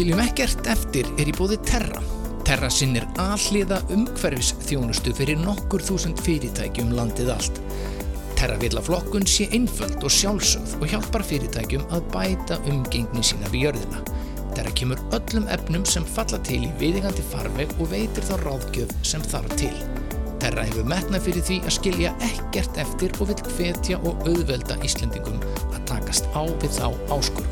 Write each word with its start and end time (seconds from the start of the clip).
skiljum 0.00 0.20
ekkert 0.22 0.68
eftir 0.72 1.08
er 1.20 1.28
í 1.28 1.32
bóði 1.36 1.58
Terra. 1.68 1.98
Terra 2.48 2.70
sinnir 2.72 3.04
alliða 3.20 3.82
umhverfis 3.92 4.54
þjónustu 4.64 5.12
fyrir 5.18 5.36
nokkur 5.36 5.84
þúsund 5.84 6.22
fyrirtækjum 6.24 6.94
landið 6.96 7.28
allt. 7.34 7.60
Terra 8.38 8.56
vil 8.62 8.72
að 8.80 8.86
flokkun 8.86 9.28
sé 9.28 9.50
einföld 9.52 10.00
og 10.00 10.14
sjálfsögð 10.16 10.72
og 10.78 10.94
hjálpar 10.94 11.26
fyrirtækjum 11.28 11.84
að 11.92 12.08
bæta 12.14 12.56
umgengni 12.72 13.26
sína 13.28 13.52
við 13.52 13.66
jörðina. 13.66 14.00
Terra 14.54 14.72
kemur 14.80 15.04
öllum 15.18 15.52
efnum 15.52 15.84
sem 15.84 16.08
falla 16.16 16.40
til 16.48 16.62
í 16.64 16.74
viðingandi 16.80 17.28
farveg 17.34 17.76
og 17.76 17.92
veitir 17.92 18.24
þá 18.24 18.38
ráðgjöf 18.46 18.96
sem 19.04 19.30
þarf 19.34 19.52
til. 19.60 19.74
Terra 20.40 20.64
hefur 20.64 20.88
metnað 20.88 21.28
fyrir 21.28 21.44
því 21.50 21.60
að 21.66 21.76
skilja 21.76 22.16
ekkert 22.32 22.80
eftir 22.86 23.12
og 23.20 23.34
vil 23.34 23.42
hvetja 23.52 24.00
og 24.00 24.24
auðvelda 24.24 24.80
Íslendingum 24.80 25.44
að 25.74 25.82
takast 25.92 26.32
á 26.32 26.48
við 26.48 26.78
þá 26.80 26.86
áskorum. 27.12 27.49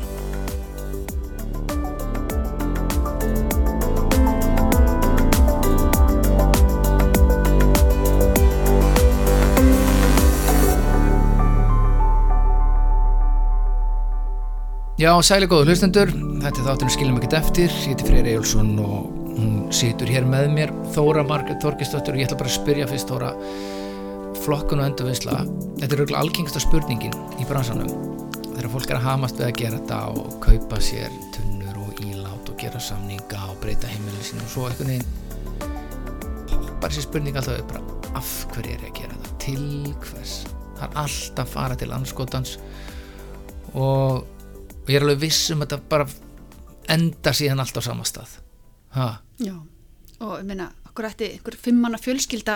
Já, 14.99 15.13
sæli 15.23 15.47
góðu 15.47 15.69
hlustendur, 15.69 16.09
þetta 16.11 16.59
er 16.59 16.65
þáttunum 16.65 16.91
skiljum 16.91 17.17
ekkert 17.21 17.35
eftir, 17.37 17.71
ég 17.71 17.93
heiti 17.93 18.03
Freyri 18.03 18.33
Ejjólfsson 18.33 18.73
og 18.83 19.05
hún 19.37 19.51
situr 19.71 20.09
hér 20.11 20.25
með 20.27 20.49
mér, 20.51 20.71
Þóra 20.91 21.21
Margrét 21.23 21.61
Þorkistóttur 21.63 22.17
og 22.17 22.19
ég 22.19 22.27
ætla 22.27 22.39
bara 22.41 22.49
að 22.51 22.57
spyrja 22.57 22.87
fyrst 22.89 23.07
Þóra, 23.07 23.29
flokkun 24.43 24.81
og 24.81 24.89
endurvinnsla, 24.89 25.37
þetta 25.79 25.87
er 25.87 26.01
auðvitað 26.01 26.19
algengsta 26.19 26.59
spurningin 26.59 27.15
í 27.39 27.47
bransanum, 27.47 27.93
þegar 28.49 28.67
fólk 28.73 28.91
er 28.91 28.99
að 28.99 29.05
hamast 29.05 29.39
við 29.39 29.45
að 29.45 29.53
gera 29.61 29.77
þetta 29.77 29.99
og 30.19 30.35
kaupa 30.43 30.79
sér 30.83 31.15
tunnur 31.37 31.77
og 31.79 32.01
ílát 32.03 32.51
og 32.51 32.57
gera 32.59 32.81
samninga 32.83 33.39
og 33.53 33.61
breyta 33.63 33.91
heimilin 33.93 34.25
sín 34.27 34.41
og 34.43 34.49
svo 34.51 34.65
eitthvað 34.67 34.89
neginn, 34.91 35.69
poppar 36.49 36.97
sér 36.97 37.05
spurning 37.05 37.39
alltaf 37.39 37.61
upp 37.61 37.71
bara 37.71 38.17
af 38.19 38.33
hverju 38.51 38.75
er 38.75 38.83
ég 38.83 38.91
að 38.91 38.99
gera 38.99 39.15
þetta, 39.15 39.39
til 39.45 39.63
hvers, 40.09 40.35
það 40.73 40.83
er 40.89 40.99
alltaf 41.05 41.55
fara 41.55 41.79
til 41.79 41.95
anskotans 41.95 42.57
og 43.79 44.27
og 44.89 44.93
ég 44.95 44.97
er 44.97 45.05
alveg 45.05 45.19
viss 45.21 45.51
um 45.53 45.61
að 45.61 45.75
þetta 45.75 45.89
bara 45.91 46.05
enda 46.89 47.31
síðan 47.37 47.61
allt 47.61 47.77
á 47.77 47.81
sama 47.85 48.05
stað. 48.09 48.31
Ha. 48.97 49.09
Já, 49.37 49.53
og 50.17 50.31
ég 50.39 50.47
meina, 50.49 50.71
okkur 50.89 51.05
ætti 51.11 51.27
einhver 51.35 51.57
fimmanna 51.61 51.99
fjölskylda 52.01 52.55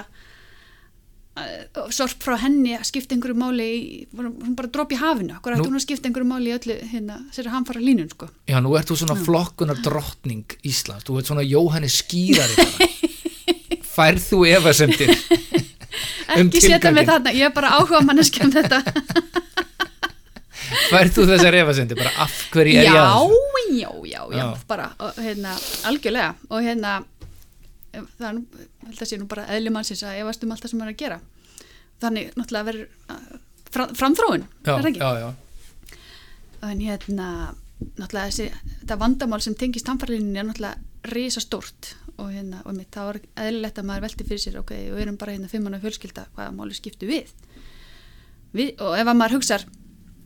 uh, 1.37 1.91
sorp 1.93 2.25
frá 2.25 2.39
henni 2.41 2.73
að 2.73 2.87
skipta 2.89 3.13
einhverju 3.13 3.37
máli 3.37 3.67
í, 3.69 3.83
hún 4.17 4.57
bara 4.57 4.71
dropp 4.73 4.95
í 4.95 4.97
hafinu, 4.97 5.37
okkur 5.37 5.59
ætti 5.59 5.69
hún 5.69 5.77
að 5.77 5.85
skipta 5.85 6.09
einhverju 6.09 6.31
máli 6.31 6.49
í 6.49 6.57
öllu 6.57 6.79
hérna, 6.95 7.19
sér 7.35 7.51
að 7.51 7.57
hann 7.59 7.69
fara 7.69 7.85
línun 7.85 8.09
sko. 8.09 8.31
Já, 8.49 8.57
nú 8.65 8.73
ert 8.79 8.89
þú 8.89 8.97
svona 9.03 9.19
flokkunar 9.21 9.85
drottning 9.85 10.57
Íslands, 10.65 11.05
þú 11.05 11.21
ert 11.21 11.29
svona 11.29 11.45
Jóhannes 11.45 12.01
skýrari 12.01 12.57
bara. 12.65 12.89
færð 13.93 14.29
þú 14.31 14.43
efasemdir 14.55 15.13
Um 16.33 16.47
ekki 16.47 16.63
setja 16.63 16.89
mig 16.89 17.05
þarna, 17.05 17.29
ég 17.35 17.45
er 17.45 17.53
bara 17.53 17.75
áhuga 17.77 17.99
manneskja 18.01 18.47
um 18.47 18.53
þetta 18.55 18.79
færð 20.93 21.15
þú 21.17 21.25
þessar 21.31 21.57
efasemdir, 21.61 21.99
bara 21.99 22.13
af 22.25 22.35
hverju 22.53 22.77
er 22.79 22.87
já, 22.87 22.93
ég 22.93 22.99
að 23.01 23.13
þessu 23.23 23.53
já, 23.79 23.89
já, 24.05 24.19
já, 24.33 24.37
Já. 24.37 24.45
bara 24.69 24.89
og, 24.99 25.17
hérna, 25.17 25.55
algjörlega 25.89 26.33
og 26.49 26.67
hérna 26.67 26.93
það 27.93 28.27
er 28.27 28.35
nú, 28.37 28.43
held 28.87 29.01
að 29.01 29.09
sé 29.09 29.19
nú 29.21 29.27
bara 29.29 29.47
eðli 29.53 29.73
mannsins 29.73 30.03
að 30.05 30.21
efast 30.23 30.45
um 30.45 30.53
allt 30.53 30.65
það 30.65 30.73
sem 30.73 30.83
er 30.85 30.91
að 30.93 31.01
gera 31.03 31.19
þannig 32.03 32.31
náttúrulega 32.37 32.67
verður 32.69 32.87
uh, 33.13 33.41
fra, 33.73 33.87
framþróun, 33.99 34.47
já, 34.65 34.71
er 34.73 34.85
það 34.85 34.89
ekki? 34.91 35.03
já, 35.03 35.11
já, 35.23 35.99
en 36.69 36.81
hérna 36.87 37.27
náttúrulega 37.99 38.29
þessi, 38.29 38.47
þetta 38.81 38.99
vandamál 39.01 39.41
sem 39.43 39.57
tengist 39.59 39.89
hamfarlinni 39.91 40.41
er 40.41 40.47
náttúrulega 40.49 41.11
risa 41.13 41.43
stórt 41.43 41.93
og 42.21 42.29
hérna, 42.31 42.61
og 42.69 42.75
mitt, 42.77 42.91
það 42.93 43.09
var 43.09 43.21
eðlilegt 43.45 43.79
að 43.81 43.87
maður 43.89 44.05
velti 44.05 44.27
fyrir 44.27 44.41
sér, 44.43 44.59
ok, 44.61 44.73
við 44.93 45.01
erum 45.03 45.17
bara 45.19 45.33
hérna 45.33 45.49
fimmana 45.51 45.79
fjölskylda, 45.81 46.27
hvaða 46.35 46.53
máli 46.55 46.77
skiptu 46.77 47.09
við? 47.09 47.31
við 48.53 48.83
og 48.85 48.93
ef 48.99 49.09
að 49.09 49.17
maður 49.17 49.39
hugsar 49.39 49.65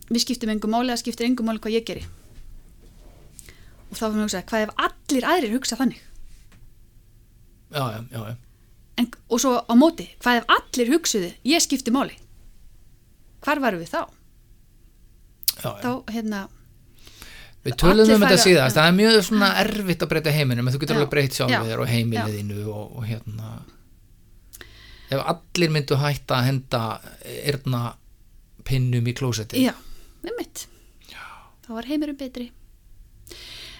við 0.09 0.23
skiptum 0.23 0.51
engum 0.53 0.73
máli, 0.73 0.91
það 0.93 1.03
skiptir 1.03 1.27
engum 1.27 1.49
máli 1.49 1.61
hvað 1.63 1.77
ég 1.77 1.87
geri. 1.87 2.03
Og 3.87 3.95
þá 3.95 4.03
fyrir 4.03 4.17
maður 4.17 4.27
hugsa, 4.27 4.43
hvað 4.49 4.65
ef 4.65 4.75
allir 4.87 5.29
aðrir 5.31 5.55
hugsa 5.55 5.79
þannig? 5.79 6.03
Já, 7.71 7.83
já, 7.83 7.99
já, 8.11 8.19
já. 8.31 8.35
en, 9.01 9.09
og 9.27 9.41
svo 9.43 9.55
á 9.59 9.73
móti, 9.75 10.07
hvað 10.23 10.41
ef 10.41 10.53
allir 10.57 10.93
hugsuðu 10.95 11.31
ég 11.47 11.63
skipti 11.63 11.91
máli? 11.91 12.15
Hvar 13.43 13.59
varum 13.63 13.83
við 13.83 13.91
þá? 13.91 14.05
já, 15.57 15.71
já. 15.71 15.81
þá, 15.83 15.91
hérna, 16.13 16.47
Við 17.67 17.75
tölum 17.81 18.11
um 18.13 18.23
þetta 18.23 18.39
síðast, 18.39 18.77
það 18.77 18.85
er 18.87 18.93
mjög 18.95 19.15
svona 19.27 19.47
erfitt 19.59 20.03
að 20.05 20.11
breyta 20.13 20.31
heiminum, 20.31 20.67
en 20.67 20.73
þú 20.75 20.79
getur 20.83 20.99
alveg 20.99 21.09
breytt 21.11 21.33
já, 21.33 21.37
sjálfið 21.41 21.71
þér 21.71 21.81
og 21.83 21.89
heimiliðinu 21.91 22.59
og, 22.71 22.85
og 23.01 23.07
hérna. 23.09 23.49
Ef 25.11 25.23
allir 25.33 25.73
myndu 25.75 25.97
hætta 25.99 26.37
að 26.37 26.47
henda 26.47 26.83
erna 27.43 27.81
pinnum 28.67 29.07
í 29.07 29.15
klósetti 29.15 29.65
já, 29.65 29.73
með 30.27 30.41
mitt 30.41 30.67
þá 31.67 31.73
var 31.75 31.89
heimurum 31.89 32.17
betri. 32.17 32.47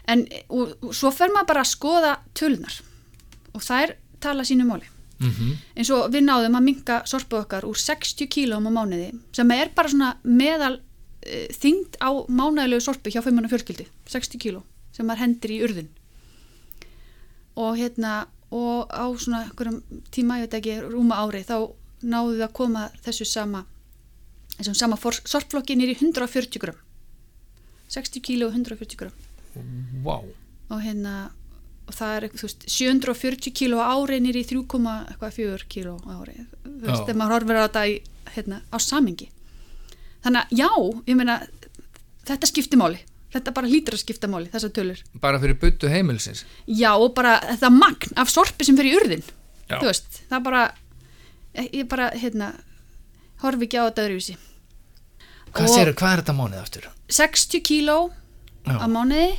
En 0.07 0.25
og, 0.51 0.75
og 0.83 0.93
svo 0.95 1.11
fer 1.15 1.31
maður 1.31 1.51
bara 1.53 1.63
að 1.63 1.71
skoða 1.71 2.13
tölunar 2.35 2.75
og 3.55 3.63
þær 3.63 3.95
tala 4.23 4.45
sínu 4.47 4.67
máli. 4.67 4.89
Mm 5.17 5.55
eins 5.77 5.89
og 5.89 6.11
við 6.13 6.27
náðum 6.27 6.57
að 6.57 6.65
minka 6.65 6.95
sorpu 7.05 7.39
okkar 7.39 7.65
úr 7.65 7.77
60 7.77 8.27
kílóum 8.29 8.67
á 8.69 8.71
mánuði 8.71 9.11
sem 9.33 9.51
er 9.51 9.71
bara 9.75 9.89
svona 9.89 10.17
meðal 10.23 10.77
uh, 10.77 11.47
þyngd 11.57 11.97
á 11.97 12.09
mánuðilegu 12.29 12.81
sorpu 12.81 13.09
hjá 13.09 13.21
500 13.21 13.49
fjölskyldu 13.49 13.85
60 14.05 14.37
kíló 14.37 14.61
sem 14.91 15.05
maður 15.05 15.23
hendir 15.23 15.51
í 15.51 15.61
urðun 15.65 15.89
og 17.57 17.77
hérna 17.77 18.27
og 18.51 18.85
á 18.93 19.05
svona 19.17 19.49
tíma, 20.11 20.37
ég 20.37 20.47
veit 20.47 20.53
ekki, 20.53 20.77
rúma 20.85 21.17
ári 21.17 21.41
þá 21.43 21.73
náðu 22.01 22.37
við 22.37 22.45
að 22.45 22.53
koma 22.53 22.89
þessu 23.01 23.25
sama 23.25 23.65
þessum 24.57 24.75
sama 24.75 24.97
for- 24.97 25.21
sorpflokki 25.25 25.75
nýri 25.77 25.95
140 25.99 26.59
grömm. 26.63 26.77
60 27.89 28.21
kíló 28.21 28.47
og 28.49 28.53
140 28.57 28.97
grömm. 28.99 29.13
Vá, 30.03 30.17
og 30.69 30.81
hérna 30.83 31.31
og 31.87 31.95
það 31.95 32.15
er 32.17 32.25
eitthvað, 32.27 32.41
þú 32.41 32.47
veist, 32.49 32.65
740 32.67 33.53
kíló 33.55 33.77
ári 33.79 34.17
nýri 34.19 34.43
3,4 34.43 35.63
kíló 35.71 35.95
ári. 36.03 36.35
Þú 36.65 36.83
veist, 36.83 37.05
þegar 37.07 37.15
maður 37.21 37.35
horfir 37.37 37.57
á 37.57 37.63
þetta 37.67 37.83
í, 37.87 37.93
hérna, 38.35 38.61
á 38.69 38.77
samingi 38.83 39.29
þannig 40.25 40.41
að 40.43 40.57
já, 40.59 40.67
ég 41.07 41.15
meina 41.15 41.35
þetta 42.27 42.49
skiptir 42.49 42.79
máli, 42.81 42.99
þetta 43.31 43.53
bara 43.55 43.69
hlýtur 43.71 43.95
að 43.95 44.01
skipta 44.03 44.27
máli 44.27 44.49
þessar 44.51 44.73
tölur, 44.75 45.01
bara 45.23 45.39
fyrir 45.39 45.55
byttu 45.61 45.87
heimilsins 45.87 46.41
já 46.67 46.89
og 46.97 47.13
bara 47.15 47.37
þetta 47.53 47.69
magn 47.71 48.17
af 48.19 48.29
sorpi 48.33 48.65
sem 48.67 48.75
fyrir 48.75 48.91
í 48.91 48.97
urðin. 48.99 49.23
Já. 49.69 49.77
þú 49.79 49.87
veist, 49.87 50.19
það 50.29 50.43
bara 50.43 50.63
ég 51.55 51.87
bara, 51.87 52.09
hérna 52.19 52.51
horfi 53.45 53.69
ekki 53.69 53.79
á 53.79 53.87
þetta 53.87 54.05
öðruvísi 54.07 54.35
Hvað, 55.53 55.69
segirðu, 55.73 55.95
hvað 55.99 56.13
er 56.13 56.21
þetta 56.23 56.35
mánuð 56.37 56.61
aftur? 56.61 56.89
60 57.17 57.63
kíló 57.65 57.97
á 58.67 58.85
mánuði 58.91 59.29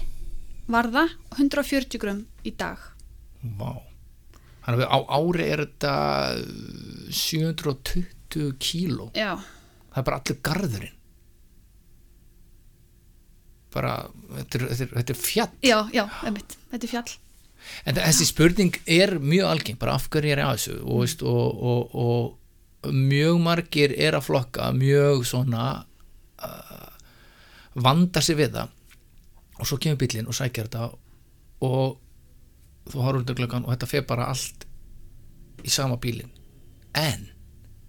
varða 0.68 1.06
140 1.36 2.00
grömm 2.00 2.24
í 2.46 2.52
dag. 2.56 2.80
Vá. 3.58 3.76
Þannig 4.64 4.84
að 4.84 4.90
á 4.92 4.98
ári 5.16 5.46
er 5.48 5.62
þetta 5.64 5.92
uh, 6.36 7.12
720 7.14 8.50
kíló. 8.60 9.08
Já, 9.16 9.38
það 9.94 10.00
er 10.02 10.08
bara 10.08 10.20
allur 10.20 10.40
garðurinn. 10.48 10.96
Bara, 13.72 13.94
þetta 14.34 14.58
er, 14.58 14.66
þetta 14.80 15.00
er, 15.00 15.14
er 15.14 15.22
fjall. 15.22 15.50
Já, 15.64 15.78
já, 15.92 16.04
einmitt, 16.24 16.56
þetta 16.72 16.88
er 16.88 16.92
fjall. 16.92 17.16
En 17.88 17.96
þessi 17.98 18.26
spurning 18.28 18.76
er 18.88 19.16
mjög 19.20 19.48
algeng 19.50 19.78
bara 19.80 19.96
af 19.98 20.06
hverju 20.12 20.32
er 20.32 20.40
ég 20.40 20.46
að 20.46 20.60
þessu? 20.60 20.76
Og, 20.84 21.00
veist, 21.02 21.24
og, 21.26 21.64
og, 21.72 21.96
og 21.98 22.92
mjög 22.94 23.40
margir 23.42 23.94
er 23.96 24.16
að 24.16 24.28
flokka 24.28 24.70
mjög 24.76 25.24
svona 25.28 25.64
uh, 25.80 25.87
vanda 27.78 28.22
sig 28.24 28.38
við 28.38 28.54
það. 28.56 28.74
Og 29.58 29.66
svo 29.66 29.78
kemur 29.82 29.98
bílinn 30.00 30.28
og 30.30 30.36
sækjar 30.38 30.68
þetta 30.68 30.90
og 31.66 31.98
þú 32.88 33.04
horfum 33.04 33.26
til 33.26 33.36
glöggan 33.40 33.66
og 33.66 33.74
þetta 33.74 33.90
fer 33.90 34.06
bara 34.08 34.28
allt 34.32 34.66
í 35.66 35.72
sama 35.72 35.98
bílinn. 36.00 36.30
En, 36.98 37.28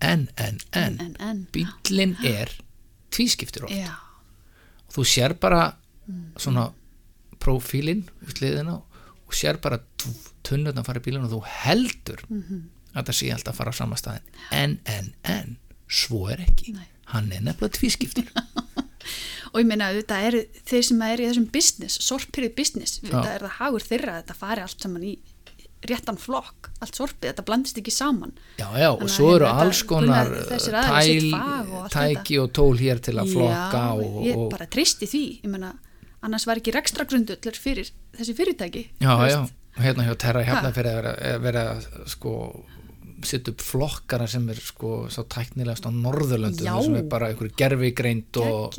en, 0.01 0.27
en, 0.37 0.59
en, 0.73 0.99
en, 1.19 1.45
bílinn 1.53 2.17
er 2.25 2.51
tvískiptir 3.13 3.67
oft. 3.67 3.75
Já, 3.77 3.93
og 4.89 4.97
þú 4.97 5.05
sér 5.05 5.37
bara 5.39 5.63
svona 6.41 6.69
prófílinn 7.39 8.07
við 8.25 8.41
hliðina 8.41 8.79
og 8.79 9.35
sér 9.37 9.59
bara 9.61 9.79
tunnurna 10.43 10.83
fara 10.85 11.01
í 11.01 11.05
bílinn 11.05 11.27
og 11.27 11.35
þú 11.35 11.41
heldur 11.45 12.23
að 12.97 13.11
það 13.11 13.15
sé 13.19 13.31
alltaf 13.33 13.53
að 13.53 13.59
fara 13.59 13.73
á 13.73 13.79
sama 13.79 13.99
staðin 13.99 14.39
en, 14.51 14.79
en, 14.89 15.11
en, 15.23 15.57
svo 15.85 16.27
er 16.33 16.41
ekki. 16.47 16.73
Nei. 16.73 16.87
Hann 17.13 17.31
er 17.33 17.43
nefnilega 17.45 17.75
tvískiptur 17.79 18.29
og 19.51 19.57
ég 19.61 19.67
meina 19.69 19.91
þetta 19.95 20.21
er 20.29 20.39
þeir 20.69 20.85
sem 20.91 21.03
er 21.07 21.23
í 21.23 21.27
þessum 21.29 21.49
business, 21.53 21.99
sorpirið 22.05 22.55
business 22.57 23.01
þetta 23.01 23.25
er 23.33 23.45
það 23.47 23.57
hagur 23.59 23.89
þeirra 23.89 24.15
að 24.15 24.23
þetta 24.23 24.39
fari 24.43 24.65
allt 24.65 24.87
saman 24.87 25.09
í 25.09 25.17
réttan 25.87 26.17
flokk, 26.19 26.69
allt 26.83 26.97
sorpið 26.97 27.29
þetta 27.29 27.43
blandist 27.47 27.77
ekki 27.79 27.93
saman. 27.95 28.33
Já, 28.59 28.67
já, 28.75 28.89
og 28.91 29.05
svo 29.11 29.29
eru 29.37 29.47
alls 29.47 29.79
konar 29.87 30.27
uh, 30.27 30.49
tæl, 30.51 31.29
og 31.31 31.85
tæki 31.93 32.39
og 32.41 32.49
tól 32.55 32.75
hér 32.79 32.99
til 33.03 33.15
að 33.15 33.31
flokka 33.31 33.83
já, 33.85 33.93
og, 33.95 34.17
ég 34.27 34.35
og 34.35 34.49
bara 34.51 34.67
treysti 34.67 35.07
því. 35.07 35.23
Ég 35.45 35.53
meina, 35.53 35.71
annars 36.25 36.47
var 36.49 36.59
ekki 36.59 36.73
rekstra 36.75 37.07
grundullur 37.07 37.59
fyrir 37.59 37.91
þessi 38.17 38.35
fyrirtæki 38.35 38.83
Já, 38.99 39.13
já, 39.29 39.39
veist. 39.39 39.55
hérna 39.79 40.07
hjá 40.09 40.15
Terra 40.19 40.43
hérna 40.43 40.73
fyrir 40.75 40.91
að 40.91 41.07
vera, 41.07 41.39
vera 41.45 41.65
sko 42.11 42.33
setja 43.27 43.53
upp 43.53 43.63
flokkara 43.65 44.27
sem 44.29 44.47
er 44.51 44.59
sko 44.63 45.05
svo 45.11 45.25
tæknilegast 45.31 45.87
á 45.87 45.91
Norðurlöndum 45.93 46.67
Já. 46.67 46.75
sem 46.83 46.99
er 46.99 47.07
bara 47.11 47.31
einhverju 47.31 47.55
gerfigreind 47.59 48.41
og, 48.43 48.77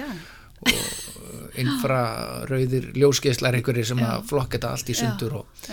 og 0.60 1.56
infrarauðir 1.60 2.92
ljósgeislar 2.98 3.58
einhverju 3.58 3.88
sem 3.92 4.02
Já. 4.02 4.12
að 4.16 4.28
flokka 4.30 4.58
þetta 4.58 4.74
allt 4.76 4.92
í 4.92 4.96
sundur 5.00 5.40
og 5.40 5.64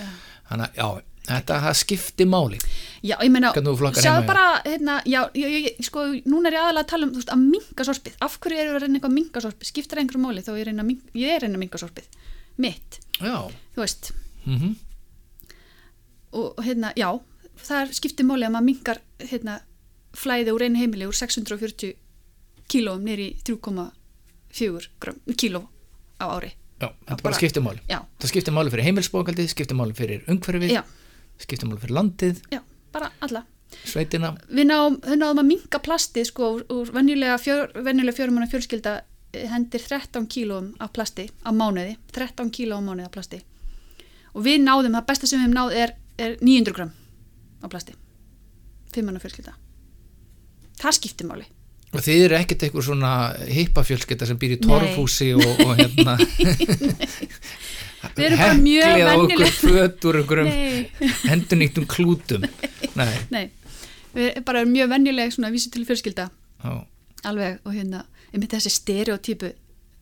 þannig 0.48 0.64
að 0.66 0.80
já, 0.80 0.88
þetta 1.28 1.60
það 1.66 1.78
skipti 1.82 2.28
máli 2.28 2.60
Já, 2.98 3.14
ég 3.22 3.30
meina, 3.30 3.52
sjáðu 3.54 4.24
bara, 4.26 4.46
hérna, 4.64 4.96
já, 5.06 5.20
ég, 5.38 5.52
ég, 5.54 5.76
sko, 5.86 6.02
núna 6.26 6.50
er 6.50 6.56
ég 6.56 6.64
aðalega 6.64 6.82
að 6.82 6.90
tala 6.90 7.06
um, 7.06 7.12
þú 7.14 7.20
veist, 7.20 7.30
að 7.30 7.44
minka 7.44 7.84
sorpið. 7.86 8.16
Af 8.26 8.34
hverju 8.42 8.58
eru 8.58 8.72
að 8.72 8.82
reyna 8.82 8.98
eitthvað 8.98 9.12
að 9.12 9.14
minka 9.14 9.42
sorpið? 9.44 9.68
Skiptir 9.70 10.00
einhverju 10.02 10.22
máli 10.24 10.42
þá 10.42 10.50
ég 10.56 10.64
er 10.64 11.44
reyna 11.44 11.54
að 11.54 11.62
minka 11.62 11.78
sorpið. 11.78 12.08
Mitt, 12.58 12.98
Já, 13.22 13.36
þú 13.76 13.84
veist, 13.84 14.10
mhm 14.48 14.74
og 16.32 16.58
og 16.58 16.64
hérna, 16.64 16.92
já, 16.96 17.08
það 17.64 17.94
skiptir 17.96 18.26
máli 18.28 18.46
að 18.46 18.54
maður 18.54 18.68
minkar, 18.68 19.00
hérna, 19.30 19.58
flæði 20.16 20.54
úr 20.54 20.64
einu 20.66 20.80
heimili 20.80 21.08
úr 21.08 21.16
640 21.16 21.94
kílóum 22.68 23.04
nýri 23.04 23.28
3,4 23.46 24.88
grömm, 25.00 25.20
kíló 25.36 25.64
á 26.20 26.26
ári. 26.36 26.52
Já, 26.78 26.88
þetta 26.88 27.08
bara, 27.08 27.22
bara- 27.22 27.38
skiptir 27.38 27.62
máli. 27.62 27.80
Já, 27.88 28.00
Það 28.20 28.28
skiptir 28.32 28.54
máli 28.54 28.70
fyrir 28.70 28.84
heimilsbókaldið, 28.86 29.48
skiptir 29.50 29.76
máli 29.76 29.94
fyrir 29.94 30.24
umhverfið, 30.28 30.82
skiptir 31.38 31.68
máli 31.68 31.80
fyrir 31.80 31.94
landið, 31.94 32.42
já, 32.52 32.60
bara 32.92 33.10
alla. 33.20 33.44
sveitina. 33.84 34.36
Við 34.48 34.64
náum, 34.64 34.96
við 35.04 35.18
náum 35.18 35.38
að 35.38 35.46
minka 35.46 35.78
plastið 35.78 36.24
sko 36.30 36.62
úr, 36.72 36.92
venjulega, 36.92 37.36
fjör, 37.36 37.68
fjörumanna 38.16 38.48
fjölskylda 38.48 39.02
eh, 39.34 39.46
hendir 39.46 39.80
13 39.80 40.26
kílóum 40.26 40.74
af 40.80 40.92
plasti 40.92 41.28
á 41.44 41.52
mánuði 41.52 41.98
13 42.12 42.50
kíló 42.50 42.78
á 42.78 42.82
mánuði 42.82 43.04
af 43.04 43.12
plasti. 43.12 43.42
Og 44.32 44.44
við 44.44 44.62
náðum, 44.64 44.96
það 44.96 45.06
besta 45.06 45.26
sem 45.26 45.38
við 45.40 45.44
hefum 45.44 45.58
náð 45.58 45.76
er, 45.76 45.92
er 46.16 46.38
900 46.40 46.72
gram 46.72 46.92
af 47.62 47.68
plasti. 47.72 47.92
Fimmanna 48.94 49.20
fjölskylda. 49.22 49.52
Það 50.78 50.92
skiptir 50.98 51.26
máli. 51.28 51.46
Og 51.88 52.00
þið 52.04 52.18
eru 52.26 52.34
ekkert 52.36 52.62
eitthvað 52.66 52.84
svona 52.84 53.10
hippafjölskylda 53.48 54.24
sem 54.28 54.38
býr 54.40 54.52
í 54.58 54.60
torfhúsi 54.60 55.30
og, 55.38 55.48
og 55.64 55.70
hérna 55.78 56.14
Við 58.18 58.24
erum 58.28 58.38
bara 58.38 58.54
mjög 58.58 58.84
heklið 58.84 59.08
á 59.08 59.14
okkur 59.14 59.28
venjuleg. 59.28 59.52
föt 59.58 60.04
úr 60.06 60.14
einhverjum 60.20 60.48
Nei, 60.52 60.78
endurnýttum 61.32 61.84
klútum. 61.90 62.42
Nei, 62.98 63.14
nei. 63.32 63.44
Við 64.14 64.24
erum 64.28 64.44
bara 64.46 64.60
mjög 64.68 64.86
venjuleg 64.92 65.28
svona 65.34 65.50
vísi 65.54 65.68
til 65.74 65.84
fjölskylda. 65.88 66.24
Já, 66.62 66.72
alveg 67.26 67.52
og 67.64 67.72
hérna 67.74 68.00
einmitt 68.32 68.52
þessi 68.54 68.70
stereotypu 68.76 69.48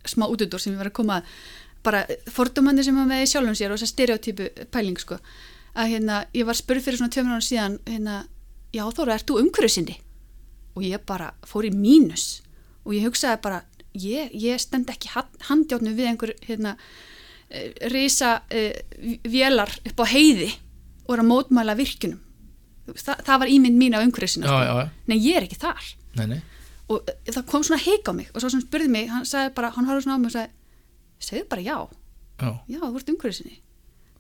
smá 0.07 0.25
útudur 0.29 0.61
sem 0.63 0.73
ég 0.75 0.81
var 0.83 0.91
að 0.91 0.97
koma 0.99 1.15
að 1.21 1.25
bara 1.87 2.01
fordómandi 2.35 2.83
sem 2.85 2.97
með 2.99 3.23
í 3.25 3.27
sjálfum 3.31 3.57
sér 3.57 3.71
og 3.73 3.79
þessa 3.79 3.93
stereotypu 3.95 4.45
pæling 4.75 4.99
sko 5.01 5.17
að 5.77 5.93
hérna 5.93 6.25
ég 6.35 6.49
var 6.49 6.57
spurð 6.59 6.87
fyrir 6.87 7.01
svona 7.01 7.13
tveimur 7.13 7.37
ára 7.37 7.45
síðan 7.45 7.79
hérna, 7.87 8.19
já 8.73 8.85
Þóra, 8.97 9.17
ert 9.19 9.29
þú 9.29 9.41
umhverjusinni? 9.45 10.01
og 10.77 10.85
ég 10.85 11.03
bara 11.09 11.33
fór 11.49 11.67
í 11.67 11.73
mínus. 11.73 12.43
Og 12.85 12.95
ég 12.97 13.07
hugsaði 13.09 13.41
bara 13.43 13.63
ég, 13.97 14.33
ég 14.37 14.61
stend 14.61 14.91
ekki 14.93 15.11
handjátnu 15.49 15.95
við 15.97 16.11
einhver 16.11 16.35
hérna 16.45 16.77
eh, 17.49 17.73
risa 17.93 18.37
uh, 18.45 19.17
vélar 19.25 19.73
upp 19.89 20.05
á 20.05 20.07
heiði 20.13 20.53
og 21.07 21.17
er 21.17 21.23
að 21.25 21.31
mótmæla 21.33 21.77
virkunum 21.79 22.23
Þa, 22.87 23.17
það 23.27 23.41
var 23.43 23.51
ímynd 23.51 23.75
mín 23.81 23.95
já, 23.97 24.59
já, 24.63 24.75
já. 24.79 24.91
nei 25.11 25.17
ég 25.19 25.35
er 25.41 25.43
ekki 25.43 25.57
þar. 25.59 25.87
Nei, 26.15 26.27
nei. 26.31 26.37
og 26.87 27.09
það 27.27 27.41
kom 27.51 27.65
svona 27.67 27.83
heik 27.83 28.07
á 28.07 28.15
mig 28.15 28.29
og 28.31 28.39
svo 28.39 28.51
sem 28.53 28.63
spurði 28.63 28.93
mig, 28.95 29.09
hann 29.11 29.27
sagði 29.27 29.51
bara, 29.57 29.73
hann 29.75 29.89
horfði 29.89 30.05
svona 30.05 30.15
á 30.15 30.23
mig 30.23 30.31
og 30.31 30.35
sagði, 30.37 30.53
segðu 31.19 31.49
bara 31.51 31.65
já. 31.67 31.79
Já, 32.39 32.53
já, 32.71 32.79
þú 32.79 33.01
ert 33.01 33.11
umhverfisinni 33.11 33.59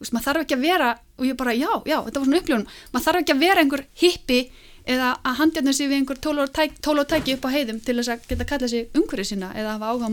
Vist, 0.00 0.12
maður 0.12 0.26
þarf 0.28 0.42
ekki 0.44 0.56
að 0.58 0.64
vera, 0.66 0.88
og 1.18 1.24
ég 1.26 1.36
bara, 1.40 1.52
já, 1.56 1.70
já 1.88 1.98
þetta 2.04 2.20
var 2.20 2.26
svona 2.26 2.40
upplifun, 2.42 2.66
maður 2.92 3.06
þarf 3.06 3.20
ekki 3.22 3.34
að 3.36 3.44
vera 3.46 3.62
einhver 3.64 3.84
hippi 4.02 4.40
eða 4.86 5.12
að 5.26 5.38
handjarna 5.40 5.72
sig 5.74 5.88
við 5.90 5.96
einhver 6.00 6.18
tól 6.22 6.38
og 6.42 6.50
tæk, 6.54 6.76
tól 6.84 6.98
og 7.02 7.08
tæki 7.10 7.34
upp 7.36 7.46
á 7.48 7.50
heiðum 7.56 7.80
til 7.82 7.96
þess 7.98 8.12
að 8.12 8.26
geta 8.28 8.44
kalla 8.46 8.68
sig 8.70 8.90
umhverfisina 8.94 9.48
eða 9.58 9.72
hafa 9.78 9.88
áhuga, 9.92 10.10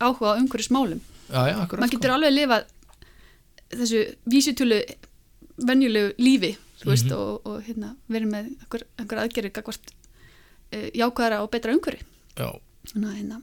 áhuga 0.00 0.30
á 0.30 0.38
já, 1.50 1.56
akkurat 1.64 1.82
maður 1.84 1.96
getur 1.96 2.14
alveg 2.14 2.32
lifað 2.38 2.64
þessu 3.74 4.00
vísitölu 4.30 4.78
venjulegu 5.66 6.14
lífi 6.18 6.54
veist, 6.84 7.06
Mhm. 7.10 7.16
og, 7.16 7.46
og 7.46 7.62
hérna, 7.64 7.94
verið 8.10 8.30
með 8.30 8.48
einhver, 8.52 8.82
einhver 8.98 9.18
gagvart 9.56 9.92
uh, 10.74 10.88
jákvæðara 10.92 11.42
og 11.42 11.50
betra 11.50 11.72
umhverfi. 11.72 12.04
Já. 12.36 12.50
Ná, 12.94 13.08
hérna, 13.14 13.38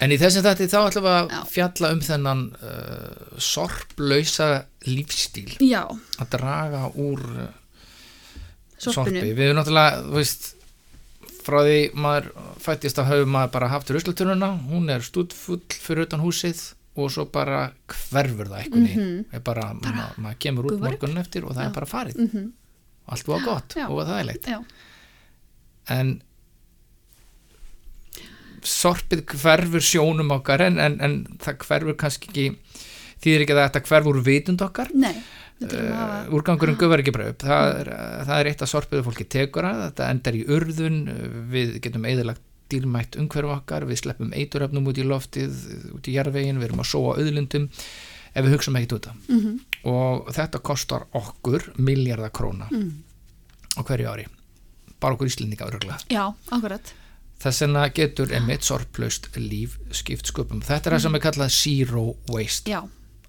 En 0.00 0.12
í 0.14 0.16
þessum 0.20 0.44
þætti 0.46 0.66
þá 0.72 0.78
ætlum 0.88 1.04
við 1.04 1.16
að 1.16 1.48
fjalla 1.52 1.90
um 1.94 2.00
þennan 2.00 2.42
uh, 2.56 3.38
sorplausa 3.42 4.46
lífstíl 4.88 5.58
já, 5.60 5.82
að 6.20 6.30
draga 6.32 6.86
úr 6.96 7.20
uh, 7.20 7.50
sorpi. 8.80 9.20
Við 9.20 9.42
erum 9.50 9.58
náttúrulega, 9.60 10.00
þú 10.06 10.16
veist 10.16 10.48
frá 11.44 11.58
því 11.66 11.78
maður 12.00 12.30
fættist 12.60 13.00
að 13.00 13.10
hafa 13.10 13.28
maður 13.34 13.52
bara 13.56 13.68
haft 13.74 13.90
ruslatununa, 13.92 14.50
hún 14.70 14.88
er 14.92 15.04
stúdfull 15.04 15.60
fyrir 15.72 16.06
utan 16.08 16.24
húsið 16.24 16.62
og 17.00 17.12
svo 17.12 17.24
bara 17.32 17.70
hverfur 17.88 18.48
það 18.50 18.70
Mhm. 18.72 19.04
mm 19.30 19.44
bara, 19.44 19.72
ma 19.74 20.08
maður 20.16 20.38
kemur 20.42 20.66
út 20.72 20.80
morgunin 20.82 21.20
eftir 21.22 21.44
og 21.44 21.54
það 21.56 21.62
Já. 21.64 21.68
er 21.68 21.76
bara 21.76 21.86
farið. 21.86 22.16
Mm 22.24 22.48
allt 23.10 23.26
var 23.26 23.40
gott 23.42 23.74
Já. 23.74 23.88
og 23.88 23.96
var 23.96 24.06
þægilegt 24.06 24.44
já, 24.46 24.58
en 25.90 26.10
sorpið 28.66 29.24
hverfur 29.34 29.84
sjónum 29.84 30.32
okkar 30.36 30.66
en, 30.66 30.78
en, 30.82 30.98
en 31.04 31.20
það 31.42 31.62
hverfur 31.66 31.98
kannski 32.00 32.30
ekki 32.30 32.46
þýðir 33.20 33.44
ekki 33.44 33.56
að 33.56 33.62
þetta 33.66 33.86
hverfur 33.88 34.24
vitund 34.26 34.66
okkar. 34.66 34.92
Nei 34.94 35.14
um 35.60 35.68
uh, 35.68 36.32
úrgangurinn 36.32 36.78
gufar 36.80 37.02
ekki 37.02 37.12
upp. 37.12 37.42
Það 37.44 37.90
það 38.24 38.36
er 38.38 38.48
eitt 38.48 38.62
að 38.64 38.70
sorpiðu 38.70 39.04
fólki 39.04 39.26
tekur 39.28 39.66
að 39.68 39.82
þetta 39.82 40.06
endar 40.14 40.38
í 40.38 40.44
urðun 40.48 41.02
við 41.52 41.74
getum 41.84 42.06
eðalagt 42.08 42.46
dýrmætt 42.70 43.18
umhverf 43.18 43.56
okkar 43.58 43.86
við 43.88 44.04
sleppum 44.04 44.32
eituröfnum 44.36 44.88
út 44.90 45.00
í 45.00 45.04
loftið 45.06 45.60
út 45.96 46.08
í 46.08 46.14
jarvegin, 46.14 46.60
við 46.60 46.70
erum 46.70 46.84
að 46.84 46.90
sóa 46.92 47.16
auðlundum 47.18 47.66
ef 48.30 48.44
við 48.46 48.54
hugsaum 48.54 48.78
ekkert 48.78 48.96
út 48.98 49.10
af 49.12 49.28
mm 49.28 49.58
og 49.90 50.26
þetta 50.36 50.58
kostar 50.60 51.06
okkur 51.16 51.62
miljardar 51.80 52.28
króna 52.36 52.66
mm. 52.68 52.90
á 53.72 53.80
hverju 53.80 54.10
ári. 54.12 54.26
Bara 55.00 55.16
okkur 55.16 55.30
íslendinga 55.30 55.64
öruglega 55.70 55.96
já, 56.12 56.26
akkurat 56.52 56.92
þess 57.40 57.62
vegna 57.64 57.86
getur 57.96 58.32
emitt 58.36 58.66
sorplaust 58.68 59.30
líf 59.40 59.78
skipt 59.96 60.28
sköpum. 60.28 60.60
Þetta 60.64 60.90
er 60.90 60.96
það 60.98 61.04
sem 61.06 61.14
er 61.18 61.22
kallað 61.24 61.52
zero 61.56 62.06
waste 62.30 62.70
já, 62.72 62.80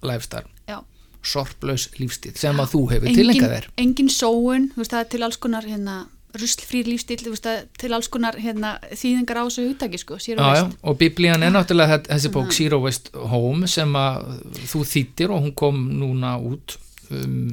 lifestyle, 0.04 0.48
já. 0.68 0.80
Sorplaus 1.22 1.88
lífstíl 2.00 2.34
sem 2.36 2.58
að 2.58 2.72
þú 2.74 2.80
hefur 2.90 3.14
tilengað 3.14 3.52
þér 3.56 3.68
engin 3.78 4.10
sóun, 4.10 4.70
þú 4.74 4.82
veist 4.82 4.94
það 4.96 5.04
er 5.04 5.10
til 5.14 5.22
alls 5.22 5.38
konar 5.38 5.68
hérna, 5.70 5.96
ruslfrýr 6.34 6.88
lífstíl 6.90 7.20
þú 7.22 7.34
veist 7.36 7.46
er 7.46 7.60
til 7.78 7.92
alls 7.94 8.08
konar 8.10 8.38
hérna, 8.42 8.72
þýðingar 8.90 9.38
á 9.38 9.44
þessu 9.46 9.66
hugtaki 9.68 10.00
sko, 10.02 10.18
Já, 10.18 10.64
og 10.82 10.98
biblían 10.98 11.44
er 11.46 11.54
náttúrulega 11.54 12.00
þe- 12.02 12.10
þessi 12.10 12.32
bók 12.34 12.52
Zero 12.56 12.80
Waste 12.82 13.14
Home 13.14 13.68
sem 13.70 13.94
að 13.94 14.42
þú 14.72 14.82
þýttir 14.94 15.30
og 15.30 15.44
hún 15.46 15.54
kom 15.54 15.78
núna 16.00 16.34
út 16.42 16.76
um, 17.12 17.46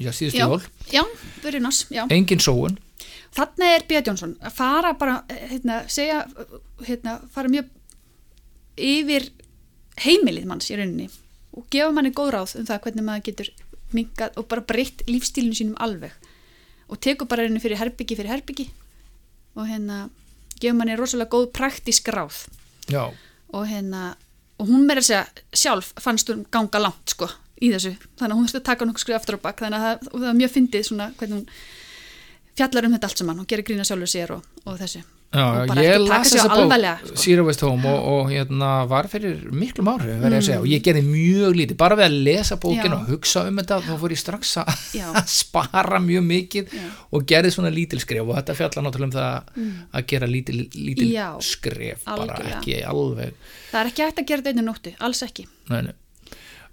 já, 0.00 0.10
síðustu 0.16 0.40
jól. 0.40 0.62
Já, 0.92 1.04
byrjun 1.44 1.68
ás, 1.68 1.84
já. 1.92 2.06
Engin 2.10 2.40
sóun 2.40 2.78
Þannig 3.36 3.72
er 3.74 3.84
Björn 3.88 4.08
Jónsson 4.10 4.34
að 4.40 4.54
fara 4.56 4.94
bara, 4.96 5.16
hérna, 5.28 5.82
segja, 5.92 6.22
hérna, 6.86 7.18
fara 7.32 7.52
mjög 7.52 7.68
yfir 8.76 9.28
heimilið 10.04 10.48
manns 10.48 10.70
í 10.70 10.78
rauninni 10.78 11.08
og 11.56 11.66
gefa 11.72 11.92
manni 11.92 12.12
góð 12.16 12.32
ráð 12.34 12.56
um 12.60 12.68
það 12.68 12.82
hvernig 12.86 13.06
maður 13.06 13.26
getur 13.28 13.50
minkað 13.96 14.40
og 14.40 14.48
bara 14.50 14.64
breytt 14.66 15.04
lífstílinu 15.08 15.56
sínum 15.56 15.78
alveg 15.84 16.12
og 16.88 17.00
tekur 17.02 17.28
bara 17.28 17.44
rauninni 17.44 17.62
fyrir 17.62 17.80
herbyggi 17.80 18.18
fyrir 18.18 18.32
herbyggi 18.34 18.68
og 19.56 19.68
hérna 19.68 20.06
gefa 20.60 20.76
manni 20.76 20.96
rosalega 20.96 21.32
góð 21.32 21.50
praktísk 21.56 22.08
ráð. 22.12 22.44
Já, 22.92 23.12
og 23.52 23.66
hérna 23.68 24.14
og 24.56 24.70
hún 24.70 24.86
meira 24.88 25.02
að 25.02 25.10
segja 25.10 25.24
sjálf 25.52 25.92
fannst 26.00 26.30
hún 26.32 26.46
ganga 26.52 26.80
langt 26.80 27.12
sko 27.12 27.28
í 27.60 27.70
þessu. 27.72 27.96
Þannig 28.16 28.32
að 28.32 28.38
hún 28.38 28.46
þurfti 28.46 28.60
að 28.60 28.68
taka 28.68 28.88
nokkuð 28.88 29.04
skrif 29.04 29.18
aftur 29.18 29.38
á 29.40 29.44
bakk 29.44 29.64
þannig 29.64 29.78
að 29.80 29.86
það, 29.86 30.08
það 30.12 30.26
var 30.26 30.38
mjög 30.40 30.54
fyndið 30.54 30.86
svona 30.88 31.08
hvernig 31.16 31.36
hún 31.38 31.48
fjallar 32.56 32.88
um 32.88 32.96
þetta 32.96 33.10
allt 33.10 33.20
saman 33.24 33.42
og 33.44 33.46
gerir 33.50 33.66
grína 33.68 33.84
sjálfur 33.86 34.10
sér 34.10 34.34
og, 34.38 34.42
og 34.66 34.80
þessu 34.80 35.02
já 35.02 35.04
Og 35.36 35.66
bara 35.68 35.82
ekki 35.82 36.06
taka 36.38 36.44
bók 36.48 36.52
alvarlega, 36.54 36.98
sko. 37.04 37.16
Zero 37.18 37.42
Waste 37.44 37.66
Home 37.66 37.88
og, 37.90 38.04
og 38.12 38.28
hérna 38.30 38.68
var 38.88 39.08
fyrir 39.10 39.40
miklum 39.52 39.88
að 39.90 40.04
Mm. 40.06 40.36
segja 40.46 40.60
og 40.62 40.68
ég 40.70 40.84
gerði 40.86 41.02
mjög 41.04 41.56
lítið 41.58 41.76
bara 41.76 41.96
við 41.98 42.04
að 42.06 42.14
lesa 42.28 42.56
bókin 42.62 42.86
Já. 42.86 42.94
og 42.94 43.08
hugsa 43.10 43.42
um 43.48 43.58
þetta 43.58 43.80
þá 43.82 43.90
fór 44.00 44.14
ég 44.14 44.20
strax 44.22 44.52
að 44.62 45.18
spara 45.28 45.98
mjög 46.00 46.24
mikið 46.30 46.70
Já. 46.78 46.86
og 47.10 47.26
gerði 47.26 47.50
svona 47.56 47.72
lítil 47.74 48.00
skref 48.00 48.22
og 48.30 48.38
þetta 48.38 48.56
fjallar 48.62 48.86
náttúrulega 48.86 49.10
um 49.10 49.16
það 49.18 49.98
að 49.98 50.06
gera 50.14 50.30
lítil, 50.30 50.56
lítil 50.78 51.10
skref 51.50 52.06
bara 52.06 52.22
algjörlega. 52.22 52.56
ekki 52.62 52.78
alveg 52.94 53.34
það 53.74 53.80
er 53.82 53.92
ekki 53.92 54.06
hægt 54.06 54.22
að 54.22 54.30
gera 54.30 54.46
þetta 54.46 54.54
einu 54.56 54.66
nóttu, 54.70 54.94
alls 55.10 55.22
ekki 55.26 55.46
Nei, 55.74 55.82
nei. 55.90 55.94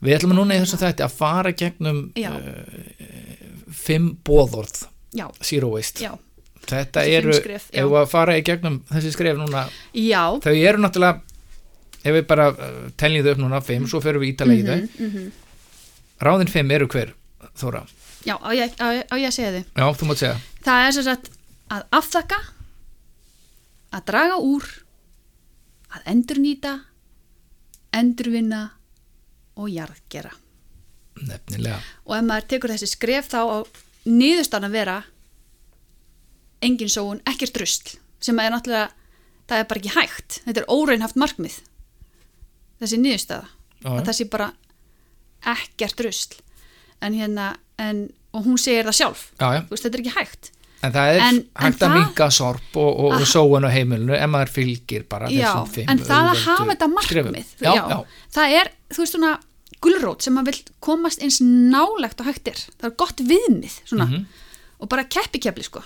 Við 0.04 0.18
ætlum 0.20 0.38
núna 0.38 0.56
í 0.56 0.62
þessum 0.62 0.80
þætti 0.86 1.04
að 1.10 1.14
fara 1.18 1.52
gegnum 1.58 2.06
uh, 2.16 3.70
fimm 3.74 4.14
bóðorð 4.24 4.86
já, 5.14 5.28
Zero 5.44 5.70
Waste. 5.74 6.04
já, 6.04 6.14
Þetta 6.64 7.02
Þessi 7.04 7.16
eru, 7.18 7.34
skref, 7.36 7.64
ef 7.76 7.86
við 7.92 7.98
að 8.00 8.06
fara 8.14 8.38
í 8.40 8.44
gegnum 8.48 8.78
þessi 8.88 9.10
skref 9.12 9.36
núna, 9.38 9.66
já 10.00 10.22
þau 10.46 10.54
eru 10.56 10.80
náttúrulega, 10.80 11.22
ef 12.04 12.14
við 12.16 12.26
bara 12.30 12.46
uh, 12.56 12.78
teljum 12.98 13.26
þau 13.26 13.32
upp 13.34 13.42
núna 13.44 13.60
fimm, 13.68 13.88
svo 13.92 14.00
ferum 14.04 14.24
við 14.24 14.32
ítalega 14.34 14.62
í 14.62 14.68
þau. 14.70 15.08
mhm. 15.10 15.26
ráðin 16.24 16.52
fimm 16.54 16.72
eru 16.72 16.88
hver, 16.88 17.12
Þóra 17.60 17.84
Já, 18.24 18.38
á 18.40 18.50
ég, 18.56 18.72
á, 18.80 18.88
á 19.04 19.16
ég 19.20 19.28
að 19.28 19.36
segja 19.36 19.52
þið. 19.52 19.66
já, 19.76 19.86
þú 20.00 20.08
mátt 20.08 20.22
segja 20.24 20.38
Það 20.64 20.86
er 20.88 20.94
sem 20.96 21.04
sagt 21.10 21.26
að 21.76 21.84
afþakka, 22.00 22.38
að 23.92 24.06
draga 24.08 24.38
úr, 24.40 24.70
að 25.92 26.08
endurnýta, 26.14 26.72
endurvinna 27.94 28.62
og 29.60 29.68
jarðgera. 29.70 30.32
nefnilega, 31.28 31.82
Og 32.08 32.16
ef 32.18 32.24
maður 32.26 32.48
tekur 32.56 32.72
þessi 32.74 32.88
skref 32.96 33.28
þá 33.30 33.40
á 33.44 33.58
niðurstann 34.06 34.68
að 34.68 34.72
vera 34.78 34.98
engin 36.64 36.90
sóun, 36.92 37.22
ekkert 37.28 37.58
rusl, 37.60 37.98
sem 38.24 38.40
er 38.40 38.54
náttúrulega, 38.54 38.90
það 39.50 39.60
er 39.64 39.68
bara 39.70 39.82
ekki 39.82 39.94
hægt. 39.98 40.38
Þetta 40.46 40.62
er 40.64 40.70
óraunhaft 40.72 41.18
markmið, 41.20 41.58
þessi 42.82 43.00
niðurstaða. 43.04 43.48
Að 43.84 44.02
það 44.08 44.18
sé 44.20 44.28
bara 44.32 44.50
ekkert 45.54 46.04
rusl. 46.06 46.38
En 47.04 47.16
hérna, 47.20 47.50
en, 47.84 48.06
og 48.32 48.46
hún 48.48 48.60
segir 48.62 48.88
það 48.88 49.00
sjálf, 49.02 49.24
veist, 49.42 49.84
þetta 49.84 49.98
er 50.00 50.04
ekki 50.06 50.16
hægt. 50.20 50.52
en 50.84 50.92
það 50.92 51.10
er 51.14 51.22
En- 51.24 51.36
en 51.36 51.44
hægt 51.64 51.80
að 51.80 51.88
það- 51.88 51.94
minga 51.96 52.26
sorp 52.32 52.76
og, 52.76 53.00
og, 53.00 53.06
og 53.14 53.22
Ah. 53.22 53.26
sóun 53.26 53.64
á 53.64 53.72
heimilinu 53.72 54.14
ef 54.20 54.28
maður 54.30 54.50
fylgir 54.52 55.04
bara 55.08 55.30
já, 55.32 55.48
þessum 55.48 55.70
fimm 55.72 55.90
en 55.90 55.98
það 56.00 56.28
að 56.28 56.42
hafa 56.44 56.66
þetta 56.74 56.88
markmið 56.92 57.46
já, 57.64 57.72
já, 57.74 58.06
það 58.36 58.56
er, 58.60 58.72
þú 58.92 58.98
veist 59.00 59.14
svona 59.16 59.40
gulrót 59.84 60.24
sem 60.26 60.34
maður 60.38 60.54
vil 60.54 60.76
komast 60.84 61.22
eins 61.24 61.42
nálegt 61.44 62.22
og 62.24 62.30
hægt 62.30 62.48
er, 62.52 62.62
það 62.80 62.90
er 62.90 62.96
gott 63.04 63.24
viðmið 63.32 63.76
svona, 63.90 64.06
Mhm. 64.10 64.26
og 64.80 64.90
bara 64.90 65.04
keppi 65.04 65.40
kepli 65.44 65.64
sko, 65.68 65.84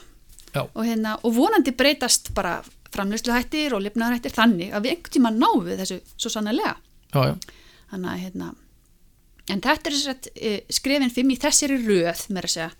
og 0.76 0.84
hérna 0.86 1.18
og 1.24 1.34
vonandi 1.36 1.72
breytast 1.72 2.34
bara 2.34 2.60
framleysluhættir 2.94 3.74
og 3.76 3.82
lifnaðarhættir 3.84 4.34
þannig 4.34 4.72
að 4.74 4.86
við 4.86 4.92
einhvern 4.96 5.14
tíma 5.18 5.32
náum 5.36 5.66
við 5.66 5.82
þessu 5.84 6.00
svo 6.18 6.30
sannlega 6.32 6.76
já, 7.14 7.26
já. 7.28 7.36
þannig 7.92 8.10
að 8.14 8.22
hérna 8.24 8.54
en 9.50 9.62
þetta 9.62 9.88
er 9.92 9.98
að 10.14 10.30
e, 10.36 10.54
skrifin 10.70 11.12
fimm 11.14 11.30
í 11.32 11.38
þessari 11.40 11.78
röð 11.86 12.24
með 12.36 12.44
að 12.48 12.54
segja. 12.56 12.72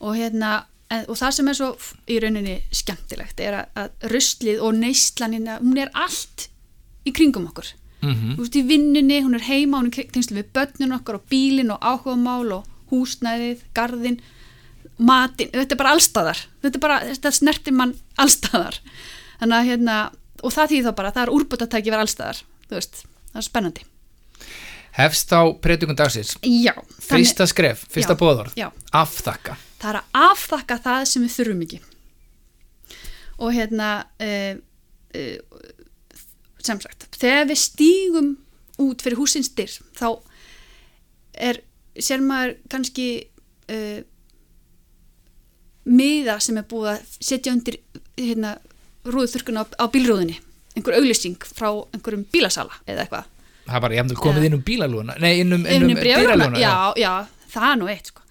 Og 0.00 0.16
hérna 0.16 0.52
og 1.08 1.16
það 1.16 1.32
sem 1.36 1.48
er 1.48 1.54
svo 1.56 1.68
í 2.08 2.16
rauninni 2.20 2.54
skemmtilegt 2.72 3.40
er 3.40 3.54
að, 3.58 3.66
að 3.76 4.08
ruslið 4.12 4.60
og 4.60 4.74
neyslanina, 4.76 5.58
hún 5.62 5.78
er 5.80 5.90
allt 5.94 6.48
í 7.08 7.12
kringum 7.16 7.46
okkur 7.48 7.72
Mm 8.02 8.36
þú 8.36 8.42
veist 8.42 8.56
í 8.56 8.66
vinnunni, 8.66 9.22
hún 9.22 9.34
er 9.38 9.46
heima 9.46 9.78
hún 9.78 9.90
er 9.90 10.08
tengslu 10.10 10.40
við 10.40 10.52
börnun 10.52 10.96
okkar 10.98 11.20
og 11.20 11.26
bílin 11.30 11.70
og 11.70 11.78
áhugamál 11.80 12.52
og 12.52 12.64
húsnæðið, 12.90 13.62
garðin 13.74 14.20
matin, 14.98 15.50
þetta 15.52 15.74
er 15.74 15.78
bara 15.78 15.92
allstaðar 15.94 16.38
þetta 16.62 16.76
er 16.76 16.80
bara, 16.80 16.98
þetta 17.06 17.30
snertir 17.30 17.72
mann 17.72 17.94
allstaðar 18.16 18.80
þannig 19.38 19.56
að 19.58 19.68
hérna 19.70 20.10
og 20.42 20.52
það 20.52 20.74
þýð 20.74 20.88
þá 20.88 20.92
bara, 20.98 21.12
það 21.14 21.22
er 21.22 21.34
úrbútatæki 21.36 21.90
verið 21.92 22.06
allstaðar 22.06 22.42
þú 22.68 22.78
veist, 22.78 23.02
það 23.32 23.40
er 23.40 23.46
spennandi. 23.46 23.86
Hefst 24.92 25.32
á 25.32 25.42
predikun 25.64 25.96
dagsins. 25.96 26.34
Já, 26.44 26.74
fyrsta 27.00 27.46
skref, 27.48 27.86
fyrsta 27.92 28.16
bóðorð 28.18 28.56
já. 28.58 28.68
afþakka. 28.92 29.56
Það 29.80 29.88
er 29.90 29.98
að 30.00 30.18
afþakka 30.26 30.78
það 30.84 31.04
sem 31.08 31.24
við 31.24 31.36
þurfum 31.36 31.62
ekki. 31.66 31.80
Og 33.42 33.54
hérna 33.56 33.88
uh, 34.20 34.52
uh, 35.16 35.70
sem 36.62 36.82
sagt 36.82 37.08
þegar 37.22 37.50
við 37.50 37.60
stígum 37.62 38.30
út 38.82 39.04
fyrir 39.04 39.20
húsins 39.20 39.52
dyr 39.56 39.72
þá 39.98 40.08
er 41.32 41.60
sér 41.98 42.22
maður 42.24 42.56
kannski 42.72 43.08
uh, 43.72 44.00
miða 45.88 46.38
sem 46.42 46.58
er 46.60 46.66
búið 46.68 46.94
að 46.94 47.12
setja 47.18 47.52
undir 47.54 47.78
hérna, 48.18 48.56
rúðuþurkuna 49.08 49.64
á, 49.66 49.82
á 49.82 49.84
bílrúðinni 49.92 50.38
einhver 50.76 50.96
auglýsing 50.98 51.36
frá 51.42 51.68
einhverjum 51.92 52.24
bílasala 52.32 52.74
eða 52.86 53.04
eitthvað. 53.04 53.30
Það 53.66 53.76
er 53.76 53.84
bara 53.84 53.96
jæmnt 53.98 54.18
komið 54.18 54.46
inn 54.48 54.56
um 54.56 54.64
bílalúna 54.66 55.16
nei, 55.22 55.32
inn 55.42 55.54
um, 55.54 55.62
um 55.62 55.86
um 55.86 55.96
bréfluna, 55.98 56.36
dýralúna 56.36 56.62
já, 56.62 56.74
já, 56.98 57.12
það 57.52 57.66
er 57.68 57.80
nú 57.80 57.90
eitt 57.92 58.10
sko. 58.10 58.22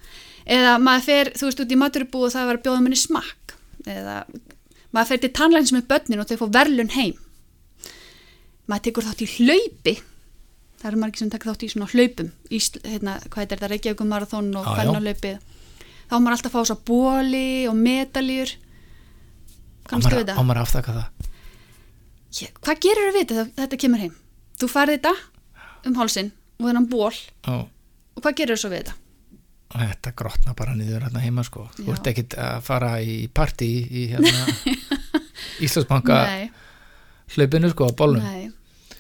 eða 0.58 0.72
maður 0.82 1.06
fer, 1.08 1.32
þú 1.38 1.48
veist, 1.48 1.62
út 1.64 1.76
í 1.76 1.80
maturubú 1.80 2.24
og 2.26 2.34
það 2.34 2.50
var 2.50 2.60
að 2.60 2.66
bjóða 2.66 2.86
minni 2.86 3.00
smakk. 3.00 3.56
Eða 3.86 4.16
maður 4.92 5.12
fer 5.12 5.22
til 5.22 5.32
tannlægins 5.38 5.76
með 5.76 5.88
börnin 5.94 6.24
og 6.24 6.32
þau 6.32 6.42
fá 6.42 6.48
verlun 6.60 6.96
heim 6.98 7.20
maður 8.70 8.84
tekur 8.88 9.08
þátt 9.08 9.22
í 9.26 9.30
hlaupi. 9.38 9.94
Það 10.82 10.90
eru 10.92 11.00
margir 11.02 11.22
sem 11.22 11.30
tekur 11.34 11.52
þátt 11.52 11.64
í 11.66 11.70
svona 11.72 11.90
hlaupum 11.92 12.30
í, 12.50 12.60
hérna, 12.86 13.16
hvað 13.30 13.44
er 13.44 13.50
þetta, 13.54 13.68
Reykjavík 13.72 14.04
marathon 14.10 14.48
og 14.58 14.66
hvernarlaupi 14.66 15.34
þá 16.12 16.16
maður 16.20 16.36
alltaf 16.38 16.52
fá 16.56 16.62
svo 16.68 16.78
bóli 16.90 17.68
og 17.70 17.76
medaljur 17.78 18.50
kannstu 19.90 20.16
við 20.18 20.32
það? 20.32 20.42
maður 20.48 20.62
að 20.62 20.66
afþakka 20.66 20.96
það? 20.98 21.30
Ég- 22.42 22.58
hvað 22.66 22.82
gerir 22.88 23.14
við 23.16 23.28
þetta 23.30 23.46
þetta 23.62 23.80
kemur 23.84 24.02
heim? 24.06 24.16
Þú 24.62 24.70
farið 24.74 24.98
þetta 24.98 25.14
um 25.90 25.96
hálsin 26.00 26.32
og 26.60 26.66
þennan 26.68 26.90
ból 26.90 27.14
Já. 27.14 27.56
og 27.62 28.20
hvað 28.26 28.36
gerir 28.42 28.58
þú 28.58 28.62
svo 28.64 28.70
við 28.74 28.82
þetta? 28.84 28.98
Þetta 29.72 30.12
grotna 30.20 30.54
bara 30.58 30.74
niður 30.76 31.06
hérna 31.06 31.22
heima 31.24 31.44
sko. 31.48 31.70
Þú 31.78 31.94
ert 31.94 32.08
ekkit 32.12 32.34
að 32.36 32.58
fara 32.66 32.90
í 33.00 33.28
partí 33.32 33.70
í 33.88 34.02
hérna 34.12 34.42
Íslandsbanka. 35.66 36.18
Nei, 36.28 36.50
hlaupinu 37.36 37.72
sko 37.72 37.90
á 37.90 37.92
bólnum. 37.98 38.24
nei. 38.24 38.50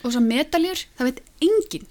Og 0.01 0.13
svo 0.13 0.21
medaljur, 0.25 0.79
það 0.97 1.09
veit 1.09 1.19
enginn 1.45 1.89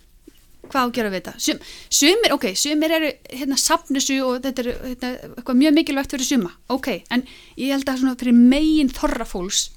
hvað 0.70 0.80
á 0.82 0.86
að 0.86 0.94
gera 0.94 1.10
við 1.10 1.20
þetta. 1.20 1.32
Sum, 1.42 1.60
sumir, 1.90 2.32
ok, 2.34 2.46
sumir 2.58 2.94
eru 2.94 3.10
hérna 3.32 3.58
sapnisu 3.58 4.16
og 4.26 4.40
þetta 4.44 4.62
er 4.62 4.68
hérna, 4.70 5.10
eitthvað 5.34 5.60
mjög 5.62 5.76
mikilvægt 5.78 6.14
fyrir 6.14 6.28
suma. 6.28 6.50
Ok, 6.70 6.88
en 7.10 7.24
ég 7.58 7.72
held 7.74 7.90
að 7.90 8.02
svona 8.02 8.18
fyrir 8.20 8.36
megin 8.38 8.92
þorra 8.94 9.26
fólks 9.26 9.70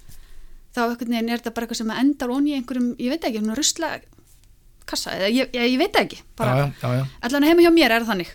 þá 0.73 0.81
er 0.89 0.97
þetta 0.97 1.53
bara 1.53 1.67
eitthvað 1.67 1.79
sem 1.83 1.93
endar 1.93 2.33
onni 2.33 2.53
í 2.53 2.57
einhverjum, 2.57 2.93
ég 3.01 3.13
veit 3.13 3.25
ekki, 3.27 3.41
svona 3.43 3.57
rusla 3.57 3.89
kassa, 4.89 5.13
eða 5.15 5.29
ég, 5.31 5.51
ég, 5.53 5.73
ég 5.73 5.79
veit 5.81 5.97
ekki. 6.01 6.21
Bara, 6.39 6.69
allan 7.23 7.47
heima 7.47 7.65
hjá 7.65 7.71
mér 7.73 7.97
er 7.99 8.07
þannig. 8.07 8.31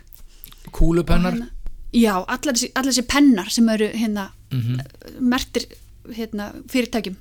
Kúlupennar. 0.75 1.35
Hérna, 1.35 1.73
já, 1.97 2.14
allar 2.23 2.58
þessi, 2.58 3.06
pennar 3.11 3.50
sem 3.54 3.68
eru 3.75 3.92
hérna 3.94 4.32
Mm 4.49 4.78
mertir 5.20 5.66
hérna, 6.16 6.47
fyrirtækjum 6.73 7.16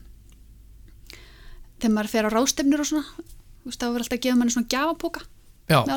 þegar 1.77 1.93
maður 1.98 2.12
fer 2.13 2.27
á 2.27 2.29
ráðstefnur 2.34 2.84
og 2.84 2.89
svona 2.91 3.05
þú 3.07 3.72
veist, 3.72 3.79
þá 3.81 3.88
verður 3.88 4.03
alltaf 4.05 4.17
að 4.17 4.24
gefa 4.27 4.39
manni 4.41 4.53
svona 4.55 4.72
gjafapóka 4.74 5.22
Já. 5.67 5.79
Já, 5.84 5.93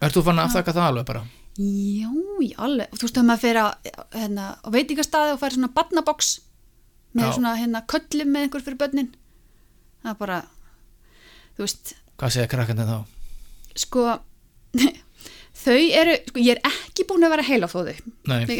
Ert 0.00 0.16
þú 0.16 0.22
fann 0.24 0.38
að 0.40 0.46
afþakka 0.48 0.72
það 0.74 0.86
alveg 0.90 1.06
bara? 1.10 1.20
já, 1.60 2.08
já, 2.40 2.54
alveg 2.64 2.94
þú 2.96 3.02
veist, 3.04 3.14
þegar 3.14 3.26
maður 3.28 3.42
fer 3.44 3.56
á, 3.60 3.66
hérna, 4.16 4.44
á 4.64 4.68
veitingastæði 4.72 5.34
og 5.34 5.40
fær 5.42 5.52
svona 5.56 5.68
badnabox 5.76 6.18
með 7.12 7.26
Já. 7.26 7.32
svona 7.36 7.52
hérna 7.58 7.82
köllum 7.90 8.30
með 8.32 8.46
einhver 8.46 8.64
fyrir 8.64 8.78
börnin 8.80 9.10
það 10.00 10.12
er 10.14 10.18
bara 10.22 10.38
þú 11.58 11.66
veist, 11.66 11.84
Hvað 12.20 12.32
segja 12.36 12.48
krakkandi 12.52 12.86
þá? 12.88 12.96
sko 13.84 14.00
þau 15.60 15.76
eru, 16.00 16.14
sko, 16.30 16.38
ég 16.40 16.52
er 16.56 16.62
ekki 16.70 17.04
búin 17.10 17.26
að 17.28 17.34
vera 17.34 17.48
heila 17.50 17.68
á 17.68 17.72
þóðu 17.74 17.94
Nei, 18.30 18.42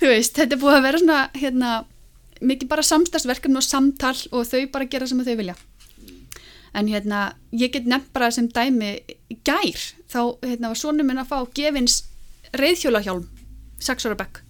þú 0.00 0.10
veist, 0.10 0.34
þetta 0.36 0.56
er 0.56 0.60
búið 0.60 0.76
að 0.78 0.84
vera 0.90 1.00
svona 1.02 1.18
hérna, 1.40 1.70
mikið 2.40 2.70
bara 2.70 2.84
samstagsverkefni 2.86 3.58
og 3.60 3.64
samtal 3.64 4.16
og 4.32 4.46
þau 4.48 4.66
bara 4.72 4.88
gera 4.90 5.08
sem 5.08 5.22
þau 5.24 5.36
vilja. 5.38 5.56
En 6.76 6.90
hérna 6.92 7.30
ég 7.56 7.72
get 7.72 7.86
nefnt 7.88 8.12
bara 8.12 8.30
sem 8.34 8.48
dæmi 8.52 8.98
gær, 9.46 9.84
þá 10.12 10.20
hérna, 10.42 10.72
var 10.72 10.80
sonum 10.80 11.08
minn 11.08 11.22
að 11.22 11.30
fá 11.30 11.38
gefins 11.56 12.02
reyðhjólahjálm 12.56 13.24
6 13.80 14.08
ára 14.08 14.18
bekk. 14.20 14.42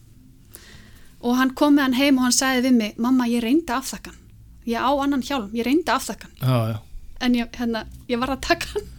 Og 1.22 1.38
hann 1.38 1.54
kom 1.58 1.76
með 1.76 1.86
hann 1.86 2.00
heim 2.00 2.18
og 2.18 2.26
hann 2.26 2.36
sagði 2.36 2.68
við 2.68 2.80
mig 2.80 2.98
mamma 2.98 3.28
ég 3.30 3.44
afþakka 3.78 4.12
hann. 4.12 4.22
Ég 4.66 4.82
á 4.82 4.90
annan 4.90 5.22
hjálm, 5.22 5.52
ég 5.54 5.66
hann. 6.26 6.36
Já, 6.42 6.74
já. 6.74 6.78
en 7.20 7.34
ég, 7.34 7.48
hérna, 7.56 7.86
ég 8.10 8.20
var 8.20 8.34
að 8.34 8.42
taka 8.48 8.74
hann 8.74 8.92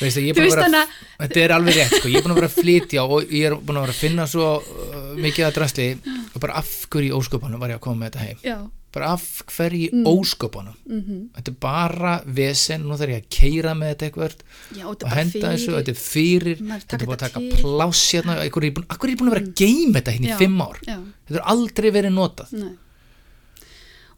veist 0.00 0.16
vera, 0.60 0.82
þetta 1.20 1.40
er 1.44 1.54
alveg 1.56 1.76
rétt, 1.76 1.94
sko, 2.00 2.08
ég 2.08 2.16
er 2.20 2.24
búin 2.26 2.32
að 2.34 2.40
vera 2.40 2.50
að 2.50 2.58
flytja 2.62 3.04
og 3.06 3.32
ég 3.36 3.46
er 3.50 3.56
búin 3.60 3.76
að 3.80 3.86
vera 3.86 3.94
að 3.96 4.02
finna 4.02 4.26
svo 4.30 4.50
uh, 4.58 5.14
mikið 5.20 5.46
að 5.50 5.56
drasli. 5.60 5.88
Og 6.34 6.40
bara 6.44 6.58
af 6.62 6.74
hverju 6.90 7.16
ósköpunum 7.20 7.60
var 7.60 7.74
ég 7.74 7.80
að 7.80 7.84
koma 7.88 8.04
með 8.04 8.12
þetta 8.14 8.26
heim. 8.28 8.38
já, 8.44 8.58
Bara 8.90 9.12
af 9.14 9.22
hverju 9.54 9.90
Mm. 9.94 10.06
ósköpunum. 10.10 10.74
mm 10.90 11.18
Þetta 11.36 11.50
er 11.52 11.56
bara 11.62 12.14
vesen, 12.26 12.82
nú 12.82 12.96
þarf 12.98 13.12
ég 13.14 13.20
að 13.22 13.28
keira 13.30 13.74
með 13.78 13.92
þetta 13.92 14.06
eitthvað. 14.08 14.34
Já, 14.74 14.84
og 14.90 15.04
henda 15.14 15.52
þessu, 15.52 15.66
fyrir. 15.70 15.76
þetta 15.78 15.92
er 15.94 16.00
fyrir, 16.00 16.56
þetta 16.58 16.96
er 16.96 17.04
búin 17.06 17.14
að 17.16 17.24
taka 17.26 17.40
pláss 17.60 18.02
hérna, 18.16 18.34
búin, 18.74 18.86
akkur 18.90 19.06
er 19.08 19.12
ég 19.14 19.20
búin 19.20 19.30
að 19.30 19.36
vera 19.36 19.44
að 19.46 19.54
geima 19.62 20.00
þetta 20.00 20.14
hérna 20.16 20.26
í 20.34 20.38
fimm 20.42 20.60
ár. 20.64 20.80
Þetta 20.82 21.38
er 21.38 21.46
aldrei 21.54 21.90
verið 21.94 22.12
notað. 22.18 22.52
Nei. 22.52 22.72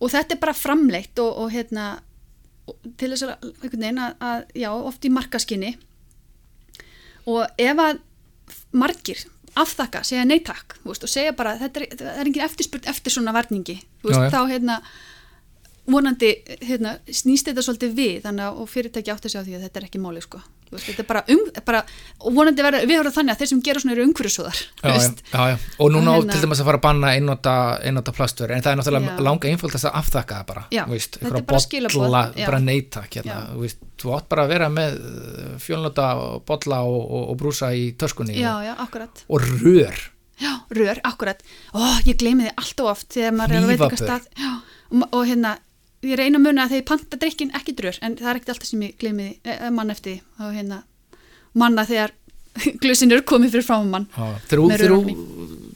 Og 0.02 0.10
þetta 0.10 0.34
er 0.34 0.40
bara 0.42 0.54
framleitt 0.56 1.18
og, 1.22 1.36
og 1.44 1.52
hérna 1.52 1.90
til 2.96 3.10
þess 3.12 3.26
að, 3.26 3.52
að, 4.06 4.16
að 4.22 4.44
já, 4.62 4.70
oft 4.72 5.04
í 5.04 5.10
markaskinni 5.12 5.72
og 7.30 7.46
ef 7.60 7.82
að 7.82 8.00
margir 8.76 9.24
afþakka, 9.58 10.02
segja 10.06 10.24
neittak 10.24 10.78
og 11.04 11.10
segja 11.12 11.34
bara, 11.36 11.56
þetta 11.60 11.82
er, 11.82 12.04
er 12.14 12.28
engin 12.28 12.44
eftirspurn 12.46 12.88
eftir 12.88 13.12
svona 13.12 13.34
veist, 14.02 14.16
Já, 14.16 14.24
já. 14.24 14.30
þá 14.32 14.40
hérna 14.48 14.78
vonandi 15.92 16.30
hérna, 16.62 16.96
snýst 17.10 17.50
þetta 17.50 17.64
svolítið 17.66 17.94
við 17.98 18.18
þannig 18.24 18.46
að 18.46 18.60
og 18.62 18.70
fyrirtæki 18.70 19.12
átti 19.12 19.32
sig 19.32 19.42
á 19.42 19.46
því 19.46 19.56
að 19.58 19.64
þetta 19.66 19.80
er 19.80 19.86
ekki 19.88 20.00
máli 20.02 20.22
sko. 20.24 20.40
Veist, 20.72 20.86
þetta 20.88 21.02
er 21.04 21.08
bara, 21.08 21.22
um, 21.32 21.42
bara 21.66 21.82
vonandi 22.22 22.64
verður, 22.64 22.86
við 22.88 22.98
höfum 23.00 23.14
þannig 23.18 23.34
að 23.34 23.42
þeir 23.42 23.50
sem 23.52 23.62
gera 23.66 23.82
svona 23.82 23.94
eru 23.96 24.06
já. 25.52 25.56
og 25.78 25.92
núna 25.92 26.14
Og 26.16 26.28
til 26.30 26.40
dæmis 26.44 26.62
að 26.62 26.70
fara 26.70 26.80
að 26.80 26.84
banna 26.86 27.12
einnota, 27.16 27.56
einnota 27.84 28.14
plastur 28.16 28.54
en 28.54 28.64
það 28.64 28.72
er 28.72 28.80
náttúrulega 28.80 29.26
langa 29.28 29.50
einfaldast 29.52 29.88
að 29.90 29.98
afþakka 30.00 30.38
það 30.40 30.48
bara 30.52 30.64
Já, 30.72 30.82
veist, 30.88 31.18
þetta 31.20 31.44
einhverja 31.52 32.24
er 32.32 32.48
bara 32.48 32.62
neytak 32.64 33.18
hérna, 33.18 33.36
þú 34.02 34.16
átt 34.16 34.30
bara 34.32 34.46
að 34.46 34.54
vera 34.56 34.70
með 34.72 34.96
fjölnota 35.62 36.08
bolla 36.48 36.80
og, 36.88 37.02
og, 37.02 37.28
og 37.34 37.38
brúsa 37.42 37.72
í 37.76 37.92
töskunni 38.00 38.38
Já, 38.40 38.54
já, 38.64 38.74
og 39.28 39.46
rör. 39.62 40.08
Já, 40.42 40.52
rör, 40.74 40.98
akkurat. 41.06 41.42
Ó, 41.76 41.78
ég 42.08 42.16
gleymi 42.18 42.48
þið 42.48 42.56
allt 42.56 42.80
og 42.82 42.88
oft 42.90 43.12
þegar 43.14 43.36
maður 43.36 43.54
er 43.54 43.62
að 43.62 43.70
veit 43.70 43.84
eitthvað 43.84 44.00
stað. 44.00 44.24
Já, 44.40 44.50
og, 44.88 44.96
ma- 44.98 45.08
og 45.12 45.28
hérna, 45.28 45.52
ég 46.02 46.18
reyna 46.18 46.38
að 46.40 46.46
muna 46.48 46.64
að 46.66 46.74
ég 46.78 46.86
panta 46.88 47.18
drikkin 47.20 47.52
ekki 47.58 47.74
rör, 47.78 47.98
en 48.02 48.16
það 48.18 48.30
er 48.32 48.40
ekkert 48.40 48.54
alltaf 48.56 48.68
sem 48.72 48.82
ég 48.86 48.96
gleymi 48.98 49.28
því, 49.44 49.52
eh, 49.54 49.70
mann 49.70 49.90
eftir 49.94 50.20
og 50.40 50.52
hérna, 50.56 50.82
manna 51.54 51.84
þegar 51.86 52.12
glusin 52.82 53.12
eru 53.14 53.22
komið 53.28 53.54
fyrir 53.54 53.66
fram 53.68 53.90
mann. 53.92 54.08
Þegar 54.48 54.64
þú- 54.64 55.68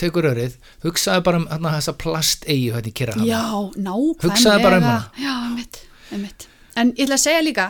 tekur 0.00 0.24
rörið 0.28 0.54
hugsaði 0.84 1.24
bara 1.26 1.40
um 1.42 1.46
hérna, 1.50 1.72
þessa 1.76 1.94
plasteyju 1.98 2.72
hérna 2.76 2.90
í 2.90 2.94
nákvæmlega. 3.76 4.22
Hugsaðu 4.24 4.62
bara 4.64 4.78
um 4.80 4.86
hana. 4.88 5.10
Já, 5.18 5.32
einmitt, 5.48 5.80
einmitt. 6.14 6.46
En 6.78 6.92
ég 6.94 7.04
ætla 7.06 7.18
að 7.18 7.24
segja 7.26 7.42
líka 7.44 7.66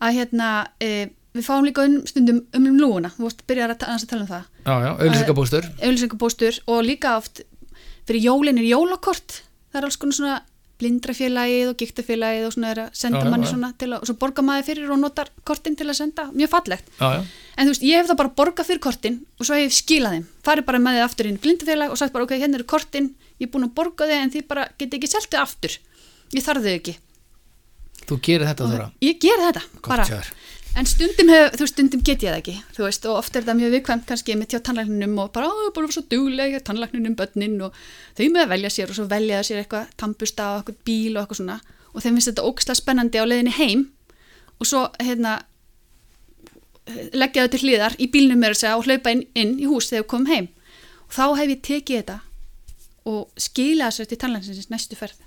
að 0.00 0.16
hérna 0.20 0.48
e, 0.80 0.90
við 1.34 1.46
fáum 1.46 1.66
líka 1.66 1.84
um, 1.88 1.96
stundum 2.06 2.40
um 2.54 2.68
lúuna 2.78 3.10
þú 3.16 3.26
byrjar 3.50 3.74
að, 3.74 3.80
ta- 3.82 3.90
aðeins 3.90 4.06
að 4.06 4.12
tala 4.14 4.24
um 4.26 4.30
það. 4.30 4.44
Já, 4.64 4.74
já, 4.86 4.90
auðlýsingabústur 5.04 5.68
auðlýsingabóstur 5.82 6.60
og 6.70 6.82
líka 6.86 7.16
oft 7.18 7.42
fyrir 8.08 8.26
jólin 8.30 8.58
er 8.62 8.68
jólakort. 8.70 9.40
Það 9.74 9.80
er 9.80 9.88
alls 9.90 9.98
konar 10.00 10.18
svona 10.18 10.36
blindrafélagið 10.82 11.70
og 11.70 11.76
giktafélagið 11.80 12.46
og 12.48 12.54
svona 12.54 12.70
er 12.72 12.80
að 12.84 12.96
senda 12.98 13.22
Já, 13.22 13.30
manni 13.30 13.46
já. 13.46 13.50
svona 13.52 13.70
til 13.78 13.88
að, 13.92 14.00
og 14.00 14.08
svo 14.10 14.16
borga 14.20 14.44
maður 14.46 14.66
fyrir 14.68 14.90
og 14.90 15.00
notar 15.00 15.30
kortin 15.46 15.76
til 15.78 15.86
að 15.86 15.98
senda, 16.00 16.26
mjög 16.34 16.50
fallegt. 16.50 16.90
Já, 16.98 17.22
en 17.54 17.68
þú 17.68 17.74
veist, 17.74 17.86
ég 17.86 18.00
hef 18.02 18.10
það 18.10 18.20
bara 18.22 18.32
borgað 18.40 18.70
fyrir 18.70 18.82
kortin 18.88 19.20
og 19.38 19.46
svo 19.46 19.58
hef 19.58 19.68
ég 19.68 19.76
skilað 19.78 20.16
þeim, 20.16 20.26
farið 20.48 20.68
bara 20.70 20.82
með 20.82 20.98
þið 20.98 21.06
aftur 21.06 21.30
inn 21.30 21.38
í 21.38 21.42
blindafélag 21.46 21.94
og 21.94 22.00
sagt 22.00 22.14
bara, 22.16 22.26
ok, 22.26 22.36
hérna 22.42 22.58
eru 22.58 22.66
kortin. 22.74 23.12
Ég 23.38 23.48
er 23.48 23.52
búin 23.54 23.68
að 23.68 23.74
borga 23.78 24.10
þið 24.10 24.20
en 24.20 24.34
þið 24.34 24.46
bara 24.50 24.66
geti 24.78 24.98
ekki 24.98 25.12
seltið 25.14 25.40
aftur, 25.42 25.78
ég 26.34 26.44
þarf 26.46 26.66
þau 26.66 26.74
ekki. 26.74 26.96
Þú 28.04 28.18
gerir 28.26 28.48
þetta 28.50 28.66
þóra 28.68 28.90
ég 29.00 29.20
ger 29.22 29.40
þetta, 29.46 29.62
Gott 29.78 29.92
bara 29.94 30.04
þér. 30.10 30.32
En 30.74 30.86
stundum, 30.86 31.30
hef, 31.30 31.54
veist, 31.54 31.72
stundum 31.72 32.02
get 32.02 32.24
ég 32.24 32.32
það 32.32 32.40
ekki 32.40 32.82
veist, 32.82 33.06
og 33.06 33.20
oft 33.20 33.36
er 33.36 33.44
þetta 33.44 33.54
mjög 33.58 33.74
viðkvæmt 33.76 34.06
kannski 34.08 34.34
með 34.38 34.50
tjá 34.52 34.60
tannlækninum 34.66 35.16
og 35.22 35.30
bara, 35.34 35.46
á, 35.46 35.54
bara 35.74 35.90
svo 35.94 36.02
duglega 36.10 36.60
tannlækninum 36.66 37.14
börnin 37.18 37.56
og 37.62 37.76
þau 38.18 38.26
með 38.34 38.42
að 38.42 38.52
velja 38.54 38.72
sér 38.74 38.90
og 38.90 38.98
svo 38.98 39.06
velja 39.10 39.38
það 39.38 39.48
sér 39.48 39.62
eitthvað 39.62 39.92
tampusta 40.02 40.48
og 40.50 40.62
eitthvað 40.62 40.80
bíl 40.88 41.14
og 41.14 41.20
eitthvað 41.22 41.40
svona. 41.40 41.58
Og 41.94 42.02
þeim 42.02 42.18
finnst 42.18 42.30
þetta 42.32 42.46
ógislega 42.48 42.80
spennandi 42.80 43.22
á 43.22 43.24
leiðinni 43.28 43.54
heim 43.54 43.84
og 44.58 44.70
svo, 44.70 44.82
hérna 44.98 45.36
leggja 47.14 47.44
þau 47.44 47.52
til 47.54 47.62
hliðar 47.64 47.96
í 47.98 48.10
bílnum 48.12 48.42
með 48.42 48.56
þess 48.56 48.68
að 48.72 48.88
hlaupa 48.88 49.14
inn, 49.14 49.24
inn 49.38 49.54
í 49.62 49.70
hús 49.70 49.92
þegar 49.92 50.04
þau 50.04 50.10
komum 50.10 50.32
heim. 50.32 50.50
Og 51.06 51.14
þá 51.14 51.24
hef 51.38 51.54
ég 51.54 51.62
tekið 51.70 52.02
þetta 52.02 52.18
og 53.14 53.46
skila 53.46 53.92
þessu 53.92 54.10
til 54.10 54.20
tannlæknisins 54.20 54.70
næstu 54.72 54.98
ferð. 54.98 55.22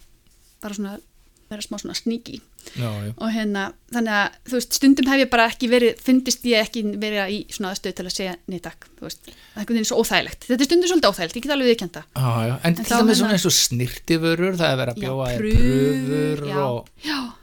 Bara 0.61 0.75
svona, 0.75 0.99
vera 1.47 1.63
smá 1.63 1.79
svona 1.79 1.95
sníki 1.97 2.41
já, 2.75 2.89
já, 3.05 3.11
og 3.15 3.31
hérna, 3.33 3.63
þannig 3.93 4.15
að 4.17 4.35
þú 4.49 4.55
veist, 4.57 4.77
stundum 4.77 5.09
hef 5.11 5.21
ég 5.23 5.29
bara 5.31 5.47
ekki 5.51 5.69
verið, 5.71 6.01
fundist 6.03 6.45
ég 6.49 6.65
ekki 6.67 6.83
verið 6.99 7.31
í 7.33 7.39
svona 7.53 7.71
aðstöð 7.71 7.95
til 7.97 8.05
að 8.07 8.15
segja 8.17 8.35
þú 8.47 9.07
veist, 9.07 9.23
það 9.23 9.31
er 9.31 9.61
einhvern 9.61 9.77
veginn 9.77 9.89
svo 9.89 10.01
óþægilegt. 10.03 10.47
Þetta 10.49 10.63
er 10.65 10.69
stundum 10.69 10.91
svolítið 10.91 11.11
óþægilegt, 11.11 11.37
ég 11.37 11.47
get 11.47 11.55
alveg 11.55 11.71
viðkjönda 11.71 12.03
en 12.17 12.59
En 12.67 12.75
til 12.75 12.85
dæmis 12.85 12.97
hérna- 12.97 13.17
svona 13.21 13.37
eins 13.37 13.47
og 13.47 13.55
snirtiförur 13.57 14.59
það 14.59 14.71
er 14.73 14.79
verið 14.81 14.93
að 14.93 15.01
bjóða 15.05 15.31
prufur, 15.37 16.43
pröfur 16.43 16.47
já, 16.51 16.61
og 16.67 17.35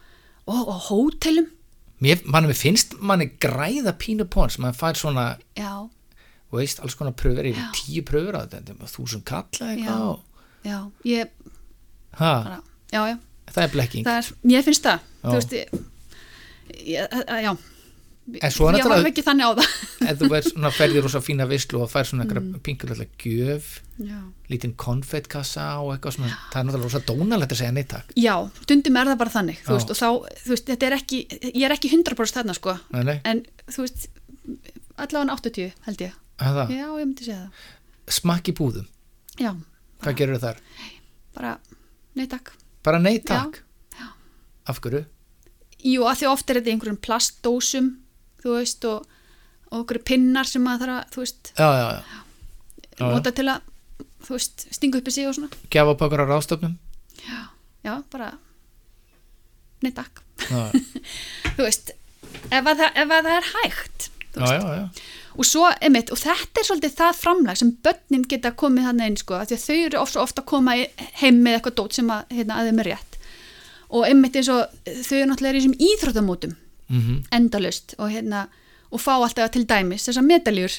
og, 0.47 0.69
og 0.69 0.81
hótelum. 0.91 1.51
Manni, 2.29 2.53
finnst 2.59 2.99
manni 3.01 3.31
græða 3.41 3.95
pínu 3.97 4.27
pons, 4.29 4.59
maður 4.61 4.77
fær 4.77 4.99
svona 4.99 5.27
já, 5.57 5.73
þú 6.51 6.61
veist, 6.61 6.83
alls 6.85 6.97
konar 6.99 7.15
pröfur 7.17 7.47
yfir 7.49 7.71
tíu 7.77 8.03
pröfur 8.07 8.37
á 8.37 8.43
þetta, 8.45 8.77
þúsund 8.93 9.25
kalla 9.25 9.49
Já. 9.57 9.71
eitthvað 9.73 10.19
já, 10.65 10.79
ég 11.09 11.31
ha, 12.21 12.33
bara, 12.45 12.59
já, 12.93 13.01
já, 13.11 13.17
það 13.53 13.63
er 13.67 13.71
blekking. 13.77 14.05
Það 14.09 14.19
er, 14.23 14.33
ég 14.55 14.65
finnst 14.65 14.83
það 14.89 14.99
Já. 15.25 15.31
veist, 15.35 15.55
ég, 16.85 17.23
já. 17.45 17.55
En 18.41 18.49
svo 18.55 18.71
er 18.71 18.79
ég 18.79 18.87
horf 18.89 19.05
ekki 19.11 19.21
þannig 19.21 19.45
á 19.45 19.53
það. 19.59 19.73
Ef 20.09 20.17
þú 20.23 20.29
verð 20.33 20.47
svona 20.49 20.71
ferðir 20.73 21.03
rosa 21.05 21.21
fína 21.21 21.45
vislu 21.49 21.83
og 21.85 21.91
fær 21.93 22.07
svona 22.09 22.25
Mm. 22.25 22.55
pingulega 22.65 23.05
gjöf 23.21 23.83
já. 24.01 24.17
lítinn 24.49 24.73
konfettkassa 24.81 25.67
og 25.85 25.91
eitthvað 25.93 26.17
svona. 26.17 26.31
Það 26.53 26.61
er 26.61 26.65
náttúrulega 26.65 26.89
rosa 26.89 27.01
dónalegt 27.05 27.53
að 27.53 27.61
segja 27.61 27.75
neittak 27.77 28.15
já, 28.17 28.35
stundum 28.65 28.97
er 28.97 29.11
það 29.13 29.19
bara 29.21 29.35
þannig 29.37 29.61
þú 29.67 29.77
veist, 29.77 29.93
og 29.93 30.01
þá, 30.01 30.09
þú 30.41 30.55
veist, 30.55 30.67
þetta 30.73 30.87
er 30.89 30.97
ekki 30.97 31.21
ég 31.53 31.67
er 31.69 31.77
ekki 31.77 31.93
100% 31.93 32.39
þarna, 32.39 32.57
sko. 32.57 32.79
Nei, 32.97 33.05
nei, 33.11 33.19
en 33.29 33.45
þú 33.69 33.85
veist, 33.85 34.09
allavega 34.97 35.37
80 35.37 35.73
held 35.85 36.05
ég. 36.09 36.17
Já, 36.41 36.89
ég 36.89 37.05
myndi 37.05 37.29
segja 37.29 37.43
það. 37.45 37.71
smakk 38.09 38.49
í 38.49 38.57
búðum. 38.57 38.89
Já, 39.37 39.53
hvað 40.01 40.17
gerur 40.23 40.41
þar? 40.41 40.65
bara, 41.37 41.59
nei 43.01 43.19
takk. 43.19 43.25
bara 43.31 43.53
neittak 43.55 43.63
Já. 43.99 44.07
af 44.69 44.81
hverju? 44.81 45.05
Jú, 45.85 46.05
að 46.09 46.17
því 46.23 46.27
oft 46.31 46.51
er 46.51 46.57
þetta 46.61 46.71
einhverjum 46.73 47.01
plastdósum, 47.05 47.89
þú 48.43 48.55
veist, 48.59 48.85
og, 48.89 49.05
og 49.71 49.79
einhverju 49.83 50.05
pinnar 50.09 50.45
sem 50.49 50.63
maður 50.65 50.87
þarf 50.87 50.97
að, 51.01 51.11
þú 51.15 51.21
veist, 51.25 51.53
já, 51.59 51.69
já, 51.69 51.89
já, 51.89 52.01
já, 52.01 52.21
já. 52.99 53.09
nota 53.13 53.33
til 53.37 53.49
að, 53.53 53.61
þú 54.25 54.37
veist, 54.39 54.67
stinga 54.73 54.99
upp 55.01 55.09
í 55.09 55.15
sig 55.17 55.29
og 55.29 55.35
svona. 55.37 55.51
gefa 55.71 55.95
pakkar 56.01 56.25
á 56.25 56.27
ráðstöfnum 56.33 56.79
Já, 57.85 57.99
bara, 58.13 58.31
nei 59.85 59.93
takk. 59.93 60.23
já, 60.49 60.73
Þú 61.59 61.67
veist, 61.67 61.91
ef 62.49 62.65
að 62.73 62.81
ef 62.89 63.05
að 63.13 63.27
það 63.29 63.35
er 63.37 63.51
hægt. 63.53 64.09
þú 64.33 64.41
já, 64.41 64.63
veist. 64.65 65.03
Og 65.35 65.47
svo, 65.49 65.65
einmitt, 65.83 66.13
og 66.15 66.21
þetta 66.21 66.61
er 66.61 66.67
svolítið 66.69 66.93
það 66.99 67.17
framlag 67.19 67.59
sem 67.59 67.73
börnin 67.83 68.27
geta 68.31 68.53
komið 68.55 68.89
þannig 68.89 69.09
einn, 69.09 69.17
sko, 69.19 69.41
því 69.43 69.57
að 69.57 69.65
þau 69.65 69.79
eru 69.79 70.01
ofta, 70.01 70.21
ofta 70.23 70.45
að 70.45 70.51
koma 70.53 70.77
heim 71.23 71.41
með 71.43 71.59
eitthvað 71.59 71.79
dót 71.81 71.97
sem 71.97 72.13
að, 72.15 72.29
hérna, 72.37 72.61
að 72.61 72.71
þeim 72.71 72.83
er 72.85 72.91
rétt. 72.93 73.19
Og 73.95 74.07
einmitt 74.09 74.37
eins 74.39 74.51
og 74.55 74.77
þau 74.87 75.17
eru 75.19 75.31
náttúrulega 75.31 75.59
í 75.59 75.61
þessum 75.61 75.81
íþróttamótum. 75.89 76.55
Mm 76.89 77.23
endalust 77.33 77.95
og 77.99 78.11
hérna 78.13 78.47
og 78.93 79.01
fá 79.01 79.15
alltaf 79.17 79.51
til 79.51 79.65
dæmis 79.67 80.05
þessar 80.07 80.27
medaljur 80.27 80.75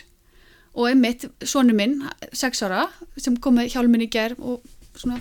og 0.75 0.89
einmitt 0.89 1.25
sonu 1.43 1.73
minn 1.73 2.03
sex 2.31 2.61
ára 2.63 2.85
sem 3.17 3.37
kom 3.37 3.57
með 3.57 3.73
hjálminn 3.73 4.05
í 4.05 4.09
ger 4.11 4.35
og 4.39 4.61
svona 4.95 5.19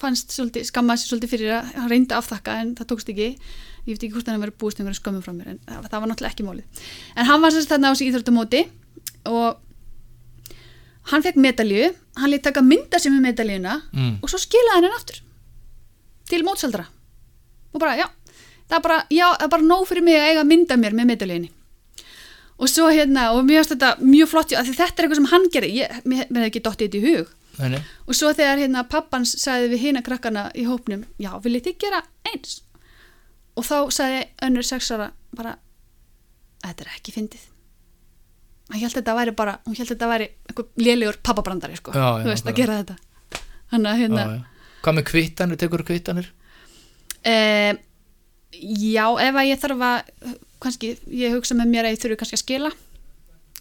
fannst 0.00 0.34
svolítið, 0.34 0.66
skammaði 0.68 1.00
sér 1.00 1.12
svolítið 1.12 1.32
fyrir 1.32 1.52
að 1.58 1.70
hann 1.78 1.90
reyndi 1.92 2.12
að 2.12 2.18
afþakka 2.18 2.56
en 2.60 2.74
það 2.76 2.90
tókst 2.90 3.12
ekki 3.14 3.28
ég 3.84 3.92
veit 3.94 4.02
ekki 4.06 4.12
hvort 4.16 4.28
hann 4.30 4.40
verið 4.42 4.56
búist 4.60 4.78
einhverju 4.80 5.00
skömmum 5.00 5.22
frá 5.24 5.32
mér 5.36 5.48
en 5.54 5.58
það, 5.68 5.88
það 5.92 6.00
var 6.04 6.08
náttúrulega 6.10 6.32
ekki 6.34 6.46
málið. 6.46 6.82
En 7.16 7.26
hann 7.28 7.42
var 7.44 7.52
sérst 7.54 7.68
þarna 7.72 7.90
á 7.90 7.92
þessi 7.94 8.08
íþróttamóti 8.10 8.62
og 9.28 9.60
hann 11.12 11.24
fekk 11.24 11.36
medalju 11.44 11.90
hann 12.16 12.30
lét 12.32 12.44
taka 12.46 12.62
mynda 12.64 12.98
sem 13.02 13.12
með 13.12 13.26
medaljuna 13.28 13.74
Mm. 13.92 14.18
og 14.22 14.28
svo 14.30 14.38
skilaði 14.40 14.74
hann 14.78 14.86
henn 14.88 14.96
aftur 14.98 15.20
til 16.30 16.42
mótsaldra 16.46 16.86
og 17.74 17.80
bara, 17.82 17.96
já, 17.98 18.06
það 18.70 18.76
er 18.78 18.82
bara, 18.86 18.98
já, 19.10 19.26
það 19.36 19.44
er 19.44 19.52
bara 19.52 19.68
nóg 19.68 19.86
fyrir 19.90 20.02
mig 20.06 20.16
að 20.16 20.28
eiga 20.30 20.44
mynda 20.48 20.76
mér 20.80 20.94
með 20.96 21.10
medaljunni 21.12 21.50
og 22.54 22.68
svo 22.70 22.86
hérna, 22.88 23.32
og 23.34 23.44
mér 23.44 23.60
finnst 23.64 23.74
þetta 23.74 23.96
mjög 24.00 24.28
flott, 24.30 24.52
af 24.54 24.64
því 24.68 24.74
þetta 24.78 24.94
er 24.94 25.04
eitthvað 25.04 25.18
sem 25.20 25.30
hann 25.32 25.48
gerir 25.52 25.74
ég, 25.74 25.96
mér, 26.06 26.28
hef 26.30 26.46
ekki 26.48 26.62
dottið 26.62 26.86
þetta 26.86 27.00
í 27.00 27.16
hug. 27.18 27.32
Nei. 27.54 27.78
og 28.08 28.14
svo 28.18 28.32
þegar 28.34 28.58
hérna 28.58 28.80
pappans 28.90 29.30
sagði 29.38 29.68
við 29.74 29.78
hina 29.84 30.00
krakkana 30.02 30.48
í 30.58 30.64
hópnum, 30.66 31.04
já, 31.22 31.30
viljið 31.42 31.68
þið 31.68 31.76
gera 31.84 32.00
eins 32.32 32.62
og 33.54 33.66
þá 33.66 33.76
sagði 33.94 34.22
önnur 34.46 34.66
sexara 34.66 35.10
bara 35.36 35.56
þetta 36.64 36.86
er 36.86 36.94
ekki 36.96 37.14
fyndið. 37.14 37.42
Hann 38.72 38.80
held 38.80 38.96
þetta 38.96 39.14
væri 39.18 39.34
bara, 39.36 39.58
hún 39.66 39.76
held 39.76 39.90
þetta 39.92 40.08
væri 40.08 40.30
eitthvað 40.48 40.80
lélegur 40.80 41.18
pappabrandari, 41.22 41.76
sko. 41.76 41.92
Já, 41.92 42.04
já, 42.04 42.24
þú 42.24 42.32
veist, 42.32 42.48
að 42.48 42.60
gera 42.60 42.78
þetta. 42.80 43.42
Hann 43.74 43.90
að 43.90 44.00
hérna 44.00 44.24
Já, 44.24 44.38
hvað 44.84 44.96
með 44.98 45.06
kvittanir, 45.10 45.60
tekur 45.60 45.84
kvittanir? 45.84 46.30
Eh, 47.24 47.76
já, 48.54 49.04
ef 49.04 49.38
að 49.40 49.50
ég 49.50 49.60
þarf 49.60 49.84
að 49.90 50.34
kannski, 50.64 50.94
ég 51.12 51.36
hugsa 51.36 51.56
með 51.58 51.72
mér 51.74 51.88
að 51.88 51.96
ég 51.96 52.02
þurfi 52.02 52.18
kannski 52.22 52.38
að 52.38 52.44
skila 52.44 52.72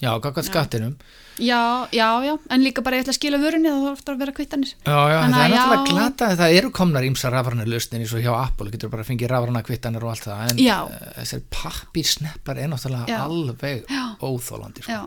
já, 0.03 0.11
hvað 0.19 0.45
skattinum? 0.47 0.93
já, 1.41 1.59
já, 1.95 2.07
já, 2.27 2.33
en 2.53 2.61
líka 2.65 2.83
bara 2.85 2.97
ég 2.99 3.05
ætla 3.05 3.13
að 3.15 3.17
skila 3.17 3.39
vörunni 3.41 3.71
þá 3.73 3.79
þarf 3.87 4.01
það 4.05 4.13
að 4.13 4.19
vera 4.23 4.33
kvittanir 4.37 4.71
Já, 4.73 4.97
já, 5.09 5.17
Þannig 5.23 5.37
það 5.37 5.43
er 5.43 5.53
að 5.53 5.53
náttúrulega 5.53 5.83
já. 5.83 5.93
glata 5.97 6.29
það 6.43 6.55
eru 6.59 6.71
komnar 6.77 7.07
ímsa 7.09 7.31
rafræna 7.33 7.65
lausnir 7.71 8.03
eins 8.03 8.13
og 8.13 8.21
hjá 8.25 8.33
Apple 8.37 8.69
getur 8.75 8.91
bara 8.93 9.01
að 9.05 9.09
fengið 9.13 9.31
rafræna 9.33 9.63
kvittanir 9.65 10.05
og 10.05 10.11
allt 10.13 10.27
það 10.29 10.43
en 10.51 10.61
Já. 10.61 10.77
uh, 10.85 11.11
þessar 11.23 11.43
pappírsneppar 11.57 12.61
er 12.61 12.69
náttúrulega 12.75 13.09
Já. 13.09 13.21
alveg 13.25 13.85
Já. 13.89 14.03
óþólandi 14.21 14.85
sko. 14.85 14.91
já, 14.91 15.01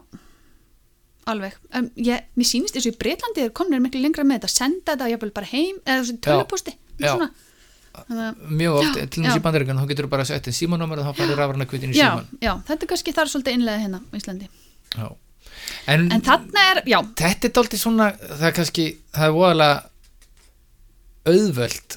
alveg 1.30 1.54
um, 1.74 1.88
ég, 1.98 2.26
mér 2.38 2.46
sýnist 2.50 2.76
eins 2.78 2.86
og 2.90 2.94
í 2.94 2.98
Breitlandi 3.00 3.46
er 3.46 3.54
komnir 3.56 3.80
miklu 3.82 4.02
lengra 4.02 4.26
með 4.26 4.42
þetta, 4.44 4.52
senda 4.54 4.94
þetta 4.94 5.08
jafnvel 5.14 5.32
bara 5.38 5.50
heim 5.52 5.78
eða 5.84 6.02
þessi 6.04 6.18
töluposti 6.26 6.74
Já. 7.02 7.12
svona. 7.14 7.30
Að- 7.96 8.42
mjög 8.52 8.74
oft, 8.82 8.96
Já, 9.00 9.06
til 9.08 9.22
dæmis 9.22 9.32
já. 9.32 9.38
í 9.40 9.42
bandaríkan 9.46 9.78
þá 9.80 9.86
getur 9.88 10.06
bara 10.12 10.22
að 10.26 10.34
setja 10.34 10.52
símanúmer 10.52 11.00
og 11.00 11.06
þá 11.08 11.16
farið 11.22 11.38
rafræna 11.40 11.66
kvittin 11.70 11.94
í 11.94 11.96
já, 11.96 12.10
síman 12.10 12.26
já, 12.44 12.52
þetta 12.68 12.84
er 12.84 12.90
kannski 12.92 13.14
þar 13.16 13.30
svolítið 13.32 13.56
innlega 13.56 13.82
hérna 13.86 14.00
á 14.04 14.12
Íslandi 14.20 14.48
Já. 14.94 15.08
en, 15.92 16.08
en 16.12 16.24
þarna 16.24 16.64
er, 16.72 16.82
já, 16.88 16.98
þetta 17.18 17.48
er 17.48 17.54
dálítið 17.58 17.82
svona 17.82 18.08
það 18.22 18.48
er 18.48 18.56
kannski, 18.60 18.88
það 19.16 19.28
er 19.28 19.36
voðalega 19.36 19.76
auðvöld 21.26 21.96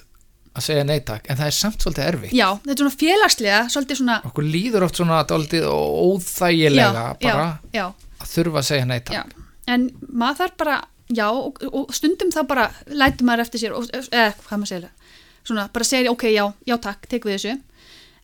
að 0.60 0.66
segja 0.66 0.86
nei 0.88 1.00
takk 1.06 1.30
en 1.30 1.40
það 1.40 1.50
er 1.52 1.56
samt 1.56 1.84
svolítið 1.84 2.08
erfitt. 2.10 2.36
Já, 2.36 2.48
þetta 2.64 2.74
er 2.74 2.82
svona 2.84 3.00
félagslega 3.04 3.60
svolítið 3.74 4.00
svona 4.02 4.20
okkur 4.30 4.48
líður 4.48 4.86
oft 4.88 5.00
svona 5.00 5.20
dálítið 5.30 5.68
óþægilega 5.70 7.04
já, 7.06 7.20
bara 7.24 7.50
já, 7.76 7.86
að 8.20 8.32
þurfa 8.34 8.64
að 8.64 8.70
segja 8.72 8.88
nei 8.90 9.00
takk. 9.00 9.20
Já. 9.20 9.50
en 9.76 9.90
maður 10.10 10.42
þarf 10.42 10.58
bara 10.64 10.78
já, 11.10 11.26
og, 11.30 11.62
og 11.70 11.94
stundum 11.96 12.34
þá 12.34 12.42
bara 12.50 12.68
lætur 12.90 13.30
maður 13.30 13.46
eftir 13.46 13.64
sér, 13.64 13.78
og, 13.78 13.90
eða 13.94 14.34
hvað 14.42 14.62
maður 14.64 14.74
segir 14.74 14.90
svona, 15.48 15.70
bara 15.74 15.88
segir, 15.88 16.12
ok, 16.12 16.28
já, 16.34 16.46
já 16.68 16.76
takk 16.82 17.08
tek 17.10 17.26
við 17.26 17.38
þessu, 17.38 17.56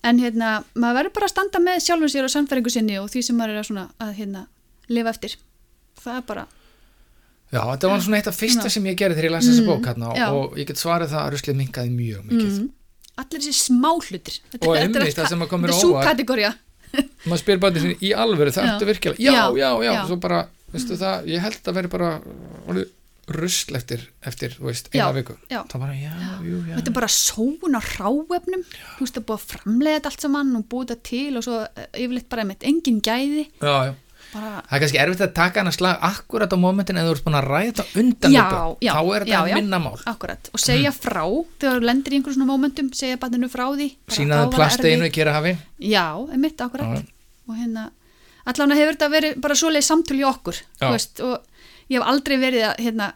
en 0.05 0.19
hérna 0.21 0.57
maður 0.73 0.99
verður 0.99 1.15
bara 1.19 1.29
að 1.29 1.33
standa 1.33 1.61
með 1.63 1.81
sjálfum 1.85 2.11
sér 2.13 2.27
og 2.27 2.33
samfæringu 2.33 2.73
sinni 2.73 2.99
og 3.01 3.09
því 3.13 3.23
sem 3.25 3.39
maður 3.39 3.55
er 3.55 3.63
að 3.63 3.69
svona 3.71 3.87
að 4.01 4.11
hérna 4.19 4.45
lifa 4.89 5.09
eftir, 5.15 5.35
það 6.03 6.17
er 6.21 6.25
bara 6.29 6.45
Já, 7.53 7.61
þetta 7.61 7.89
var 7.91 7.99
svona 8.01 8.17
eitt 8.19 8.27
af 8.27 8.35
fyrsta 8.39 8.69
sem 8.73 8.83
ég 8.89 8.95
gerði 8.99 9.15
þegar 9.19 9.27
ég 9.29 9.33
las 9.35 9.45
þessa 9.47 9.61
Mm, 9.63 9.67
bók 9.69 9.85
hérna 9.85 10.07
já. 10.17 10.25
og 10.33 10.55
ég 10.57 10.65
get 10.67 10.77
svarið 10.81 11.11
það 11.13 11.21
að 11.21 11.31
ruslið 11.35 11.55
minkaði 11.59 11.91
mjög 11.93 12.23
mikið. 12.25 12.55
Mm, 12.59 12.69
allir 13.21 13.39
þessi 13.45 13.53
smá 13.69 13.91
hlutir 13.93 14.39
þetta, 14.51 14.67
Og 14.67 14.75
einmitt 14.81 15.15
það 15.15 15.29
sem 15.29 15.41
að 15.45 15.47
kom 15.53 15.61
mér 15.61 15.69
þetta 15.71 15.77
er 15.77 15.85
sú 15.85 15.93
óvart. 15.93 16.09
kategória 16.09 16.51
maður 17.29 17.41
spyr 17.43 17.59
bara 17.61 17.73
þessi 17.77 17.95
í 18.01 18.11
alvöru, 18.17 18.51
það 18.51 18.69
ertu 18.73 18.85
virkilega 18.89 19.21
já, 19.21 19.31
já, 19.31 19.55
Já, 19.61 19.69
já, 19.85 19.91
já. 19.93 20.05
svo 20.09 20.17
bara, 20.25 20.41
veistu 20.73 20.97
það 20.99 21.25
ég 21.31 21.39
held 21.45 21.61
að 21.69 21.73
veri 21.79 21.87
bara 21.95 22.09
rusl 23.25 23.73
eftir, 23.77 24.03
eftir, 24.21 24.53
þú 24.53 24.67
veist, 24.69 24.89
eina 24.93 25.07
Já, 25.09 25.13
viku. 25.15 25.33
já. 25.49 25.61
það 25.65 25.79
bara, 25.81 25.93
já, 25.97 26.11
jú, 26.45 26.57
já. 26.69 26.75
Þetta 26.77 26.91
er 26.91 26.97
bara 26.99 27.07
sóun 27.09 27.73
á 27.73 27.81
ráefnum 27.81 28.65
þú 28.69 29.01
veist 29.01 29.15
það 29.17 29.25
búið 29.25 29.39
að 29.39 29.47
framlega 29.53 29.97
þetta 29.99 30.11
allt 30.11 30.25
saman 30.27 30.51
og 30.59 30.65
búið 30.69 30.91
þetta 30.91 31.07
til 31.09 31.37
og 31.39 31.45
svo 31.47 31.55
eh, 31.65 31.87
yfirleitt 32.03 32.27
bara 32.29 32.45
með 32.45 32.67
engin 32.69 32.99
gæði. 33.01 33.47
Já, 33.65 33.73
já. 33.89 33.93
Bara, 34.35 34.51
það 34.67 34.75
er 34.75 34.81
kannski 34.83 34.99
erfitt 35.01 35.23
að 35.23 35.33
taka 35.37 35.61
hann 35.61 35.69
að 35.71 35.75
slag 35.77 36.05
akkurat 36.09 36.53
á 36.53 36.57
momentin 36.59 36.99
en 36.99 37.07
þú 37.07 37.15
ert 37.15 37.25
búin 37.25 37.37
að 37.39 37.47
ræða 37.49 37.85
undan 38.01 38.35
Já, 38.35 38.45
já, 38.83 38.91
þá 38.91 39.01
er 39.01 39.25
þetta 39.25 39.41
já, 39.49 39.57
minna 39.59 39.79
mál. 39.81 39.95
Akkurat, 40.11 40.49
og 40.51 40.61
segja 40.61 40.91
frá 40.95 41.21
þegar 41.23 41.79
þú 41.79 41.89
lendir 41.89 42.15
í 42.15 42.19
einhverjum 42.19 42.37
svona 42.37 42.49
momentum 42.49 42.91
segja 42.97 43.19
barninu 43.21 43.49
frá 43.51 43.65
því 43.71 43.89
var 44.31 44.51
plasteinu 44.53 45.07
í 45.07 45.13
kera 45.15 45.35
hafi 45.37 45.55
já, 45.79 46.05
einmitt, 46.35 46.61
akkurat. 46.65 46.99
Já. 46.99 47.05
og 47.47 47.59
hérna, 47.61 47.87
allan 48.51 48.75
hefur 48.77 48.97
þetta 48.97 49.11
verið 49.15 49.41
bara 49.47 49.59
svoleið 49.61 49.87
samtöl 49.89 50.19
í 50.19 50.27
okkur 50.27 50.61
veist, 50.83 51.23
og 51.23 51.39
ég 51.87 51.99
hef 51.99 52.09
aldrei 52.11 52.37
verið 52.41 52.69
að 52.73 52.85
hérna, 52.85 53.11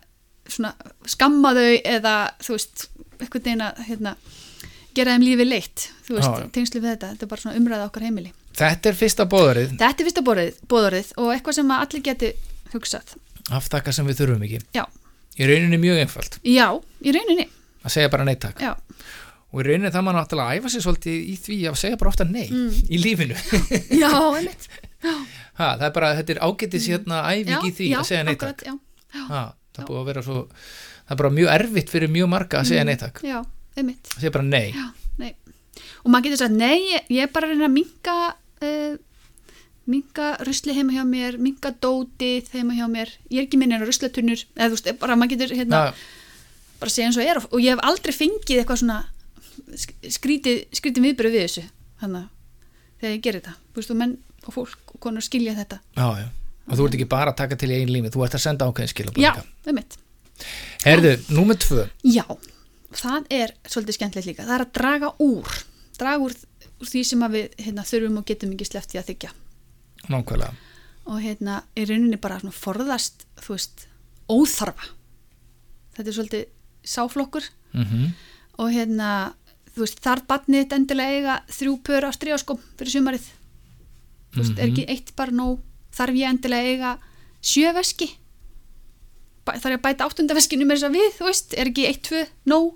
svona, 0.47 0.73
skamma 1.10 1.53
þau 1.58 1.69
eða 1.84 2.17
þú 2.39 2.55
veist, 2.55 2.89
einhvern 3.19 3.43
veginn 3.43 3.65
að 3.67 3.86
hérna, 3.89 4.15
gera 4.95 5.15
þeim 5.15 5.27
lífi 5.27 5.47
leitt 5.47 5.89
þú 6.08 6.19
veist, 6.19 6.43
tengslu 6.55 6.82
við 6.82 6.93
þetta, 6.95 7.13
þetta 7.13 7.27
er 7.27 7.34
bara 7.34 7.43
svona 7.43 7.60
umræða 7.60 7.89
okkar 7.89 8.08
heimili 8.08 8.34
þetta 8.57 8.89
er 8.89 8.97
fyrsta 8.99 9.25
bóðarið, 9.29 9.75
þetta 9.77 10.03
er 10.03 10.07
fyrsta 10.09 10.23
bóðorðið 10.69 11.12
og 11.17 11.31
eitthvað 11.35 11.53
sem 11.59 11.71
allir 11.71 12.01
geti 12.09 12.31
hugsað. 12.73 13.15
Aftakka 13.51 13.91
sem 13.95 14.05
við 14.09 14.19
þurfum 14.21 14.43
ekki. 14.45 14.59
Já, 14.75 14.83
í 15.39 15.47
rauninni 15.49 15.79
mjög 15.81 16.01
einfalt. 16.03 16.39
Já, 16.45 16.67
í 17.01 17.13
rauninni. 17.15 17.47
Að 17.83 17.93
segja 17.95 18.09
bara 18.13 18.25
nei 18.27 18.35
takk. 18.35 18.59
Já, 18.62 18.73
og 19.49 19.62
í 19.62 19.65
rauninni 19.65 19.89
það 19.93 20.03
maður 20.05 20.19
náttúrulega 20.19 20.59
æfa 20.59 20.69
sér 20.73 20.83
svolítið 20.85 21.15
í 21.33 21.35
því 21.45 21.57
að 21.71 21.77
segja 21.81 21.97
bara 22.01 22.12
ofta 22.13 22.27
nei 22.29 22.47
Mm. 22.49 22.69
í 22.89 22.97
lífinu. 23.01 23.35
Já, 24.01 24.12
einmitt. 24.38 24.67
Ha, 25.59 25.77
það 25.79 25.85
er 25.88 25.93
bara, 25.95 26.09
þetta 26.19 26.33
er 26.35 26.41
ágætis 26.45 26.85
hérna 26.91 27.23
æfing 27.31 27.65
í 27.67 27.71
því 27.75 27.88
að 27.97 28.05
segja 28.07 28.23
nei 28.27 28.35
takk. 28.35 28.62
akkurat, 28.62 28.81
já, 29.15 29.23
ha, 29.31 29.41
það 29.75 29.88
búið 29.89 29.99
að 30.01 30.05
vera 30.12 30.21
svo 30.27 30.41
það 30.51 31.15
er 31.15 31.19
bara 31.23 31.29
mjög 31.39 31.49
erfitt 31.55 31.89
fyrir 31.89 32.12
mjög 32.13 32.29
marga 32.29 32.59
að 32.62 32.69
segja 32.69 32.83
nei 32.85 32.95
takk. 32.99 33.21
Já, 33.25 33.39
einmitt. 33.79 34.12
Að 34.13 34.19
segja 34.21 34.31
bara 34.35 34.45
nei. 34.45 34.69
Já, 34.75 34.85
og 36.03 36.09
maður 36.13 36.29
getur 36.29 36.41
sagt, 36.43 36.55
nei, 36.57 36.79
ég, 37.09 37.23
er 37.25 37.31
bara 37.33 37.47
að 37.49 37.53
reyna 37.55 37.67
að 37.69 37.75
minka 37.75 38.15
uh, 38.63 38.95
minka 39.89 40.29
rusli 40.45 40.75
heima 40.77 40.93
hjá 40.93 41.03
mér, 41.09 41.38
minka 41.41 41.71
dótið 41.81 42.49
heima 42.53 42.75
hjá 42.77 42.85
mér, 42.91 43.12
ég 43.33 43.41
er 43.41 43.47
ekki 43.47 43.57
minni 43.62 43.77
en 43.77 43.85
ruslatunur 43.88 44.43
eða 44.55 44.67
þú 44.69 44.75
veist, 44.77 44.89
bara 45.01 45.15
maður 45.17 45.33
getur 45.35 45.55
hérna 45.57 45.79
Já, 45.89 45.93
bara 46.79 46.93
segja 46.93 47.07
eins 47.09 47.17
og 47.19 47.25
er. 47.25 47.39
Og, 47.41 47.47
og 47.57 47.63
ég 47.63 47.73
hef 47.73 47.81
aldrei 47.89 48.13
fengið 48.15 48.62
eitthvað 48.62 48.81
svona 48.83 48.99
sk- 49.73 50.12
skrítið, 50.15 50.59
skrítið 50.77 51.07
viðbyrðu 51.09 51.33
við 51.33 51.45
þessu 51.47 51.63
þannig 52.03 52.21
að 52.21 52.27
þegar 53.01 53.15
ég 53.15 53.23
gerir 53.25 53.41
þetta. 53.41 53.55
Þú 53.73 53.81
veist, 53.81 53.91
og 53.95 53.99
menn 53.99 54.13
og 54.45 54.55
fólk 54.55 54.93
og 54.93 55.01
konur 55.03 55.25
skilja 55.25 55.55
þetta. 55.57 55.79
Já, 55.97 56.07
já. 56.21 56.27
Og 56.69 56.77
þú 56.77 56.85
ert 56.85 56.95
ekki 56.99 57.09
bara 57.09 57.33
að 57.33 57.39
taka 57.41 57.57
til 57.59 57.71
í 57.73 57.79
einn 57.79 57.89
lífi 57.91 58.12
þú 58.13 58.23
ert 58.27 58.38
að 58.38 58.43
senda 58.45 58.67
ákveðin 58.69 58.91
skil 58.93 59.09
já, 59.17 59.31
um 59.65 59.75
mitt 59.75 59.97
Herðu, 60.85 61.15
númer 61.35 61.57
tvö. 61.59 61.88
Já, 62.07 62.23
það 62.95 63.25
er 63.33 63.51
svolítið 63.67 63.97
skemmtilegt 63.97 64.29
líka. 64.29 64.45
Það 64.47 64.55
er 64.55 64.63
að 64.63 64.71
draga 64.77 65.09
úr, 65.25 65.49
draga 65.99 66.23
úr, 66.25 66.33
úr 66.79 66.88
því 66.89 67.03
sem 67.07 67.25
við 67.33 67.49
hérna, 67.65 67.83
þurfum 67.88 68.17
og 68.21 68.25
getum 68.29 68.53
ekki 68.55 68.67
sleppt 68.69 68.93
því 68.93 68.99
að 69.01 69.09
þykja. 69.12 69.31
nákvæmlega 70.09 70.53
Og 71.09 71.21
hérna 71.23 71.63
í 71.79 71.85
rauninni 71.89 72.19
bara 72.21 72.38
svona 72.39 72.53
forðast, 72.53 73.23
þú 73.41 73.55
veist, 73.55 73.88
óþarfa. 74.29 74.89
Þetta 75.97 76.09
er 76.12 76.17
svolítið 76.19 76.43
sáflokkur 76.85 77.47
mm 77.73 78.09
og 78.59 78.73
hérna, 78.75 79.09
þú 79.71 79.85
veist, 79.85 79.99
þarf 80.03 80.25
barnið 80.27 80.65
þetta 80.65 80.75
endilega 80.75 81.15
eiga 81.15 81.35
þrjú 81.55 81.73
pör 81.88 82.07
á 82.07 82.12
stríðaskom 82.12 82.57
fyrir 82.75 82.91
sumarið. 82.91 83.27
Þú 84.33 84.41
veist, 84.41 84.57
er 84.59 84.67
ekki 84.67 84.83
eitt 84.91 85.13
bara 85.15 85.31
nóg, 85.31 85.62
þarf 85.95 86.17
ég 86.19 86.27
endilega 86.29 86.73
eiga 86.73 86.89
sjö 87.41 87.71
veski? 87.77 88.09
Bæ- 89.47 89.55
Þarf 89.63 89.71
ég 89.71 89.79
að 89.79 89.85
bæta 89.88 90.05
áttundaveskinu 90.09 90.67
með 90.67 90.75
þess 90.81 90.88
að 90.89 90.97
við, 90.99 91.07
þú 91.17 91.25
veist, 91.29 91.53
er 91.57 91.71
ekki 91.71 91.85
eitt, 91.88 92.01
tvö, 92.09 92.25
nóg? 92.51 92.75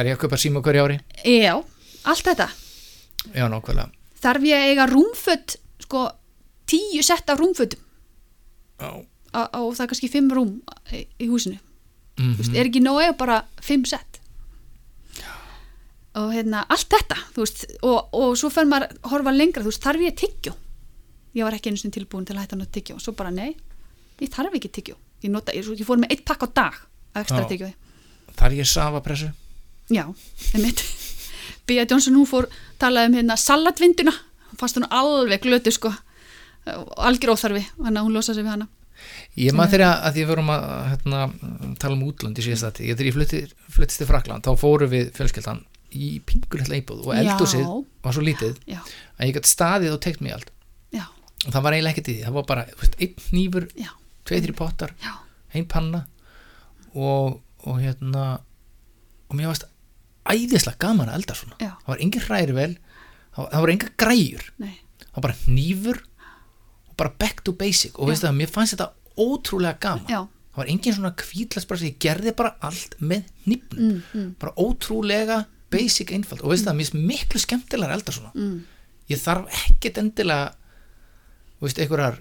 Er 0.00 0.08
ég 0.08 0.16
að 0.16 0.22
kaupa 0.24 0.38
síma 0.40 0.62
hverju 0.64 0.84
ári 0.88 0.96
Já, 1.28 1.54
allt 2.04 2.24
þetta. 2.26 2.48
Já, 3.34 3.46
nákvæmlega. 3.52 3.90
Þarf 4.20 4.46
ég 4.48 4.56
að 4.60 4.70
eiga 4.70 4.86
rúmföt 4.90 5.56
sko 5.84 6.04
tíu 6.70 7.02
sett 7.04 7.30
af 7.32 7.40
rúmfötum? 7.40 7.80
Já, 8.80 8.90
á- 9.36 9.50
og 9.60 9.74
það 9.76 9.84
er 9.84 9.90
kannski 9.92 10.10
fimm 10.12 10.30
rúm 10.32 10.54
í, 10.92 11.04
í 11.20 11.28
húsinu. 11.28 11.58
Mm 12.20 12.34
veist, 12.36 12.54
er 12.54 12.68
ekki 12.68 12.82
nóg 12.84 13.00
að 13.00 13.04
eiga 13.06 13.16
bara 13.18 13.38
fimm 13.64 13.84
sett? 13.88 14.20
Og 16.18 16.32
hérna 16.34 16.64
allt 16.68 16.88
þetta 16.90 17.16
veist, 17.36 17.64
og, 17.86 18.08
og 18.12 18.34
svo 18.36 18.50
fer 18.50 18.66
maður 18.68 18.90
að 18.90 19.10
horfa 19.12 19.32
lengra 19.32 19.62
veist, 19.64 19.82
þarf 19.82 20.02
ég 20.04 20.16
tyggjó? 20.18 20.52
Ég 21.34 21.44
var 21.46 21.54
ekki 21.54 21.70
einu 21.70 21.78
sinni 21.78 21.94
tilbúin 21.94 22.26
til 22.26 22.34
að 22.36 22.42
hætta 22.44 22.58
að 22.58 22.72
tyggjó 22.74 22.96
og 22.98 23.04
svo 23.04 23.14
bara 23.14 23.30
nei, 23.30 23.54
ég 24.20 24.32
þarf 24.32 24.56
ekki 24.58 24.68
tyggjó. 24.68 24.96
Ég, 25.20 25.30
nota, 25.30 25.52
ég, 25.52 25.66
ég 25.76 25.84
fór 25.86 26.00
með 26.00 26.14
eitt 26.14 26.24
pakk 26.24 26.44
á 26.44 26.48
dag 26.48 26.76
að 27.14 27.24
ekstra 27.24 27.42
Já. 27.44 27.48
tyggjói 27.50 27.72
Þar 28.40 28.54
ég 28.56 28.68
safapressu 28.70 29.30
Já, 29.92 30.04
einmitt 30.54 30.80
Bia 31.70 31.86
Johnson 31.86 32.18
hún 32.18 32.28
fór 32.28 32.50
talaði 32.82 33.12
um 33.12 33.16
hérna 33.20 33.38
salatvinduna, 33.38 34.14
fannst 34.58 34.80
hún 34.80 34.88
alveg 34.90 35.44
glötu 35.46 35.72
sko, 35.74 35.92
algjör 36.98 37.36
óþarfi 37.36 37.64
þannig 37.78 38.00
að 38.00 38.06
hún 38.08 38.16
losa 38.18 38.34
sig 38.34 38.44
við 38.44 38.54
hana. 38.56 38.68
Ég 39.38 39.54
maður 39.56 39.76
þegar 39.76 39.92
að 40.04 40.14
því 40.16 40.22
við 40.22 40.30
vorum 40.32 40.50
að 40.52 40.64
hérna, 40.90 41.20
tala 41.80 41.96
um 41.96 42.06
útlönd 42.08 42.40
í 42.40 42.44
síðast 42.44 42.66
að 42.68 42.80
ég 42.84 42.98
þegar 42.98 43.08
ég 43.08 43.16
flutti, 43.16 43.40
fluttist 43.76 44.02
til 44.02 44.08
Frakland 44.10 44.44
þá 44.44 44.50
fórum 44.60 44.90
við 44.92 45.12
fjölskyldan 45.16 45.62
í 45.96 46.10
pingulitla 46.26 46.80
íbúð 46.80 47.06
og 47.06 47.14
eldhúsið 47.16 47.64
Já. 47.64 47.70
var 48.04 48.16
svo 48.16 48.24
lítið 48.26 48.58
Já, 48.68 48.80
að 49.16 49.30
ég 49.30 49.38
gætt 49.38 49.50
staðið 49.50 49.94
og 49.94 50.02
teikt 50.04 50.20
mig 50.24 50.34
allt. 50.36 50.52
Já, 50.94 51.06
og 51.46 51.48
það 51.54 51.64
var 51.64 51.76
eiginlega 51.76 51.94
ekkert 51.94 52.10
í 52.10 52.16
því, 52.18 52.26
það 52.26 52.36
var 52.36 52.46
bara 52.50 52.66
veist, 52.82 53.00
einn 53.00 53.34
nýfur, 53.38 53.66
já, 53.78 53.90
tveið 54.28 54.46
þrý 54.46 54.56
pottar 54.60 54.94
já, 55.00 55.12
ein 55.56 55.66
panna 55.70 56.04
og, 56.92 57.40
og 57.64 57.80
hérna 57.80 58.26
og 59.30 59.38
mér 59.38 59.50
varst 59.50 59.66
æðislega 60.28 60.80
gaman 60.82 61.10
að 61.10 61.20
elda 61.20 61.36
svona. 61.38 61.58
Já, 61.60 61.72
það 61.80 61.92
var 61.92 62.04
engin 62.04 62.24
hræri 62.26 62.56
vel 62.56 62.72
það, 63.36 63.54
voru 63.56 63.74
enga 63.74 63.90
græjur. 64.00 64.46
Nei. 64.60 64.74
Það 65.04 65.16
var 65.16 65.26
bara 65.26 65.54
nýfur 65.56 66.02
og 66.90 66.96
bara 67.00 67.14
back 67.22 67.44
to 67.46 67.54
basic. 67.56 67.96
Og 67.98 68.10
veistu 68.10 68.28
það, 68.28 68.36
mér 68.40 68.52
fannst 68.52 68.76
þetta 68.76 68.90
ótrúlega 69.20 69.80
gaman. 69.82 70.10
Já, 70.10 70.20
það 70.50 70.62
var 70.62 70.72
engin 70.74 70.96
svona 70.96 71.14
kvítlasbrasi, 71.22 71.92
ég 71.92 71.98
gerði 72.02 72.34
bara 72.36 72.54
allt 72.66 72.96
með 73.00 73.30
nýfnum, 73.46 73.80
mm, 73.80 74.02
mm, 74.12 74.30
bara 74.42 74.54
ótrúlega 74.60 75.44
basic 75.70 76.12
einfald 76.14 76.42
og 76.42 76.52
veistu 76.52 76.68
það, 76.68 76.78
mér 76.80 76.90
finnst 76.90 77.10
miklu 77.10 77.42
skemmtilega 77.42 77.92
að 77.92 77.98
elda 77.98 78.14
svona, 78.16 78.32
mm, 78.34 78.56
ég 79.12 79.20
þarf 79.22 79.60
ekkert 79.68 80.00
endilega 80.02 80.50
þú 81.60 81.68
veist, 81.68 81.80
einhverjar 81.84 82.18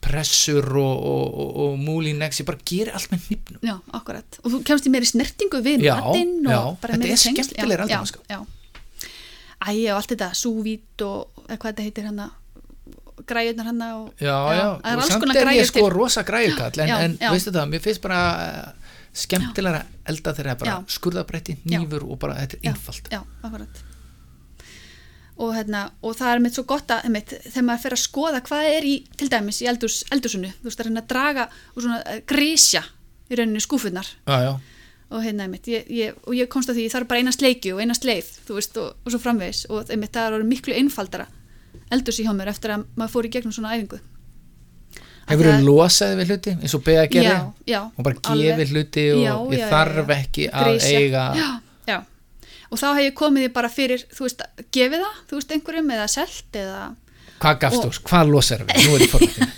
pressur 0.00 0.64
og, 0.80 1.04
og, 1.12 1.26
og, 1.42 1.56
og 1.66 1.78
múlinex, 1.82 2.40
ég 2.40 2.46
bara 2.48 2.60
geri 2.64 2.92
allt 2.96 3.10
með 3.12 3.26
nýfnum 3.30 3.66
já, 3.68 3.74
akkurat 3.98 4.38
og 4.42 4.52
þú 4.54 4.60
kemst 4.70 4.86
í 4.88 4.92
meiri 4.94 5.08
snertingu 5.10 5.60
við 5.64 5.84
Já, 5.88 5.96
matinn 6.00 6.34
og 6.46 6.52
já, 6.54 6.60
bara 6.80 6.96
þetta 6.96 7.02
meiri 7.02 7.12
er 7.16 7.22
tengsl. 7.24 7.50
skemmtilegri 7.52 7.76
Já, 7.76 7.84
eldamennska. 7.86 8.18
já, 8.30 8.38
já. 8.38 8.44
Æ, 9.66 9.70
og 9.90 9.96
allt 9.98 10.10
þetta, 10.12 10.28
súvít 10.36 11.04
og 11.06 11.44
hvað 11.48 11.68
þetta 11.70 11.86
heitir 11.86 12.08
hana 12.10 12.30
græjurnar 13.26 13.66
hana 13.70 13.86
og 13.96 14.20
já, 14.20 14.36
já, 14.54 14.66
það 14.84 14.90
er 14.92 15.00
og 15.00 15.10
samt 15.10 15.36
er 15.40 15.50
ég 15.56 15.68
sko 15.70 15.86
rosa 15.90 16.22
græjukall 16.28 16.82
en, 16.84 16.88
Já, 16.92 16.96
en 17.06 17.18
já. 17.20 17.30
veistu 17.32 17.52
það, 17.54 17.70
mér 17.72 17.82
finnst 17.84 18.02
bara 18.04 18.20
uh, 18.36 18.96
skemmtilega 19.16 19.80
að 19.82 20.12
elda 20.12 20.34
þegar 20.36 20.50
það 20.50 20.54
er 20.54 20.60
bara 20.62 20.74
Já. 20.74 20.94
skurðabretti, 20.96 21.56
Já. 21.64 21.78
nýfur 21.80 22.04
og 22.06 22.18
bara 22.22 22.36
þetta 22.42 22.58
er 22.60 22.64
Já. 22.68 22.72
einfalt 22.74 23.08
já, 23.12 23.20
akkurat 23.42 23.80
og, 25.36 25.50
hérna, 25.54 25.90
og 26.02 26.14
það 26.16 26.30
er 26.34 26.40
mitt 26.46 26.54
svo 26.56 26.64
gott 26.64 26.88
að 26.90 27.04
einmitt, 27.08 27.34
þegar 27.44 27.66
maður 27.68 27.82
fer 27.82 27.96
að 27.96 28.02
skoða 28.04 28.40
hvað 28.46 28.68
er 28.76 28.86
í 28.88 28.94
til 29.20 29.28
dæmis 29.28 29.58
í 29.62 29.68
eldús, 29.68 29.98
eldúsinu 30.14 30.48
þú 30.62 30.70
veist 30.70 30.80
að 30.80 30.88
reyna 30.88 31.02
að 31.04 31.10
draga 31.12 31.44
og 31.74 31.82
svona 31.84 31.98
uh, 32.00 32.20
grísja 32.26 32.82
í 33.28 33.36
rauninu 33.36 33.60
skúfunnar 33.60 34.08
já, 34.26 34.36
já, 34.46 34.52
og 35.10 35.22
hérna 35.22 35.44
einmitt, 35.46 35.68
ég, 35.70 35.84
ég, 35.92 36.16
og 36.26 36.34
ég 36.34 36.48
komst 36.50 36.70
að 36.72 36.80
því 36.80 36.88
það 36.90 37.00
er 37.02 37.08
bara 37.12 37.20
eina 37.22 37.34
sleikju 37.36 37.74
og 37.76 37.82
eina 37.84 37.94
sleif 37.94 38.32
þú 38.48 38.56
veist, 38.58 38.78
og, 38.80 38.96
og 39.04 39.12
svo 39.12 39.20
framvegis. 39.22 39.60
Og 39.70 39.90
einmitt 39.94 40.16
það 40.16 40.38
er 40.40 40.46
miklu 40.48 40.74
einfaldara 40.74 41.28
eldúsi 41.94 42.24
hjá 42.26 42.32
mér 42.34 42.50
eftir 42.50 42.72
að 42.74 42.86
maður 42.98 43.12
fór 43.12 43.28
í 43.28 43.30
gegnum 43.36 43.54
svona 43.54 43.76
æfingu. 43.76 44.00
Að 45.26 45.30
hefur 45.34 45.46
það- 45.46 45.60
þú 45.60 45.68
losaði 45.68 46.16
við 46.18 46.32
hluti 46.32 46.56
eins 46.56 46.74
og 46.74 46.82
beða 46.86 47.04
gerði? 47.12 47.28
Já, 47.30 47.38
já, 47.70 47.80
og 47.86 48.02
bara 48.08 48.16
gefið 48.26 48.72
hluti 48.74 49.04
og 49.30 49.54
ég 49.54 49.70
þarf 49.70 50.12
ekki 50.16 50.48
að 50.50 50.72
eiga 50.90 51.24
og 52.70 52.80
þá 52.80 52.86
hef 52.88 53.02
ég 53.06 53.16
komið 53.18 53.46
því 53.46 53.52
bara 53.56 53.72
fyrir 53.72 54.04
þú 54.12 54.26
veist, 54.26 54.44
gefið 54.74 55.04
það, 55.04 55.18
þú 55.30 55.40
veist, 55.40 55.54
einhverjum 55.56 55.92
eða 55.96 56.06
selt 56.12 56.60
eða, 56.62 56.84
Hvað 57.36 57.58
gafst 57.60 57.82
þú? 57.84 57.90
Hvað 58.08 58.30
losar 58.32 58.62
við? 58.64 58.86
Nú 58.86 58.94
er 58.96 59.02
ég 59.04 59.10
forrættin. 59.12 59.50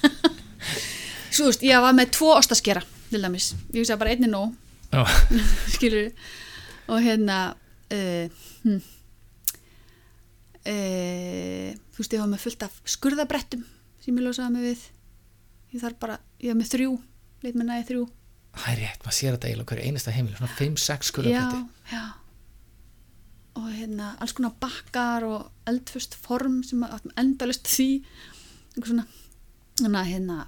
svo 1.35 1.45
þú 1.45 1.51
veist, 1.53 1.65
ég 1.69 1.85
var 1.85 1.95
með 1.95 2.13
tvo 2.17 2.33
ostaskera, 2.35 2.83
til 3.13 3.23
dæmis, 3.23 3.53
ég 3.71 3.81
veist 3.81 3.95
að 3.95 4.03
bara 4.03 4.15
einni 4.15 4.31
nóg 4.31 4.55
Já, 4.89 5.05
skilur 5.75 6.13
og 6.89 7.03
hérna 7.05 7.39
uh, 7.93 8.45
hm, 8.65 8.79
uh, 10.65 11.73
þú 11.93 12.03
veist 12.03 12.15
ég 12.17 12.23
var 12.23 12.31
með 12.33 12.45
fullt 12.47 12.65
af 12.67 12.79
skurðabrettum 12.89 13.67
sem 14.05 14.17
ég 14.17 14.25
losaði 14.25 14.55
mig 14.55 14.71
við 14.71 14.87
ég 15.77 15.83
þarf 15.85 16.01
bara, 16.01 16.17
ég 16.41 16.55
var 16.55 16.61
með 16.63 16.73
þrjú 16.75 16.95
leit 17.45 17.59
með 17.59 17.69
næði 17.69 17.89
þrjú 17.93 18.07
það 18.59 18.71
er 18.73 18.81
rétt, 18.83 19.05
maður 19.05 19.19
sér 19.19 19.37
þetta 19.37 19.51
eiginlega 19.51 19.71
hverju 19.73 19.91
einasta 19.91 20.15
heimili, 20.17 20.39
svona 20.41 20.57
5-6 20.59 20.89
já, 20.89 21.11
skurðabretti. 21.13 21.61
já 21.93 22.05
og 22.09 22.28
hérna 23.89 24.13
alls 24.21 24.37
konar 24.37 24.55
bakkar 24.61 25.25
og 25.25 25.49
eldfust 25.67 26.15
form 26.15 26.61
sem 26.67 26.85
endalust 27.17 27.67
því. 27.67 27.91
Svona 28.79 29.07
hérna, 29.81 30.05
hérna 30.05 30.39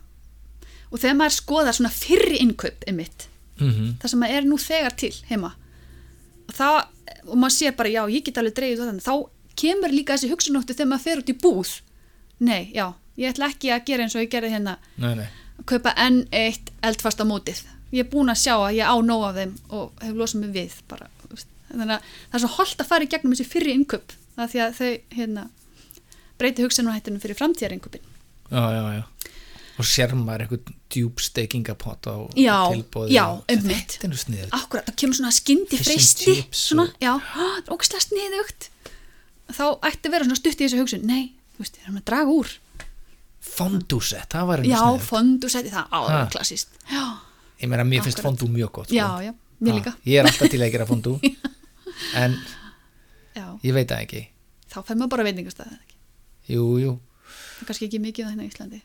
og 0.90 0.98
þegar 0.98 1.18
maður 1.18 1.36
skoðar 1.36 1.76
svona 1.76 1.92
fyrri 1.94 2.40
innkaup 2.44 2.86
einmitt 2.90 3.28
Mm 3.60 3.96
það 4.00 4.10
sem 4.10 4.22
er 4.22 4.46
nú 4.48 4.56
þegar 4.56 4.94
til 4.96 5.12
heima 5.28 5.50
og, 6.48 6.54
það, 6.54 6.76
og 7.28 7.36
maður 7.36 7.54
sér 7.56 7.76
bara 7.76 7.88
já, 7.88 8.02
ég 8.08 8.24
get 8.24 8.38
alveg 8.38 8.54
dreigð 8.56 9.02
þá 9.04 9.14
kemur 9.60 9.92
líka 9.92 10.16
þessi 10.16 10.30
hugsunóttu 10.30 10.74
þegar 10.74 10.88
maður 10.88 11.04
fer 11.04 11.20
út 11.20 11.30
í 11.30 11.36
búð. 11.36 11.74
Nei, 12.38 12.72
já, 12.72 12.86
ég 13.20 13.34
ætla 13.34 13.50
ekki 13.52 13.70
að 13.74 13.84
gera 13.90 14.06
eins 14.06 14.16
og 14.16 14.24
ég 14.24 14.32
gerði 14.32 14.54
hérna. 14.54 14.78
Nei, 14.96 15.14
nei. 15.18 15.28
að 15.58 15.66
kaupa 15.66 15.92
enn 16.00 16.22
eitt 16.32 16.72
eldfasta 16.82 17.26
mótið. 17.28 17.62
Ég 17.92 18.06
er 18.06 18.10
búin 18.10 18.32
að 18.32 18.40
sjá 18.40 18.54
að 18.56 18.78
ég 18.78 18.88
á 18.88 18.96
nóg 19.04 19.26
af 19.28 19.36
þeim 19.36 19.54
og 19.68 20.02
hef 20.06 20.14
losað 20.16 20.40
mig 20.40 20.54
við 20.56 20.78
bara. 20.88 21.10
Þannig 21.70 21.94
að 21.96 22.10
það 22.30 22.36
er 22.38 22.44
svo 22.44 22.52
holdt 22.56 22.82
að 22.84 22.90
fara 22.90 23.06
í 23.06 23.10
gegnum 23.14 23.34
þessi 23.34 23.48
fyrri 23.52 23.74
innkaup 23.78 24.12
það 24.36 24.52
því 24.54 24.62
að 24.64 24.76
þau 24.80 24.90
hérna, 25.18 25.46
breyti 26.40 26.64
hugsunarhættunum 26.66 27.22
fyrir 27.22 27.38
framtíðarinnkupin 27.40 28.06
Já, 28.50 28.62
já, 28.74 28.82
já. 28.98 29.04
Og 29.80 29.86
sér 29.88 30.10
maður 30.18 30.42
eitthvað 30.44 30.72
djúbsteikingapott 30.92 32.08
á 32.10 32.14
Já, 32.36 32.56
tilbóði. 32.74 33.12
já, 33.14 33.24
er 33.48 33.60
sniður. 34.20 34.48
akkurat, 34.52 34.88
það 34.90 34.96
kemur 35.00 35.16
svona 35.20 35.30
and 35.30 35.84
freysti 35.86 36.34
svona, 36.52 36.82
og- 36.88 36.96
já, 37.00 37.12
það 37.34 37.54
er 37.60 37.70
ógæslega 37.76 38.04
sniðugt 38.04 38.66
þá 39.50 39.64
ætti 39.88 40.08
að 40.10 40.12
vera 40.16 40.26
svona 40.26 40.40
stutt 40.40 40.60
í 40.60 40.66
þessu 40.66 40.80
hugsun 40.82 41.06
nei, 41.08 41.22
þú 41.56 41.62
veist, 41.64 41.78
það 41.80 41.94
er 41.94 42.00
að 42.02 42.08
draga 42.10 42.34
úr 42.34 42.52
Fondúsett, 43.40 44.28
það 44.34 44.48
var 44.50 44.60
einu 44.60 44.68
já, 44.68 44.80
sniður. 44.82 45.06
fondu 45.08 45.48
seti 45.50 45.70
það, 45.72 45.86
á, 45.88 46.00
er 46.18 46.26
klassist 46.34 46.68
já, 46.90 47.04
Ég 47.62 47.68
meina, 47.68 47.84
mér 47.88 48.04
finnst 48.04 48.20
fondú 48.24 48.48
mjög 48.52 48.70
gott. 48.72 48.88
sko. 48.90 48.96
já, 48.96 49.08
já, 49.24 49.32
mér 49.64 49.78
líka 49.80 49.94
Ég 50.08 50.20
er 50.20 50.28
alltaf 50.28 50.48
til 50.52 50.60
að 50.64 50.70
gera 50.74 50.86
fondú. 50.88 51.16
en 52.20 52.36
já, 53.36 53.46
ég 53.64 53.74
veit 53.76 53.88
það 53.90 54.04
ekki. 54.06 54.22
þá 54.72 54.78
fer 54.88 54.96
maður 55.00 55.12
bara 55.16 55.26
veitingastæð 55.28 55.76
Jú, 56.50 56.64
jú. 56.82 56.92
það 57.30 57.62
er 57.62 57.68
kannski 57.70 57.86
ekki 57.90 58.00
mikið 58.02 58.24
það 58.26 58.32
hérna 58.34 58.46
í 58.46 58.52
Íslandi 58.52 58.80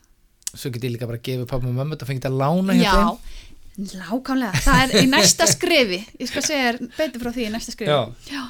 Svo 0.56 0.70
get 0.72 0.84
ég 0.86 0.92
líka 0.94 1.08
bara 1.10 1.18
að 1.18 1.26
gefa 1.26 1.46
pappa 1.50 1.68
og 1.68 1.74
mömmu 1.76 1.96
þetta 1.96 2.06
fengið 2.08 2.28
að 2.30 2.36
lána 2.40 2.76
hjá 2.78 2.84
já, 2.86 2.92
þeim. 2.96 3.88
lákamlega 4.06 4.60
það 4.64 4.82
er 4.84 5.02
í 5.02 5.06
næsta 5.12 5.48
skrefi 5.50 5.98
ég 6.22 6.30
skal 6.30 6.44
segja 6.46 6.68
þér 6.70 6.78
betur 6.96 7.24
frá 7.24 7.32
því 7.34 7.46
í 7.48 7.54
næsta 7.56 7.74
skrefi 7.74 8.32
Já. 8.32 8.44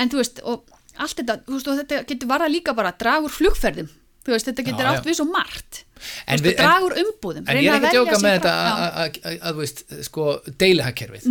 en 0.00 0.12
þú 0.12 0.20
veist, 0.22 0.40
og 0.46 0.70
allt 1.00 1.16
þetta, 1.20 1.36
þú 1.48 1.56
veist, 1.58 1.68
og 1.72 1.80
þetta 1.82 1.98
getur 2.08 2.30
varða 2.30 2.48
líka 2.52 2.72
bara 2.78 2.92
að 2.94 3.00
draga 3.02 3.26
úr 3.26 3.34
flugferðum 3.34 3.90
þú 4.24 4.34
veist, 4.36 4.48
þetta 4.48 4.64
getur 4.70 4.88
Já, 4.88 4.94
já. 4.96 5.02
við 5.10 5.18
svo 5.20 5.26
margt 5.28 5.82
En 6.30 6.40
veist, 6.40 6.54
að 6.54 6.62
draga 6.62 6.86
úr 6.86 6.96
umbúðum 7.02 7.44
En 7.50 7.60
ég 7.60 7.68
er 7.68 7.76
ekki 7.76 7.90
að 7.90 7.96
djóka 7.98 8.18
með 8.24 8.36
þetta 8.38 8.54
að, 8.56 8.80
að, 8.80 9.20
að, 9.20 9.36
að, 9.36 9.50
þú 9.50 9.60
veist, 9.64 9.82
sko, 10.06 10.26
deilihagkerfið. 10.62 11.26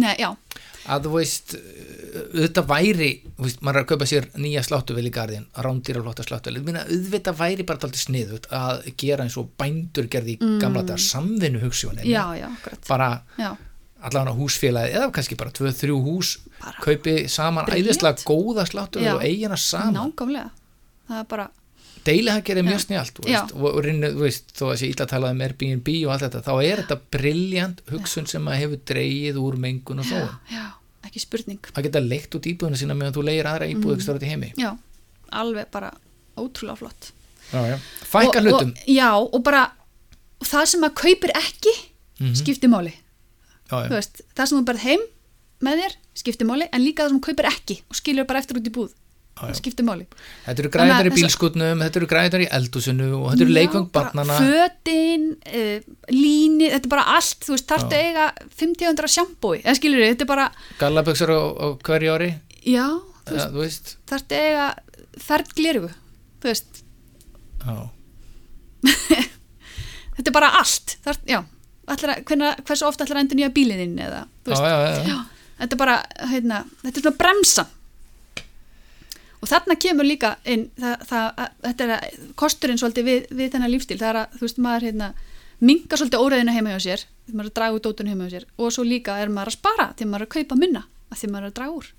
Að 0.89 1.05
þú 1.05 1.13
veist, 1.17 1.55
auðvitað 2.33 2.67
væri, 2.69 3.09
þú 3.37 3.45
veist, 3.45 3.61
maður 3.61 3.79
er 3.79 3.83
að 3.83 3.89
kaupa 3.91 4.07
sér 4.09 4.27
nýja 4.39 4.63
sláttuvel 4.65 5.05
í 5.05 5.13
garðin, 5.13 5.47
rándýra 5.65 6.03
flotta 6.05 6.23
sláttuvel. 6.23 6.63
Auðvitað 6.85 7.39
væri 7.41 7.65
bara 7.67 7.81
alltaf 7.83 8.03
sniðut 8.05 8.47
að 8.55 8.85
gera 9.01 9.25
eins 9.27 9.37
og 9.41 9.51
bændur 9.59 10.07
gerði 10.09 10.37
í 10.37 10.53
gamla 10.61 10.85
dagar 10.87 11.03
samvinnu 11.03 11.61
hugssjónin. 11.65 12.07
Mm. 12.07 12.79
Bara 12.87 13.09
já, 13.37 13.51
allavega 13.99 14.35
húsfélagi 14.37 14.95
eða 14.95 15.11
kannski 15.15 15.37
bara 15.39 15.51
tvö, 15.55 15.73
þrjú 15.75 15.97
hús 16.05 16.37
Bara 16.59 16.83
kaupi 16.83 17.15
saman 17.31 17.67
æðislega 17.67 18.23
góða 18.27 18.65
sláttuvel 18.69 19.17
og 19.17 19.23
eigina 19.27 19.57
saman. 19.59 19.97
nákvæmlega 19.97 20.49
það 21.09 21.19
er 21.19 21.27
bara, 21.33 21.47
deilihagger 22.05 22.57
er 22.61 22.63
mjög 22.67 22.81
snjált 22.85 23.19
Já. 23.27 23.41
og, 23.53 23.79
rinnu, 23.85 24.09
þú 24.15 24.23
veist, 24.25 24.51
þó 24.57 24.63
að 24.71 24.77
sé 24.81 24.89
illa 24.89 25.05
að 25.05 25.11
tala 25.13 25.31
um 25.33 25.41
Airbnb 25.45 25.87
og 26.07 26.11
allt 26.13 26.25
þetta, 26.27 26.41
þá 26.45 26.53
er 26.63 26.81
þetta 26.83 26.97
briljant 27.15 27.81
hugsun 27.91 28.27
sem 28.29 28.47
að 28.47 28.59
hefur 28.63 28.81
dreigið 28.91 29.39
úr 29.41 29.57
mengun 29.57 29.99
og 30.03 30.05
já, 30.05 30.09
svo, 30.09 30.29
já, 30.53 30.65
ekki 31.09 31.19
spurning 31.23 31.71
að 31.73 31.83
geta 31.87 32.01
leikt 32.03 32.35
út 32.39 32.49
íbúðina 32.51 32.79
sína 32.81 32.95
meðan 32.97 33.15
þú 33.17 33.25
leigir 33.29 33.49
aðra 33.51 33.67
íbúð 33.73 33.95
ekki 33.97 34.07
stóra 34.07 34.19
til 34.23 34.29
heimi 34.33 34.51
já, 34.59 34.71
alveg 35.31 35.69
bara 35.71 35.91
ótrúlega 36.39 36.77
flott 36.79 37.11
já, 37.51 37.61
já. 37.73 37.77
fækka 38.13 38.41
hlutum 38.45 38.73
og, 38.75 38.83
já, 38.87 39.09
og 39.19 39.43
bara 39.43 39.65
það 40.45 40.65
sem 40.73 40.81
maður 40.85 40.99
kaupir 41.05 41.35
ekki 41.37 41.75
Mhm. 42.19 42.33
skiptir 42.35 42.67
máli 42.67 42.91
já, 42.91 43.71
Þú 43.71 43.85
já. 43.85 43.95
veist, 43.95 44.21
það 44.35 44.45
sem 44.49 44.57
þú 44.59 44.63
berð 44.67 44.81
heim 44.83 45.03
með 45.63 45.77
þér 45.83 45.93
skiptir 46.19 46.47
máli, 46.49 46.65
en 46.73 46.81
líka 46.83 47.05
það 47.05 47.09
sem 47.13 47.19
kaupir 47.23 47.47
ekki 47.47 47.77
og 47.89 47.95
skilur 47.95 48.25
bara 48.27 48.39
eftir 48.43 48.57
út 48.59 48.67
í 48.67 48.73
búð 48.75 48.89
Já, 48.89 48.95
já. 48.97 49.08
Það 49.39 49.57
skiptir 49.59 49.85
máli. 49.87 50.05
Þetta 50.45 50.63
eru 50.63 50.71
græðar 50.73 51.07
í 51.09 51.13
bílskutnum 51.15 51.83
þetta 51.83 51.99
eru 51.99 52.09
græðar 52.11 52.43
í 52.43 52.47
eldúsinu 52.57 53.07
og 53.19 53.25
þetta 53.31 53.45
eru 53.45 53.55
leikvang 53.55 53.87
barnana 53.95 54.39
fötin, 54.39 55.25
uh, 55.47 55.87
líni 56.11 56.67
þetta 56.73 56.89
er 56.89 56.93
bara 56.95 57.05
allt, 57.15 57.39
þú 57.45 57.55
veist, 57.55 57.67
þarftu 57.69 57.99
að 57.99 58.09
eiga 58.09 58.27
50 58.63 59.13
sjampói, 59.15 59.55
eða 59.61 59.77
skilur 59.79 60.05
þetta 60.05 60.27
er 60.27 60.31
bara 60.33 60.49
gallaböksar 60.81 61.31
á, 61.31 61.39
á 61.39 61.67
hverju 61.87 62.17
ári? 62.17 62.29
Já, 62.67 62.85
þú 63.29 63.39
ja, 63.39 63.47
veist, 63.55 63.95
að 64.11 64.37
eiga 64.41 64.67
ferð 65.19 65.55
glerugu, 65.57 65.93
þú 66.43 66.51
veist. 66.51 66.83
Já. 67.63 67.79
þetta 70.19 70.27
er 70.27 70.35
bara 70.35 70.53
allt, 70.59 70.99
þarft, 71.07 71.25
já. 71.29 71.41
Að- 71.89 72.23
hvenær, 72.27 72.59
hversu 72.67 72.85
ofta 72.85 73.05
ætlar 73.05 73.17
að 73.17 73.25
endur 73.25 73.39
nýja 73.39 73.53
bílinn 73.55 73.79
þinn 73.81 73.99
eða, 74.05 74.23
þú 74.43 74.53
veist, 74.53 74.67
já, 74.69 75.13
já, 75.15 75.19
þetta 75.63 75.75
er 75.75 75.79
bara 75.87 75.99
hérna, 76.29 76.63
þetta 76.83 76.97
er 76.99 77.05
svona 77.07 77.21
bremsa 77.23 77.65
og 79.39 79.49
þarna 79.49 79.77
kemur 79.79 80.07
líka 80.07 80.33
inn 80.43 80.67
það, 80.79 81.05
það, 81.09 81.27
að, 81.43 81.57
þetta 81.67 81.85
er 81.85 81.93
að, 81.95 82.17
kosturinn 82.39 82.81
svolítið 82.81 83.09
við, 83.09 83.29
við 83.39 83.53
þennan 83.53 83.73
lífstíl, 83.73 83.99
það 83.99 84.09
er 84.11 84.21
að 84.23 84.35
þú 84.39 84.45
veist 84.47 84.61
maður 84.65 84.87
hérna, 84.89 85.11
mingar 85.59 86.01
svolítið 86.01 86.25
óræðina 86.25 86.55
heima 86.55 86.75
hjá 86.75 86.83
sér 86.87 87.05
því 87.27 87.37
maður 87.37 87.47
er 87.47 87.53
að 87.53 87.57
draga 87.59 87.77
úr 87.77 87.85
dótun 87.85 88.11
heima 88.11 88.27
hjá 88.27 88.35
sér 88.35 88.49
og 88.57 88.75
svo 88.75 88.85
líka 88.87 89.15
er 89.21 89.31
maður 89.33 89.53
að 89.53 89.59
spara 89.59 89.87
því 89.95 90.09
maður 90.09 90.25
er 90.25 90.29
að 90.29 90.35
kaupa 90.35 90.59
minna 90.59 90.83
að 91.09 91.21
því 91.21 91.31
maður 91.31 91.47
er 91.47 91.53
að 91.53 91.57
draga 91.59 91.79
úr. 91.79 91.89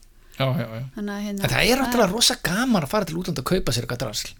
Já, 0.41 0.47
já, 0.57 0.67
já. 0.67 0.85
Þannig 0.95 1.15
að, 1.15 1.25
hérna, 1.27 1.43
En 1.45 1.53
það 1.53 1.71
er 1.71 1.83
náttúrulega 1.83 2.13
rosa 2.15 2.37
gaman 2.45 2.87
að 2.87 2.93
fara 2.95 3.09
til 3.09 3.19
útlanda 3.21 3.43
að 3.43 3.51
kaupa 3.51 3.75
sér 3.75 3.85
eitthvað 3.85 4.05
drasl. 4.07 4.31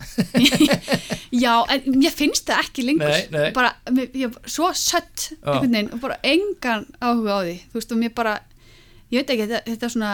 Já, 1.44 1.52
en 1.68 2.00
ég 2.00 2.14
finnst 2.16 2.48
það 2.48 2.62
ekki 2.64 2.84
lengur. 2.86 3.10
Nei, 3.10 3.26
nei. 3.34 3.50
bara, 3.56 3.74
mér, 3.92 4.08
ég, 4.16 4.38
svo 4.48 4.70
sött 4.76 5.26
einhvern 5.42 5.74
veginn 5.74 5.90
og 5.92 6.00
bara 6.02 6.16
engan 6.26 6.86
áhuga 6.98 7.36
á 7.36 7.40
því. 7.44 7.56
Þú 7.68 7.80
veist 7.80 7.92
og 7.94 8.00
mér 8.00 8.14
bara 8.16 8.34
ég 9.10 9.20
veit 9.20 9.34
ekki, 9.34 9.46
þetta, 9.50 9.60
þetta 9.68 9.88
er 9.88 9.94
svona 9.94 10.12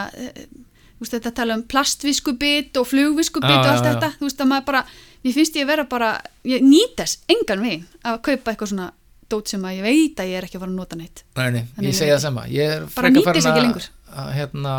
veist 0.99 1.13
þetta 1.17 1.31
tala 1.37 1.57
um 1.57 1.63
plastviskubit 1.63 2.77
og 2.81 2.87
flugviskubit 2.89 3.49
Já, 3.49 3.59
og 3.59 3.65
allt 3.71 3.83
já, 3.83 3.89
já. 3.89 3.93
þetta. 3.93 4.09
Þú 4.19 4.27
veist 4.29 4.41
að 4.41 4.51
maður 4.51 4.65
bara, 4.71 4.85
mér 5.23 5.33
finnst 5.37 5.59
ég 5.59 5.67
vera 5.69 5.83
bara 5.89 6.13
ég 6.47 6.63
nýt 6.65 6.95
þess 6.97 7.19
engan 7.29 7.61
veginn 7.65 7.85
að 8.03 8.21
kaupa 8.29 8.51
eitthvað 8.53 8.71
svona 8.73 8.87
dót 9.27 9.51
sem 9.51 9.61
að 9.67 9.75
ég 9.75 9.83
veit 9.83 10.19
að 10.23 10.29
ég 10.31 10.37
er 10.39 10.45
ekki 10.47 10.55
að 10.57 10.61
fara 10.63 10.71
að 10.71 10.77
nota 10.79 10.95
neitt. 10.95 11.23
Nei, 11.35 11.49
nei, 11.51 11.63
Þannig 11.75 11.89
ég 11.91 11.97
segi 11.99 12.11
það 12.13 12.21
sama. 12.23 12.45
Ég 12.47 12.69
er 12.71 12.81
nýtir 12.81 12.93
farin 12.95 13.73
að- 13.75 13.89
að 14.17 14.29
hérna, 14.37 14.73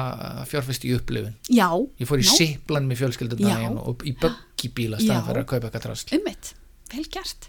fjárfest 0.49 0.87
í 0.89 0.95
upplifun. 0.97 1.35
Já, 1.53 1.69
Ég 2.01 2.09
fór 2.09 2.19
í 2.19 2.25
já, 2.25 2.33
siplan 2.33 2.89
með 2.89 2.97
fjölskyldudaginn 3.03 3.77
Já. 3.77 3.83
og 3.85 4.03
í 4.09 4.15
böggibíla 4.17 4.97
Já. 4.99 5.05
staðan 5.05 5.27
fyrir 5.29 5.43
að 5.45 5.51
kaupa 5.53 5.69
eitthvað 5.69 5.85
drasl. 5.85 6.17
Ummitt, 6.17 6.55
vel 6.95 7.05
gert. 7.13 7.49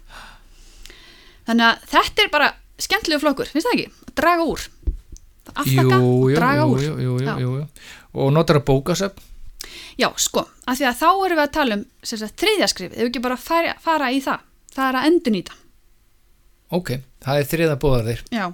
Þannig 1.48 1.66
að 1.70 1.88
þetta 1.94 2.22
er 2.26 2.28
bara 2.34 2.50
skemmtilegu 2.80 3.20
flokkur, 3.24 3.48
finnst 3.50 3.66
það 3.66 3.78
ekki? 3.78 3.90
að 4.10 4.14
draga 4.20 4.44
úr 4.44 4.60
aftakka, 5.54 5.98
draga 6.36 6.62
jú, 6.64 6.70
úr. 6.74 6.84
jú, 6.84 6.94
jú, 7.04 7.16
jú, 7.40 7.50
Já. 7.60 7.66
Og 8.20 8.32
notar 8.34 8.60
að 8.60 8.66
bókasöp 8.70 9.20
Já, 10.00 10.08
sko, 10.16 10.46
af 10.66 10.78
því 10.78 10.86
að 10.88 10.98
þá 11.02 11.08
erum 11.10 11.36
við 11.36 11.44
að 11.44 11.52
tala 11.52 11.76
um 11.76 11.84
sem 12.02 12.18
sagt, 12.20 12.36
þriðja 12.40 12.68
skrifið, 12.72 12.96
ef 12.96 13.02
við 13.02 13.10
ekki 13.10 13.22
bara 13.26 13.36
fara, 13.36 13.74
fara 13.82 14.08
í 14.10 14.20
það, 14.24 14.46
það 14.72 14.86
er 14.86 14.98
að 14.98 15.08
endurnýta. 15.10 15.56
Ok, 16.78 16.92
það 17.20 17.40
er 17.40 17.48
þriða 17.50 17.76
bóðarðir 17.82 18.22
Já, 18.32 18.46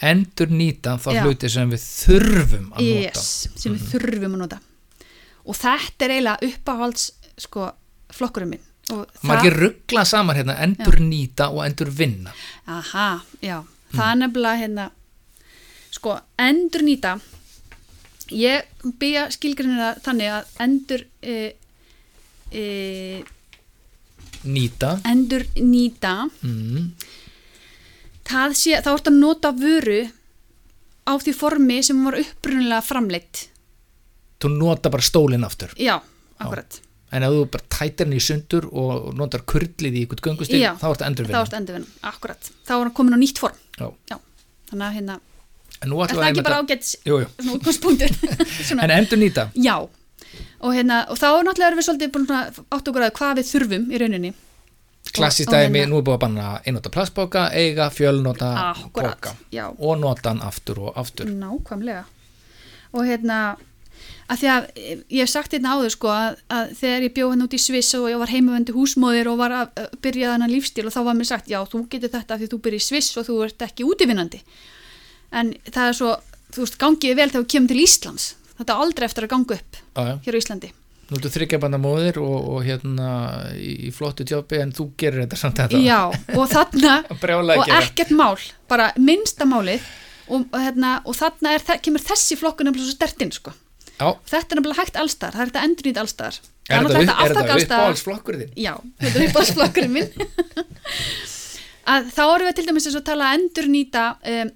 Endur 0.00 0.48
nýta 0.48 0.96
þá 0.96 1.10
Já. 1.12 1.20
hluti 1.26 1.48
sem 1.52 1.72
við 1.72 1.82
þurfum 1.84 2.70
að 2.72 2.86
nota. 2.86 3.04
Yes, 3.04 3.26
sem 3.60 3.74
við 3.76 3.88
þurfum 3.92 4.36
að 4.36 4.42
nota. 4.42 4.58
Og 5.44 5.56
þetta 5.58 6.06
er 6.06 6.14
eiginlega 6.14 6.48
uppáhalds 6.50 7.04
sko, 7.40 7.66
flokkurinn 8.16 8.54
minn. 8.54 8.64
Og 8.90 9.26
Margir 9.28 9.54
ruggla 9.54 10.04
saman 10.08 10.36
hérna 10.40 10.56
endur 10.64 10.98
nýta 11.04 11.50
og 11.54 11.62
endur 11.62 11.92
vinna 11.94 12.32
aha, 12.66 13.20
já, 13.38 13.60
það 13.92 14.06
er 14.08 14.16
nefnilega 14.18 14.60
hérna, 14.64 14.86
sko, 15.90 16.16
endurnýta 16.40 17.16
ég 18.30 18.66
byrja 19.00 19.26
skilgrinina 19.34 19.92
þannig 20.04 20.32
að 20.36 20.50
endur 20.64 21.04
e, 21.22 21.36
e, 22.54 22.64
Nýta. 24.46 24.94
endurnýta 25.08 26.14
mm. 26.40 26.90
það 28.30 28.56
sé, 28.56 28.78
þá 28.84 28.92
ertu 28.94 29.12
að 29.12 29.18
nota 29.18 29.52
vöru 29.56 30.02
á 31.10 31.12
því 31.18 31.34
formi 31.34 31.80
sem 31.82 31.98
var 32.04 32.18
upprunalega 32.20 32.84
framleitt. 32.84 33.48
Þú 34.40 34.52
nota 34.54 34.92
bara 34.92 35.04
stólinn 35.04 35.44
aftur? 35.44 35.72
Já, 35.80 35.98
akkurat. 36.38 36.80
En 37.10 37.26
ef 37.26 37.34
þú 37.34 37.46
bara 37.50 37.66
tætir 37.74 38.06
henni 38.06 38.20
í 38.20 38.22
sundur 38.22 38.68
og 38.70 39.08
notar 39.18 39.42
kurlið 39.48 39.96
í 39.98 40.04
ykkur 40.06 40.22
göngustil 40.28 40.60
Já, 40.60 40.70
þá 40.78 40.86
ertu 40.92 41.06
endur 41.08 41.30
þá 41.32 41.40
ertu 41.40 41.58
endurvinna, 41.58 41.94
akkurat. 42.06 42.50
Þá 42.68 42.72
er 42.76 42.84
hann 42.84 42.94
komin 42.94 43.18
á 43.18 43.20
nýtt 43.20 43.42
form. 43.42 43.58
Já. 43.80 44.18
þannig 44.70 44.86
að 44.86 44.96
hérna, 45.00 45.16
en 45.80 45.92
nú 45.92 46.02
ætlum 46.04 46.20
við 46.20 46.26
ekki 46.26 46.34
einmitt 46.34 46.48
bara 46.48 46.60
að 46.60 46.66
ágætt 46.66 46.86
svona 47.40 47.56
útgangspunktur? 47.56 48.84
En 48.84 48.94
endur 48.98 49.20
nýta 49.20 49.48
já. 49.54 49.76
Og 50.60 50.76
hérna, 50.76 51.06
og 51.08 51.16
þá 51.16 51.40
náttúrulega 51.40 51.70
erum 51.70 51.80
við 51.80 51.86
svolítið 51.88 52.12
búin 52.14 52.28
að 52.36 52.60
átt 52.68 52.88
okkur 52.90 53.06
að 53.06 53.14
hvað 53.16 53.38
við 53.40 53.50
þurfum 53.50 53.86
í 53.90 54.00
rauninni. 54.02 54.32
Klassist 55.16 55.48
dæmi, 55.50 55.80
hérna- 55.80 55.88
nú 55.90 55.98
er 55.98 56.04
búið 56.04 56.18
að 56.18 56.22
banna 56.26 56.50
einnota 56.68 56.92
plastbóka, 56.92 57.46
eiga 57.56 57.88
fjölnota 57.90 58.50
bóka 58.92 59.32
já, 59.50 59.64
og 59.72 59.98
nota 59.98 60.34
hann 60.34 60.44
aftur 60.44 60.84
og 60.84 61.00
aftur. 61.00 61.32
Nákvæmlega. 61.32 62.04
Og 62.92 63.08
hérna 63.08 63.40
að 64.30 64.42
því 64.42 64.50
að 64.52 64.66
eh, 64.76 64.98
ég 65.10 65.24
hef 65.24 65.32
sagt 65.32 65.54
hérna 65.54 65.74
áður 65.76 65.94
sko 65.94 66.10
að, 66.12 66.42
að 66.54 66.74
þegar 66.80 67.06
ég 67.06 67.14
bjóð 67.16 67.32
hann 67.34 67.46
út 67.46 67.56
í 67.56 67.60
Sviss 67.60 67.96
og 67.98 68.06
ég 68.10 68.20
var 68.20 68.32
heimavöndi 68.32 68.74
húsmóðir 68.76 69.30
og 69.32 69.40
var 69.40 69.54
að 69.56 69.80
uh, 69.82 69.88
byrja 70.04 70.34
þennan 70.34 70.52
lífstíl 70.52 70.86
og 70.86 70.94
þá 70.94 71.00
var 71.08 71.18
mér 71.18 71.30
sagt 71.30 71.50
já 71.50 71.58
þú 71.66 71.82
getur 71.90 72.12
þetta 72.14 72.36
af 72.36 72.42
því 72.42 72.50
þú 72.52 72.60
byrja 72.66 72.82
í 72.82 72.86
Sviss 72.86 73.18
og 73.18 73.26
þú 73.26 73.38
ert 73.46 73.64
ekki 73.66 73.86
útivinnandi 73.88 74.42
en 75.32 75.54
það 75.68 75.86
er 75.86 75.96
svo, 76.00 76.12
þú 76.54 76.64
veist, 76.64 76.76
gangiði 76.80 77.16
vel 77.18 77.30
þegar 77.30 77.46
þú 77.46 77.50
kemur 77.54 77.72
til 77.72 77.80
Íslands. 77.84 78.26
Þetta 78.60 78.74
er 78.74 78.84
aldrei 78.84 79.06
eftir 79.06 79.26
að 79.26 79.32
ganga 79.32 79.56
upp 79.56 79.80
já. 79.80 80.12
hér 80.26 80.36
á 80.36 80.40
Íslandi. 80.40 80.72
Nú 81.10 81.18
ertu 81.18 81.30
þryggjabanna 81.34 81.80
móðir 81.82 82.20
og, 82.22 82.36
og 82.52 82.60
hérna 82.62 83.08
í, 83.56 83.88
í 83.88 83.94
flottu 83.94 84.26
tjópi 84.28 84.60
en 84.62 84.70
þú 84.74 84.92
gerir 85.00 85.24
þetta 85.24 85.38
samt 85.40 85.58
þetta. 85.58 85.80
Já, 85.82 86.00
og 86.36 86.44
þarna 86.52 87.00
og 87.56 87.72
ekkert 87.80 88.12
mál, 88.14 88.36
bara 88.70 88.92
minnsta 89.00 89.48
málið. 89.48 89.82
Og, 90.30 90.44
og, 90.44 90.60
hérna, 90.62 91.00
og 91.10 91.16
þarna 91.18 91.56
er, 91.56 91.64
kemur 91.82 92.04
þessi 92.04 92.38
flokkun 92.38 92.70
nefnilega 92.70 92.92
svo 92.92 92.98
stertinn 93.00 93.34
sko. 93.34 93.50
Já, 93.96 94.12
þetta 94.30 94.54
er 94.54 94.60
nefnilega 94.60 94.84
hægt 94.84 95.00
allstar, 95.00 95.34
það 95.34 95.42
er 95.42 95.50
þetta 95.50 95.64
endurnýtt 95.66 95.98
allstar 96.04 96.38
er 96.70 96.86
þetta, 96.86 97.00
upp, 97.00 97.20
er 97.24 97.34
þetta 97.34 97.58
uppáhaldsflokkur 97.64 98.38
þinn? 98.40 98.52
Já, 98.58 98.72
þetta 99.02 99.18
er 99.18 99.26
uppáhaldsflokkurinn 99.28 99.94
minn. 99.94 100.10
Að 101.90 102.10
þá 102.14 102.22
erum 102.28 102.46
við 102.46 102.56
til 102.58 102.66
dæmis 102.68 102.86
eins 102.86 102.98
og 103.00 103.06
tala 103.06 103.30
að 103.30 103.38
endurnýta 103.40 104.04
um, 104.32 104.52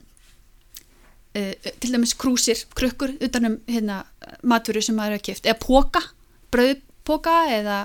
uh, 1.34 1.70
til 1.82 1.92
dæmis 1.94 2.14
krúsir, 2.18 2.64
krukkur 2.78 3.14
utanum 3.24 3.58
hérna, 3.70 4.02
matvöru 4.42 4.82
sem 4.84 4.98
maður 4.98 5.18
hefur 5.18 5.26
kipt 5.30 5.48
eða 5.48 5.60
póka, 5.62 6.02
brauðpóka 6.54 7.36
eða 7.58 7.84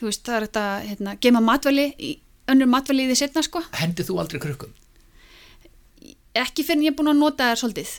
þú 0.00 0.10
veist, 0.10 0.24
það 0.26 0.36
er 0.36 0.48
þetta 0.48 0.68
hérna, 0.90 1.18
gema 1.22 1.44
matvæli 1.44 1.90
í 1.98 2.14
önnur 2.52 2.68
matvæli 2.68 3.06
í 3.06 3.12
því 3.12 3.20
setna 3.22 3.44
sko. 3.44 3.62
Hendið 3.78 4.10
þú 4.10 4.22
aldrei 4.22 4.42
krukkum? 4.42 4.74
ekki 6.34 6.64
fyrir 6.66 6.80
en 6.80 6.84
ég 6.88 6.92
er 6.92 6.96
búin 6.98 7.12
að 7.12 7.20
nota 7.20 7.52
þær 7.52 7.62
svolítið. 7.62 7.94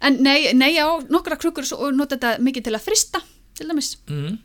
En 0.00 0.14
nei, 0.24 0.54
nei 0.56 0.70
já, 0.72 0.86
nokkra 1.12 1.36
krukkur 1.36 1.66
og 1.76 1.90
nota 1.92 2.16
þetta 2.16 2.40
mikið 2.40 2.62
til 2.64 2.72
að 2.72 2.84
frista 2.86 3.18
til 3.58 3.66
dæmis. 3.68 3.90
Mm. 4.08 4.38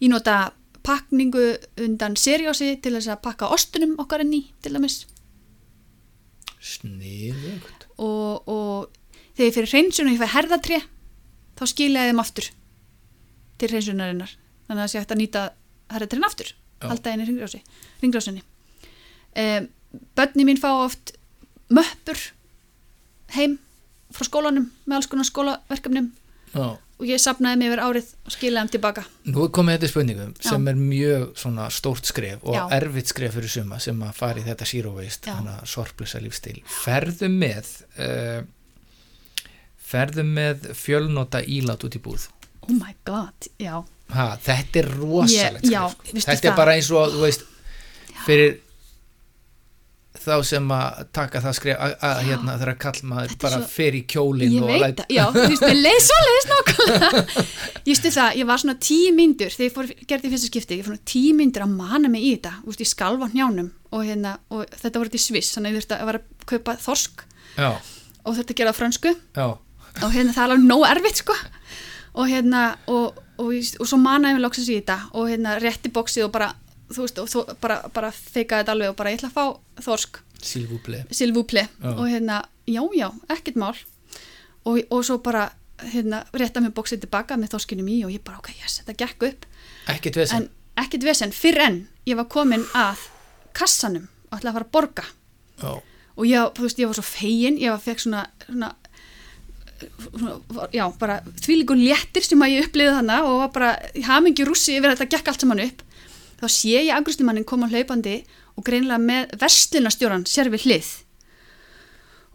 Ég 0.00 0.08
nota 0.08 0.36
pakningu 0.80 1.42
undan 1.84 2.16
seriósi 2.16 2.70
til 2.80 2.94
þess 2.94 3.10
að 3.12 3.20
pakka 3.26 3.50
ostunum 3.52 3.98
okkar 4.00 4.24
inn 4.24 4.32
í 4.38 4.40
til 4.64 4.72
dæmis 4.72 5.02
sniðugt. 6.60 7.88
Og, 7.98 8.48
og 8.48 8.88
þegar 9.36 9.48
ég 9.48 9.56
fyrir 9.56 9.72
hreinsun 9.72 10.08
og 10.08 10.14
ég 10.14 10.22
fyrir 10.22 10.34
herðatré 10.34 10.80
þá 11.58 11.64
skilja 11.70 12.06
ég 12.06 12.12
þeim 12.12 12.22
aftur 12.22 12.50
til 13.58 13.70
hreinsunarinnar. 13.72 14.34
Þannig 14.68 14.78
að 14.78 14.84
það 14.84 14.92
sé 14.92 15.02
hægt 15.02 15.14
að 15.14 15.22
nýta 15.22 15.44
herðatrén 15.92 16.28
aftur 16.28 16.54
halda 16.78 17.14
ringrási, 17.18 17.62
ringrásinni 18.02 18.42
um, 19.34 19.68
Bönni 20.14 20.44
mín 20.44 20.60
fá 20.60 20.68
oft 20.84 21.14
möppur 21.72 22.20
heim 23.34 23.56
frá 24.12 24.26
skólanum 24.28 24.68
með 24.84 24.98
alls 24.98 25.08
konar 25.10 25.26
skólaverkefnum. 25.26 26.12
Já 26.52 26.76
og 26.98 27.06
ég 27.06 27.20
sapnaði 27.22 27.58
mig 27.60 27.68
yfir 27.70 27.82
árið 27.84 28.08
og 28.26 28.32
skilaði 28.34 28.64
þeim 28.66 28.72
tilbaka 28.74 29.04
Nú 29.30 29.44
er 29.44 29.50
komið 29.54 29.76
þetta 29.78 29.90
spurningum 29.92 30.32
Já. 30.34 30.48
sem 30.50 30.68
er 30.72 30.78
mjög 30.80 31.26
svona 31.38 31.68
stórt 31.70 32.08
skref 32.10 32.42
og 32.42 32.56
Já. 32.56 32.62
erfitt 32.78 33.12
skref 33.12 33.36
fyrir 33.38 33.52
suma 33.54 33.78
sem 33.82 34.00
að 34.02 34.16
fara 34.18 34.42
í 34.42 34.46
þetta 34.48 34.66
Já. 35.28 35.34
þannig 35.36 35.54
að 35.60 35.68
sorplösa 35.74 36.20
lífstil. 36.24 36.56
Ferðu 36.66 37.28
með 37.30 37.70
uh, 38.02 38.40
ferðu 39.88 40.24
með 40.26 40.66
fjölnota 40.76 41.40
ílát 41.46 41.84
út 41.86 41.96
í 41.96 42.02
búð. 42.04 42.26
Oh 42.68 42.74
my 42.76 42.94
god, 43.08 43.48
já 43.62 43.78
Ha, 44.08 44.38
þetta 44.40 44.78
er 44.80 44.86
rosalegt 44.96 45.66
skref. 45.68 45.82
veistu 46.08 46.22
Þetta 46.30 46.32
er 46.48 46.50
það? 46.50 46.56
bara 46.56 46.74
eins 46.78 46.86
og, 46.96 47.10
þú 47.12 47.18
veist, 47.26 47.42
fyrir 48.24 48.54
þá 50.28 50.36
sem 50.48 50.68
að 50.76 50.98
taka 51.16 51.40
það 51.44 51.54
skref 51.58 51.80
að, 52.08 52.18
hérna 52.28 52.56
þegar 52.60 52.78
kall 52.84 53.00
maður 53.10 53.32
Þetta 53.32 53.38
er 53.38 53.42
bara 53.48 53.60
svo- 53.62 53.70
fer 53.74 53.96
í 53.98 54.02
kjólinn 54.12 54.54
Ég 54.54 54.66
veit 54.68 54.82
læt- 54.84 55.00
það, 55.02 55.12
já, 55.16 55.24
þú 55.34 55.44
veist, 55.52 55.64
mér 55.66 55.80
leið 55.82 56.00
svo 56.06 56.18
leiðis 56.26 56.48
nákvæmlega. 56.52 57.44
Ég 57.88 57.98
stu 58.00 58.12
það, 58.18 58.36
ég 58.42 58.48
var 58.52 58.62
svona 58.62 58.76
tíu 58.88 59.12
myndur 59.16 59.54
þegar 59.54 59.68
ég 59.68 59.74
fór, 59.78 59.90
gerði 60.12 60.32
fyrsta 60.34 60.50
skipti, 60.52 60.78
ég 60.82 60.88
fór 60.88 60.98
tíu 61.08 61.34
myndur 61.38 61.64
að 61.64 61.74
mana 61.78 62.10
mig 62.12 62.26
í 62.28 62.32
þetta, 62.36 62.52
þú 62.62 62.72
veist, 62.72 62.82
ég 62.84 62.90
skalva 62.92 63.30
hnjánum 63.32 63.70
og, 63.90 64.02
hérna, 64.04 64.34
og 64.52 64.66
þetta 64.76 65.00
voru 65.00 65.08
þetta 65.12 65.20
í 65.22 65.24
Sviss 65.24 65.54
þannig 65.56 65.70
að 65.70 65.78
ég 65.78 65.86
þurfti 65.86 65.96
að 65.98 66.10
vera 66.12 66.20
að 66.20 66.46
kaupa 66.52 66.76
þorsk 66.84 67.24
Já, 67.58 67.70
og 68.28 68.36
þurfti 68.36 68.52
að 68.54 68.58
gera 68.60 68.72
það 68.72 68.76
á 68.76 68.80
frönsku. 68.82 69.14
Já, 69.38 69.46
og 70.04 70.12
hérna 70.14 70.34
það 70.36 70.42
er 70.44 70.52
alveg 70.52 70.66
nóg 70.68 70.84
erfitt 70.92 71.22
sko. 71.24 71.36
Og 72.18 72.28
hérna 72.28 72.62
og, 72.90 73.16
og, 73.38 73.48
og, 73.48 73.54
og 73.80 73.88
svo 73.88 73.98
manaði 74.02 74.36
mér 74.36 74.44
loksins 74.44 74.68
í 74.68 74.76
þetta 74.80 74.98
og 75.16 75.28
hérna 75.32 75.56
rétti 75.62 75.90
bóksið 75.94 76.26
og 76.28 76.32
bara 76.34 76.50
þú 76.88 77.04
veist, 77.04 77.20
og 77.20 77.28
þú, 77.30 77.44
bara, 77.62 77.78
bara 77.94 78.10
feikaði 78.14 78.62
þetta 78.62 78.74
alveg 78.74 78.92
og 78.92 78.98
bara 78.98 79.12
ég 79.12 79.20
ætla 79.20 79.30
að 79.30 79.36
fá 79.36 79.84
þorsk. 79.88 80.20
Já. 81.82 81.90
og 81.92 82.04
hérna, 82.08 82.42
já, 82.70 82.82
já, 82.96 83.08
ekkert 83.34 83.58
mál. 83.60 83.74
Og, 84.64 84.80
og 84.90 85.04
svo 85.06 85.18
bara 85.24 85.48
hérna, 85.92 86.22
rétta 86.36 86.62
mér 86.62 86.74
bóksið 86.76 87.04
tilbaka 87.04 87.38
með 87.38 87.54
þorskinum 87.56 87.90
í 87.92 88.00
og 88.06 88.14
ég 88.14 88.24
bara, 88.24 88.40
ok, 88.40 88.50
yes, 88.62 88.80
þetta 88.80 88.96
gekk 89.04 89.28
upp. 89.28 89.46
Ekkert 89.88 90.18
vesen. 90.20 90.48
en 90.48 90.82
ekkert 90.84 91.06
vesen, 91.06 91.34
fyrr 91.34 91.62
en 91.64 91.78
ég 92.08 92.18
var 92.18 92.28
komin 92.30 92.66
að 92.78 93.08
kassanum 93.56 94.08
og 94.28 94.38
ætlaði 94.38 94.50
að 94.50 94.58
fara 94.58 94.68
að 94.68 94.74
borga. 94.78 95.06
Já, 95.58 95.72
og 96.18 96.28
ég, 96.28 96.52
þú 96.56 96.66
veist, 96.66 96.82
ég 96.82 96.90
var 96.90 96.98
svo 96.98 97.06
fegin. 97.06 97.58
Ég 97.60 97.74
var 97.74 97.82
fekk 97.82 98.04
svona, 98.04 98.24
svona, 98.46 98.70
svona 100.06 100.68
já, 100.74 100.84
bara 100.98 101.20
þvílíkur 101.42 101.78
léttir 101.78 102.26
sem 102.26 102.42
að 102.42 102.56
ég 102.56 102.68
upplifði 102.68 102.96
þannig 102.98 103.28
og 103.28 103.42
var 103.44 103.52
bara, 103.54 103.74
ég 103.94 104.08
haf 104.08 104.24
mingi 104.24 104.46
rússi 104.46 104.78
yfir 104.78 104.92
að 104.92 104.98
þetta 104.98 105.16
gekk 105.16 105.30
allt 105.32 105.44
saman 105.44 105.62
upp 105.66 105.84
þá 106.40 106.46
sé 106.54 106.74
ég 106.84 106.92
angriðslumannin 106.96 107.44
koma 107.48 107.68
hlaupandi 107.70 108.20
og 108.58 108.64
greinilega 108.66 108.98
með 109.02 109.36
verslunastjóran 109.40 110.26
sér 110.26 110.50
við 110.54 110.66
hlið. 110.68 110.88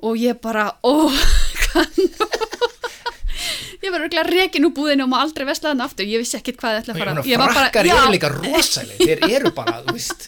Og 0.03 0.17
ég 0.19 0.39
bara, 0.43 0.69
ó 0.83 0.93
nú 1.97 2.09
ég 3.83 3.91
var 3.91 4.03
örgulega 4.05 4.23
rekin 4.29 4.63
úr 4.67 4.71
búðinu 4.75 5.03
og 5.05 5.09
má 5.11 5.17
aldrei 5.19 5.43
vesla 5.47 5.71
þannig 5.73 5.85
aftur, 5.89 6.07
ég 6.07 6.21
vissi 6.21 6.37
ekkert 6.39 6.59
hvað 6.61 6.75
ég 6.77 6.83
ætla 6.83 6.93
að 6.93 6.99
fara. 7.01 7.23
Ég 7.27 7.39
var 7.41 7.49
bara- 7.49 7.55
frakkar 7.59 7.87
já. 7.89 7.95
eru 7.99 8.11
líka 8.15 8.29
rosaleg 8.31 9.01
þeir 9.01 9.23
eru 9.37 9.51
bara, 9.55 9.73
þú 9.83 9.95
veist 9.97 10.27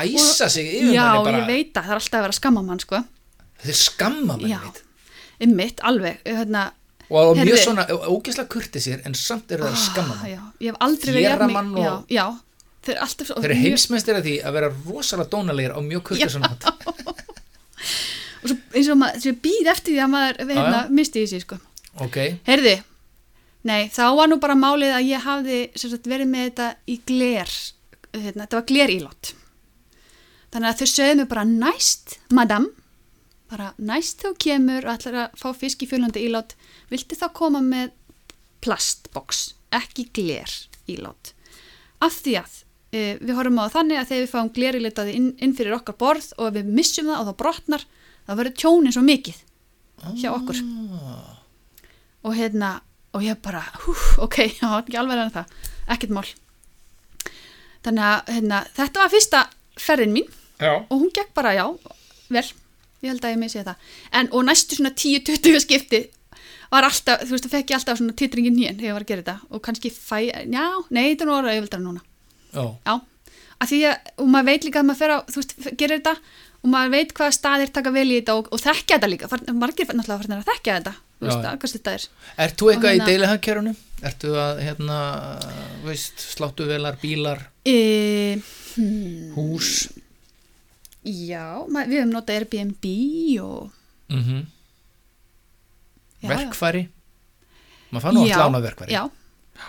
æsa 0.00 0.48
sig 0.48 0.68
yfir 0.78 0.94
já, 0.94 1.06
manni 1.08 1.24
bara. 1.26 1.40
ég 1.40 1.48
veit 1.50 1.72
að 1.74 1.88
það 1.88 1.90
er 1.96 1.98
alltaf 2.00 2.18
að 2.20 2.22
vera 2.26 2.34
að 2.34 2.38
skamma 2.38 2.62
mann 2.68 2.82
sko. 2.84 3.00
þeir 3.64 3.78
skamma 3.80 4.36
manni 4.36 4.52
já, 4.52 4.60
ymmit, 5.46 5.82
alveg. 5.90 6.20
Hérna, 6.28 6.62
og 7.10 7.40
mjög 7.40 7.58
svona 7.64 7.86
ógeðslega 7.90 8.48
kurtisir 8.54 9.02
en 9.04 9.14
samt 9.18 9.50
eru 9.50 9.66
það 9.66 9.98
Ah, 10.04 10.28
já, 10.30 10.40
ég 10.62 10.70
hef 10.70 10.78
aldrei 10.86 11.12
verið 11.16 11.26
jafn- 11.26 11.74
og- 11.74 11.82
já, 11.82 11.92
já, 12.20 12.26
þeir 12.84 12.94
eru 12.96 13.02
alltaf 13.06 13.30
þeir 13.30 13.38
eru 13.44 13.54
mjög- 13.54 13.64
heimsmeistir 13.64 14.18
að 14.18 14.26
því 14.28 14.34
að 14.48 14.56
vera 14.58 14.70
rosalega 14.86 15.30
dónalegir 15.34 15.74
á 15.76 15.80
mjög 15.84 16.12
hátt. 16.44 16.68
Og 18.40 18.48
svo, 18.48 18.56
eins 18.72 18.88
og 18.88 18.96
maður 19.00 19.34
býð 19.44 19.68
eftir 19.74 19.92
því 19.94 20.00
að 20.04 20.12
maður 20.14 20.38
hérna, 20.48 20.78
misti 20.96 21.24
í 21.24 21.28
sig 21.28 21.42
sko. 21.44 21.58
ok, 22.00 22.16
heyrði, 22.46 22.76
nei, 23.68 23.82
þá 23.92 24.04
var 24.16 24.30
nú 24.30 24.38
bara 24.40 24.56
málið 24.56 24.94
að 24.96 25.08
ég 25.10 25.24
hafði 25.26 25.58
sagt, 25.76 26.08
verið 26.08 26.30
með 26.30 26.46
þetta 26.48 26.68
í 26.88 26.96
gler 27.10 27.52
hérna, 28.16 28.46
þetta 28.46 28.56
var 28.60 28.66
gler 28.70 28.92
ílát 28.94 29.32
þannig 30.50 30.68
að 30.70 30.80
þau 30.80 30.88
sögðu 30.94 31.18
mig 31.20 31.28
bara 31.30 31.44
næst 31.50 32.16
madam, 32.34 32.70
bara 33.52 33.68
næst 33.78 34.24
þú 34.24 34.32
kemur 34.46 34.88
og 34.88 34.94
ætlar 34.96 35.18
að 35.26 35.36
fá 35.42 35.48
fisk 35.60 35.84
í 35.84 35.88
fjölandi 35.90 36.24
ílát. 36.26 36.56
Viltu 36.90 37.14
þá 37.20 37.28
koma 37.36 37.60
með 37.62 37.92
plastbox, 38.64 39.52
ekki 39.74 40.08
gler 40.16 40.50
ílát? 40.90 41.30
Af 42.02 42.16
því 42.24 42.34
að 42.40 42.56
við 42.90 43.32
horfum 43.38 43.60
á 43.62 43.64
það 43.68 43.74
þannig 43.76 44.00
að 44.00 44.08
þegar 44.10 44.22
við 44.24 44.32
fáum 44.32 44.52
glerilitaði 44.54 45.12
inn, 45.14 45.30
inn 45.38 45.54
fyrir 45.54 45.76
okkar 45.76 45.96
borð 46.00 46.32
og 46.42 46.54
við 46.56 46.70
missum 46.74 47.10
það 47.10 47.20
og 47.20 47.28
það 47.28 47.38
brotnar 47.42 47.84
þá 48.26 48.32
verður 48.40 48.56
tjónin 48.58 48.94
svo 48.96 49.02
mikið 49.06 49.42
hjá 50.18 50.30
okkur. 50.32 50.62
Og 52.26 52.36
hérna 52.36 52.72
og 53.16 53.24
ég 53.24 53.38
bara, 53.42 53.62
hú, 53.84 53.94
ok, 54.26 54.38
já, 54.60 54.66
ekki 54.80 54.98
alveg 54.98 55.22
en 55.22 55.34
það. 55.34 55.54
Ekkert 55.90 56.14
mál. 56.14 56.26
Þannig 57.86 58.06
að 58.06 58.34
hérna, 58.34 58.60
þetta 58.76 59.02
var 59.02 59.12
fyrsta 59.14 59.44
ferðin 59.80 60.14
mín 60.14 60.26
já, 60.60 60.74
og 60.76 60.96
hún 60.98 61.14
gekk 61.14 61.32
bara, 61.36 61.54
já, 61.56 61.64
vel. 62.28 62.46
Ég 63.00 63.14
held 63.14 63.24
að 63.24 63.32
ég 63.32 63.38
missi 63.40 63.56
þetta 63.56 63.78
en, 64.12 64.26
og 64.36 64.42
næstu 64.44 64.76
svona 64.76 64.90
10-20 64.92 65.62
skipti 65.64 66.02
var 66.70 66.84
alltaf, 66.84 67.22
þú 67.24 67.32
veist, 67.32 67.46
það 67.46 67.54
fekk 67.54 67.72
ég 67.72 67.78
alltaf 67.78 67.96
svona 67.96 68.16
titringin 68.18 68.58
hér 68.58 68.74
þegar 68.74 68.90
ég 68.90 68.96
var 68.98 69.06
að 69.06 69.10
gera 69.10 69.22
þetta. 69.22 69.48
Og 69.56 69.62
kannski 69.64 69.92
fæ, 69.94 70.18
já, 70.28 70.66
nei, 70.92 71.06
þetta 71.14 71.24
er 71.24 71.30
nú 71.30 71.36
orða 71.38 71.54
auðvildar 71.54 71.82
núna 71.86 72.04
já, 72.54 72.64
já, 72.86 72.94
að 73.60 73.68
því 73.72 73.80
að, 73.90 74.10
og 74.22 74.30
maður 74.34 74.48
veit 74.50 74.64
líka 74.68 74.80
að 74.82 74.88
maður 74.90 75.00
fer 75.02 75.14
á, 75.14 75.18
þú 75.30 75.42
veist, 75.42 75.54
gerir 75.80 76.00
þetta 76.00 76.14
og 76.60 76.68
maður 76.74 76.90
veit 76.96 77.12
hvaða 77.16 77.32
staðir 77.36 77.70
taka 77.72 77.90
vel 77.94 78.08
í 78.10 78.16
þetta 78.20 78.34
og, 78.40 78.48
og 78.52 78.60
þekkja 78.60 78.96
þetta 78.98 79.10
líka, 79.14 79.28
Far- 79.32 79.46
margir 79.56 79.86
náttúrulega 79.88 80.20
farnir 80.24 80.42
að 80.42 80.50
þekkja 80.50 80.74
þetta 80.80 80.94
þú 81.20 81.26
veist, 81.28 81.40
Já. 81.44 81.50
að 81.52 81.58
hvað 81.60 81.72
þetta 81.76 81.94
er 81.96 82.04
Ert 82.46 82.56
þú 82.60 82.68
eitthvað 82.72 82.90
Og 82.90 82.90
í 82.90 82.98
hérna- 82.98 83.08
deilihagkerunum? 83.10 83.76
Ertu 84.10 84.30
að, 84.40 84.60
hérna, 84.64 84.98
veist, 85.84 86.22
sláttuvelar, 86.36 86.96
bílar, 87.02 87.42
e, 87.68 87.74
hmm, 88.76 89.34
hús? 89.36 89.72
já, 91.04 91.44
ma- 91.68 91.84
við 91.88 92.00
höfum 92.02 92.14
notað 92.16 92.38
Airbnb 92.40 92.86
og 93.44 93.70
Mm 94.10 94.40
já, 96.20 96.28
Verkfæri? 96.28 96.82
Maður 97.92 98.02
fann 98.04 98.14
nú 98.18 98.24
Já, 98.28 98.34
að 98.36 98.42
lána 98.44 98.60
verkfæri. 98.64 98.92
já, 98.92 99.02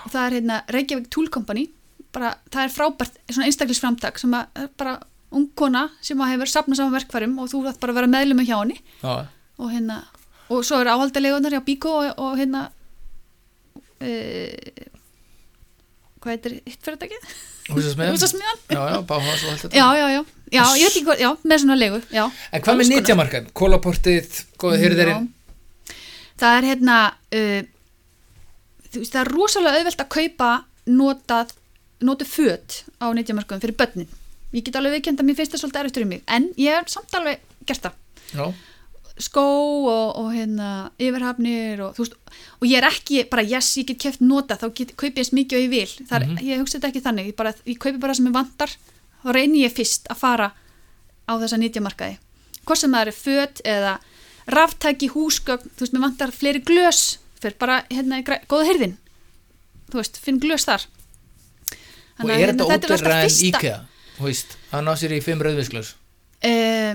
og 0.06 0.12
það 0.12 0.26
er 0.28 0.36
hérna 0.38 0.58
Reykjavík 0.76 1.10
Tool 1.10 1.30
Company 1.34 1.68
bara, 2.16 2.34
það 2.52 2.66
er 2.66 2.74
frábært, 2.76 3.20
svona 3.30 3.48
einstaklisframtak 3.50 4.20
sem 4.22 4.34
að 4.38 4.66
bara 4.80 4.98
ung 5.32 5.48
kona 5.56 5.86
sem 6.04 6.20
að 6.20 6.34
hefur 6.34 6.52
sapnað 6.52 6.82
saman 6.82 6.98
verkfærum 6.98 7.38
og 7.40 7.52
þú 7.52 7.64
þarf 7.68 7.80
bara 7.84 7.96
að 7.96 8.02
vera 8.02 8.12
meðlum 8.12 8.44
hjá 8.44 8.58
henni 8.58 8.78
Já, 9.00 9.14
og 9.62 9.72
hérna 9.72 10.02
og 10.52 10.66
svo 10.68 10.82
er 10.82 10.92
áhaldalegunar 10.92 11.56
hjá 11.56 11.64
Bíko 11.64 11.94
og, 12.02 12.10
og 12.20 12.36
hérna 12.40 12.66
e, 14.04 14.12
hvað 16.20 16.36
heitir 16.36 16.58
hitt 16.66 16.82
fyrir 16.84 17.00
þetta 17.00 17.08
ekki? 17.08 17.36
húsasmiðan? 17.72 18.62
Já, 18.76 18.82
já, 18.90 18.98
báhás 19.08 19.44
og 19.46 19.52
allt 19.52 19.62
þetta. 19.66 19.76
Já, 19.78 19.86
já, 19.96 20.08
já, 20.10 20.22
já, 20.52 20.64
ég 20.76 20.84
veit 20.84 20.96
ekki 20.96 21.06
hvað, 21.08 21.22
já, 21.22 21.30
með 21.48 21.62
svona 21.64 21.78
legu, 21.78 22.00
já. 22.12 22.24
En 22.52 22.64
hvað 22.66 22.80
með 22.80 22.90
nýtjamarkað? 22.92 23.48
Kólaportið, 23.58 24.40
góða 24.60 24.80
hyrðirinn? 24.82 25.30
Það 26.42 26.58
er 26.58 26.68
hérna, 26.72 26.98
uh, 27.38 27.62
þú 28.90 29.04
veist, 29.04 29.14
það 29.14 29.22
er 29.22 29.32
rosalega 29.32 29.82
auðvelt 29.82 30.04
að 30.04 30.12
kaupa 30.18 30.52
notað, 30.92 31.54
notið 32.02 32.28
föt 32.34 32.84
á 33.02 33.06
nýttjamarkaðum 33.14 33.62
fyrir 33.64 33.78
börnin. 33.78 34.08
Ég 34.52 34.66
get 34.66 34.76
alveg 34.76 34.98
viðkjönda, 34.98 35.24
mér 35.24 35.36
finnst 35.38 35.54
það 35.56 35.62
svolítið 35.64 35.82
erftur 35.86 36.04
í 36.06 36.10
mig, 36.12 36.22
en 36.28 36.50
ég 36.60 36.76
hef 36.76 36.90
samt 36.92 37.14
alveg 37.16 37.40
gert 37.70 37.86
það. 37.86 37.94
Já. 38.36 38.46
Skó 39.22 39.44
og, 39.86 40.16
og 40.18 40.30
hérna, 40.34 40.68
yfirhafnir 41.00 41.82
og 41.86 41.98
veist, 42.00 42.16
og 42.60 42.66
ég 42.68 42.80
er 42.80 42.88
ekki 42.88 43.22
bara, 43.30 43.44
yes, 43.46 43.70
ég 43.78 43.86
get 43.92 44.00
keft 44.02 44.24
notað, 44.24 44.64
þá 44.64 44.74
get, 44.80 44.94
kaupi 44.98 45.14
ég 45.14 45.24
eins 45.26 45.34
mikið 45.36 45.58
og 45.60 45.66
ég 45.66 45.70
vil. 45.76 46.08
Það 46.10 46.16
er, 46.18 46.26
Mhm. 46.28 46.38
ég 46.48 46.60
hugsa 46.64 46.80
þetta 46.80 46.90
ekki 46.92 47.04
þannig, 47.06 47.28
ég, 47.32 47.36
bara, 47.36 47.54
ég 47.66 47.78
kaupi 47.78 48.00
bara 48.00 48.14
sem 48.18 48.26
ég 48.28 48.34
vantar, 48.34 48.70
þá 49.24 49.30
reyni 49.36 49.62
ég 49.64 49.72
fyrst 49.76 50.08
að 50.10 50.18
fara 50.18 50.52
á 51.30 51.34
þessa 51.38 51.60
nýttjamarkaði. 51.62 52.18
Hvort 52.66 52.78
sem 52.80 52.92
það 52.92 53.02
eru 53.02 53.12
föt 53.12 53.62
eða 53.66 54.00
ráftæki, 54.48 55.10
húsgögn, 55.14 55.70
þú 55.76 55.80
veist, 55.86 55.94
mér 55.94 56.02
vantar 56.08 56.32
fleiri 56.32 56.60
glös, 56.66 57.18
fyrir 57.40 57.58
bara 57.60 57.84
hérna 57.92 58.24
góða 58.24 58.66
hyrðin, 58.72 58.98
þú 59.92 60.02
veist, 60.02 60.18
finn 60.18 60.40
glös 60.40 60.66
þar. 60.66 60.88
Og 62.22 62.28
Þannig 62.30 62.36
að, 62.36 62.42
er 62.42 62.52
hérna, 62.52 62.68
þetta 62.70 62.94
ódurra 62.96 63.16
en 63.26 63.38
IKEA? 63.50 63.78
Veist, 64.22 64.58
að 64.72 64.84
ná 64.86 64.92
sér 65.02 65.16
í 65.16 65.22
fimm 65.26 65.42
rauðvisklaus. 65.42 65.96
Eh, 66.46 66.94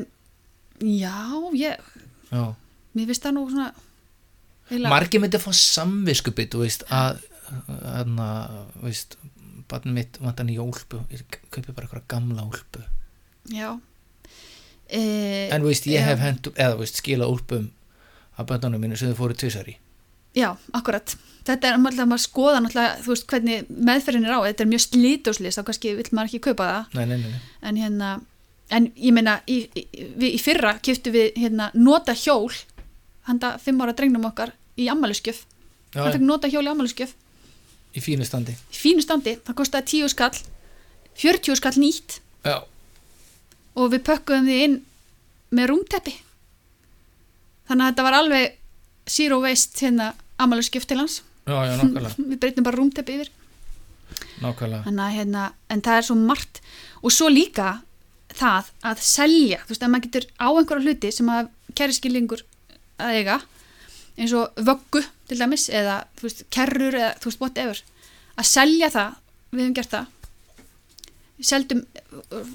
já, 0.83 1.15
ég, 1.59 1.81
Já. 2.31 2.43
mér 2.95 3.09
finnst 3.11 3.25
það 3.27 3.35
nú 3.35 3.47
svona, 3.51 3.73
eiginlega- 4.71 4.93
Margir 4.93 5.21
myndi 5.23 5.39
að 5.39 5.47
fá 5.47 5.53
samviskupið, 5.59 6.49
þú 6.55 6.63
veist, 6.63 6.85
að, 6.91 7.19
að, 7.83 8.13
þú 8.77 8.83
veist, 8.87 9.17
barnið 9.71 9.93
mitt 9.99 10.19
vantar 10.23 10.47
nýja 10.47 10.63
úlpu, 10.63 11.03
ég 11.11 11.23
kaupi 11.51 11.73
bara 11.75 11.87
eitthvað 11.89 12.07
gamla 12.09 12.47
úlpu. 12.47 12.83
Já 13.51 13.79
e, 14.91 15.49
En 15.51 15.63
veist, 15.67 15.87
ég 15.87 15.99
já. 16.01 16.05
hef 16.07 16.21
hendur, 16.23 16.53
eða 16.55 16.79
veist, 16.79 17.01
skila 17.03 17.27
úlpum 17.31 17.71
af 18.39 18.47
böndunum 18.47 18.81
mínu 18.83 18.97
sem 18.99 19.11
þau 19.13 19.19
fóru 19.25 19.35
tvisar 19.39 19.67
í. 19.71 19.77
Já, 20.37 20.53
akkurat 20.77 21.17
Þetta 21.47 21.69
er 21.69 21.77
náttúrulega 21.79 22.09
maður 22.11 22.25
skoða 22.25 22.63
náttúrulega 22.65 23.03
þú 23.05 23.13
veist 23.13 23.27
hvernig 23.31 23.69
meðferðin 23.89 24.27
er 24.27 24.35
á 24.35 24.41
þetta 24.49 24.65
er 24.65 24.71
mjög 24.73 24.83
slítóslis 24.87 25.59
þá 25.59 25.63
kannski 25.69 25.93
vill 25.99 26.09
maður 26.11 26.31
ekki 26.33 26.41
kaupa 26.49 26.71
það. 26.71 26.97
Nei, 26.99 27.05
nei, 27.13 27.19
nei, 27.23 27.43
en 27.71 27.79
hérna 27.83 28.09
en 28.75 28.89
ég 28.99 29.15
meina 29.15 29.37
í, 29.47 29.61
í, 29.79 29.85
við, 30.19 30.33
í 30.35 30.41
fyrra 30.43 30.73
kiftu 30.83 31.13
við 31.15 31.37
hérna 31.39 31.69
nota 31.79 32.17
hjól 32.19 32.51
handa 33.29 33.53
fimm 33.63 33.79
ára 33.85 33.95
drengnum 33.95 34.27
okkar 34.27 34.51
í 34.75 34.89
ammæluskjöf 34.91 35.45
Já, 35.95 36.01
hann 36.03 36.17
fekk 36.17 36.27
nota 36.27 36.51
hjól 36.51 36.65
í 36.67 36.73
ammæluskjöf 36.73 37.15
í 37.97 38.03
fínu 38.03 38.27
standi. 38.27 38.57
í 38.57 38.77
fínu 38.77 39.05
standi, 39.05 39.37
það 39.47 39.59
kostaði 39.63 40.03
10 40.03 40.13
skall 40.13 40.35
40 41.17 41.57
skall 41.57 41.79
nýtt. 41.81 42.19
Já, 42.45 42.59
og 43.77 43.93
við 43.95 44.03
pökkuðum 44.05 44.49
því 44.51 44.57
inn 44.67 44.75
með 45.57 45.71
rúmteppi. 45.71 46.13
Þannig 47.71 47.85
að 47.87 47.91
þetta 47.91 48.05
var 48.05 48.17
alveg 48.19 48.59
zero 49.09 49.39
waste 49.41 49.81
hérna 49.81 50.11
ammæluskjöf 50.43 50.85
til 50.91 50.99
hans 51.01 51.23
já, 51.47 51.57
já, 51.71 52.13
við 52.31 52.39
breytum 52.43 52.67
bara 52.67 52.79
rúmteppi 52.81 53.19
yfir. 53.21 53.33
Að 54.87 55.17
hérna, 55.17 55.51
en 55.73 55.83
það 55.85 56.01
er 56.01 56.07
svo 56.09 56.17
margt. 56.19 56.61
Og 57.03 57.15
svo 57.15 57.29
líka 57.33 57.81
það 58.37 58.71
að 58.85 59.03
selja, 59.05 59.61
þú 59.65 59.73
veist, 59.73 59.85
að 59.85 59.93
maður 59.93 60.07
getur 60.09 60.27
á 60.37 60.49
einhverja 60.51 60.85
hluti 60.85 61.13
sem 61.15 61.31
að 61.33 61.53
kæri 61.77 61.97
skilningur 61.97 62.43
að 63.03 63.19
eiga, 63.21 63.37
eins 64.17 64.35
og 64.37 64.61
vöggu 64.67 65.03
til 65.29 65.39
dæmis, 65.41 65.69
eða 65.73 66.01
veist, 66.23 66.45
kerrur 66.53 66.97
eða 66.97 67.15
þú 67.21 67.31
veist, 67.31 67.43
whatever, 67.43 67.83
að 68.37 68.51
selja 68.51 68.91
það, 68.93 69.17
við 69.53 69.63
hefum 69.65 69.77
gert 69.79 69.95
það. 69.95 70.13
Seldum 71.47 71.83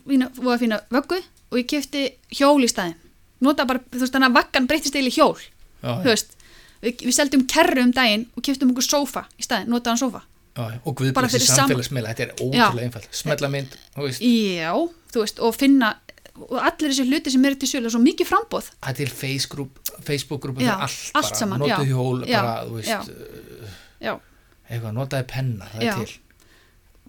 fína, 0.10 0.30
voða 0.38 0.60
fína 0.62 0.82
vöggu 0.94 1.22
og 1.52 1.60
ég 1.60 1.70
kefti 1.70 2.06
hjól 2.34 2.64
í 2.66 2.70
staðinn, 2.72 2.98
nota 3.46 3.68
bara 3.70 3.82
þú 3.88 4.04
veist, 4.04 4.14
þannig 4.14 4.32
að 4.32 4.38
vaggan 4.40 4.70
breytist 4.70 4.98
eða 4.98 5.12
í 5.12 5.16
hjól 5.18 5.38
Já, 5.38 5.92
þú 6.02 6.10
veist, 6.10 6.34
við, 6.82 7.06
við 7.08 7.16
seldum 7.18 7.46
kerru 7.50 7.86
um 7.88 7.92
daginn 7.96 8.28
og 8.36 8.46
keftum 8.46 8.74
okkur 8.74 8.88
sófa 8.88 9.26
í 9.40 9.46
staðinn, 9.48 9.72
notaðan 9.74 10.02
sófa. 10.04 10.24
Já, 10.52 10.66
og 10.84 11.00
sam- 11.00 11.70
samfélagsmiðla, 11.70 12.12
þetta 12.12 12.24
er 12.26 12.32
ótrúlega 12.44 12.84
einfalt. 12.90 13.08
Smetla 13.16 13.48
mynd, 13.52 13.78
þú 13.96 14.08
veist, 14.08 14.24
Já, 14.26 14.74
þú 15.14 15.24
veist, 15.24 15.40
og 15.40 15.56
finna 15.56 15.94
og 16.42 16.58
allir 16.60 16.92
þessi 16.92 17.06
hluti 17.08 17.32
sem 17.34 17.46
eru 17.46 17.58
til 17.60 17.70
sölu 17.70 17.92
svo 17.92 18.00
mikið 18.02 18.30
frambóð 18.30 18.70
það 18.82 19.02
er 19.04 19.12
Facebook-grúpa 20.08 20.64
allt, 20.74 20.98
allt 21.14 21.28
bara, 21.30 21.38
saman, 21.38 21.60
notuð 21.62 21.86
já. 21.86 21.92
hjól, 21.92 22.22
Já, 22.26 22.38
bara, 22.40 22.54
þú 22.66 22.78
veist, 22.80 22.90
já. 22.90 23.00
uh, 23.02 23.74
já, 24.02 24.14
eitthvað, 24.70 24.96
notaði 24.98 25.28
penna, 25.32 25.68
það 25.74 25.86
er 25.86 26.00
til. 26.02 26.16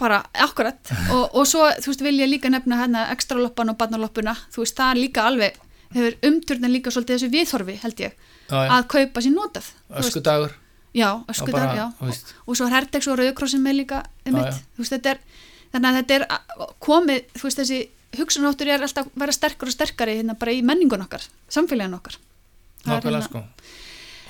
bara 0.03 0.19
akkurat. 0.47 0.93
Og, 1.15 1.25
og 1.39 1.47
svo, 1.49 1.69
þú 1.79 1.93
veist, 1.93 2.05
vil 2.09 2.19
ég 2.19 2.31
líka 2.33 2.51
nefna 2.51 2.81
hérna 2.83 3.05
ekstra 3.15 3.39
loppan 3.39 3.71
og 3.71 3.79
barnaloppuna. 3.79 4.35
Þú 4.53 4.65
veist, 4.65 4.77
það 4.79 4.95
er 4.95 5.01
líka 5.03 5.27
alveg, 5.29 5.59
hefur 5.95 6.17
umturnin 6.29 6.73
líka 6.75 6.91
svolítið 6.95 7.19
þessu 7.21 7.33
viðhorfi, 7.37 7.77
held 7.85 8.03
ég 8.03 8.17
Já, 8.53 8.69
að 8.77 8.87
kaupa 8.93 9.25
sér 9.25 9.35
notað 9.37 9.71
öskudagur, 10.03 10.53
já, 10.93 11.09
öskudagur, 11.33 11.77
já, 11.81 11.87
veist, 12.03 12.35
og 12.47 12.59
svo 12.59 12.69
hertex 12.73 13.09
og 13.09 13.19
rauðkrossin 13.21 13.65
með 13.65 13.79
líka 13.81 14.03
veist, 14.29 14.93
þetta 14.93 15.15
er 15.15 15.23
þannig 15.73 15.89
að 15.89 15.99
þetta 16.01 16.19
er 16.19 16.27
komið, 16.85 17.23
þú 17.39 17.49
veist, 17.49 17.63
þessi 17.63 17.81
hugsunáttur 18.19 18.69
er 18.69 18.85
alltaf 18.85 19.09
að 19.09 19.23
vera 19.25 19.33
sterkur 19.33 19.71
og 19.71 19.77
sterkari 19.77 20.19
hérna 20.21 20.37
bara 20.39 20.53
í 20.53 20.61
menningun 20.63 21.01
okkar, 21.07 21.25
samfélagin 21.49 21.97
okkar. 21.97 22.19
Nákvæmlega 22.85 23.23
hérna- 23.23 23.29
sko. 23.31 23.45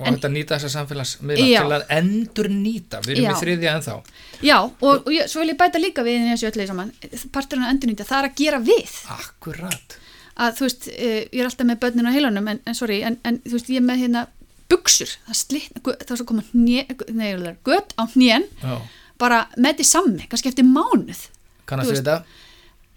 Og 0.01 0.07
En- 0.07 0.15
þetta 0.17 0.29
nýta 0.33 0.57
þessa 0.57 0.71
samfélagsmiðla 0.73 1.63
til 1.63 1.75
að 1.77 1.83
endur 1.99 2.49
nýta, 2.49 3.01
við 3.05 3.11
erum 3.17 3.27
Já. 3.27 3.33
í 3.33 3.41
þriðja 3.43 3.75
ennþá. 3.77 3.97
Já, 4.43 4.57
og, 4.63 4.95
og 5.07 5.11
ég, 5.13 5.27
svo 5.29 5.43
vil 5.43 5.51
ég 5.53 5.59
bæta 5.61 5.83
líka 5.83 6.03
við 6.07 6.23
í 6.23 6.31
þessu 6.33 6.49
öllu 6.49 6.67
saman, 6.71 6.93
parturinn 7.35 7.67
að 7.67 7.75
endurnýta, 7.75 8.07
það 8.09 8.23
er 8.23 8.29
að 8.31 8.39
gera 8.41 8.61
við. 8.71 8.95
Akkurat. 9.19 9.99
Að 10.37 10.57
þú 10.59 10.67
veist, 10.67 10.89
eh, 10.93 11.19
ég 11.33 11.41
er 11.41 11.49
alltaf 11.49 11.67
með 11.69 11.81
börnin 11.83 12.09
á 12.09 12.15
heilanum 12.15 12.49
en, 12.49 12.61
en 12.67 12.75
sorry, 12.79 13.03
en, 13.07 13.19
en 13.25 13.41
þú 13.45 13.57
veist, 13.59 13.71
ég 13.73 13.83
er 13.83 13.87
með 13.87 14.05
hérna 14.05 14.27
buksur, 14.73 15.11
það 15.29 15.39
slitna, 15.39 15.83
það 15.85 16.15
er 16.15 16.21
svo 16.21 16.29
koma 16.29 16.45
hné, 16.53 16.87
nei, 17.13 17.57
gött 17.67 17.93
á 18.01 18.05
Já, 18.17 18.79
bara 19.21 19.45
með 19.61 19.81
því 19.83 19.87
sammi, 19.87 20.29
kannski 20.31 20.51
eftir 20.51 20.67
mánuð 20.67 21.27
kannast 21.69 21.93
við 21.93 22.01
þetta? 22.01 22.23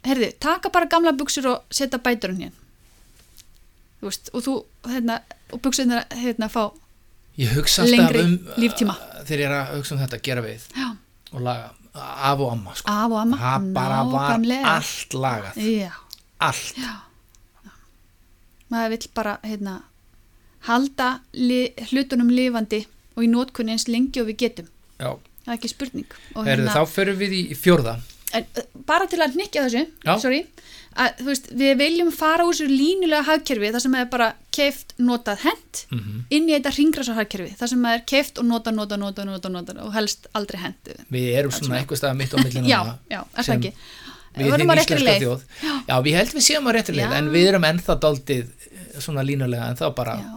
herði, 0.06 0.32
taka 0.42 0.72
bara 0.74 0.90
gamla 0.90 1.14
buksur 1.18 1.48
og 1.52 1.74
setja 1.74 2.00
bætur 2.02 2.34
á 2.34 2.36
hnén 2.38 2.56
þú 4.00 4.10
veist, 4.10 4.32
og 4.34 4.46
þú, 4.46 4.56
hérna 4.90 5.20
og 5.54 5.62
buksurnar, 5.62 6.08
hérna, 6.16 6.50
fá 6.52 6.72
Ég 7.36 7.52
hugsa 7.52 7.84
alltaf 7.84 7.98
Lengri 7.98 8.22
um, 8.24 8.36
líftíma. 8.62 8.94
uh, 8.96 9.24
þegar 9.28 9.42
ég 9.42 9.50
er 9.50 9.56
að 9.58 9.74
hugsa 9.76 9.96
um 9.96 10.00
þetta, 10.00 10.20
gera 10.24 10.44
við 10.46 10.70
já, 10.72 10.88
og 11.34 11.42
laga, 11.44 11.74
af 11.96 12.44
og 12.46 12.54
amma, 12.54 12.76
sko. 12.80 12.92
af 12.92 13.12
og 13.12 13.20
amma 13.20 13.88
nákvæmlega. 13.92 14.76
allt 14.78 15.18
lagað, 15.20 15.60
já, 15.60 15.92
allt. 16.40 16.80
já 16.80 16.94
maður 18.74 18.96
vill 18.96 19.12
bara, 19.18 19.38
hérna 19.46 19.76
halda 20.66 21.12
li, 21.38 21.62
hlutunum 21.92 22.32
lifandi 22.34 22.86
og 23.16 23.24
í 23.24 23.30
nótkunni 23.32 23.76
eins 23.76 23.88
lengi 23.92 24.22
og 24.24 24.32
við 24.32 24.40
getum. 24.46 24.72
Já, 24.98 25.12
það 25.46 25.54
er 25.54 25.60
ekki 25.60 25.72
spurning. 25.72 26.18
Og 26.36 26.48
Heyrðu, 26.50 26.72
þá 26.74 26.84
förum 26.90 27.20
við 27.22 27.38
í 27.38 27.44
fjórða. 27.60 28.00
en, 28.36 28.46
bara 28.88 29.06
til 29.08 29.22
að 29.24 29.38
hnykkja 29.38 29.62
þessu 29.68 29.84
Já. 30.04 30.16
sorry, 30.20 30.42
að 31.00 31.22
veist, 31.28 31.46
við 31.56 31.78
viljum 31.80 32.10
fara 32.12 32.44
úr 32.44 32.56
þessu 32.56 32.68
línulega 32.72 33.22
hagkerfi 33.30 33.70
þar 33.72 33.84
sem 33.86 33.96
er 34.00 34.10
bara 34.12 34.28
keift, 34.56 34.96
notað, 34.98 35.44
hent 35.46 35.86
Mm 35.92 36.24
inn 36.36 36.50
í 36.50 36.56
þetta 36.56 36.72
ringrasa 36.74 37.14
hagkerfi 37.16 37.54
þar 37.60 37.70
sem 37.70 37.86
er 37.86 38.02
keift 38.10 38.40
og 38.42 38.48
nota, 38.50 38.72
nota, 38.74 38.98
nota, 38.98 39.24
nota, 39.28 39.50
nota 39.54 39.76
og 39.86 39.94
helst 39.94 40.28
aldrei 40.34 40.60
hent. 40.64 40.90
Við 41.14 41.30
erum 41.38 41.54
svona 41.54 41.78
eitthvað 41.80 42.02
stað 42.02 42.18
mitt 42.18 42.34
á 42.34 42.38
millinu 42.42 42.68
já, 42.74 42.80
já, 43.12 43.22
það 43.36 43.46
sem 43.46 43.66
Við 44.36 44.56
hinn 44.56 44.72
á 44.72 44.76
réttri 44.80 45.00
leið. 45.02 45.26
þjóð. 45.26 45.44
Já, 45.88 45.96
við 46.06 46.18
heldum 46.20 46.40
við 46.40 46.48
séum 46.48 46.68
á 46.68 46.72
réttri 46.76 46.96
leið, 46.98 47.14
en 47.20 47.30
við 47.34 47.52
erum 47.52 47.68
ennþá 47.70 48.00
daldið 48.06 48.50
eh, 48.72 48.88
svona 49.04 49.24
línulega, 49.26 49.70
en 49.72 49.80
þá 49.80 49.86
bara 49.96 50.18
já, 50.22 50.34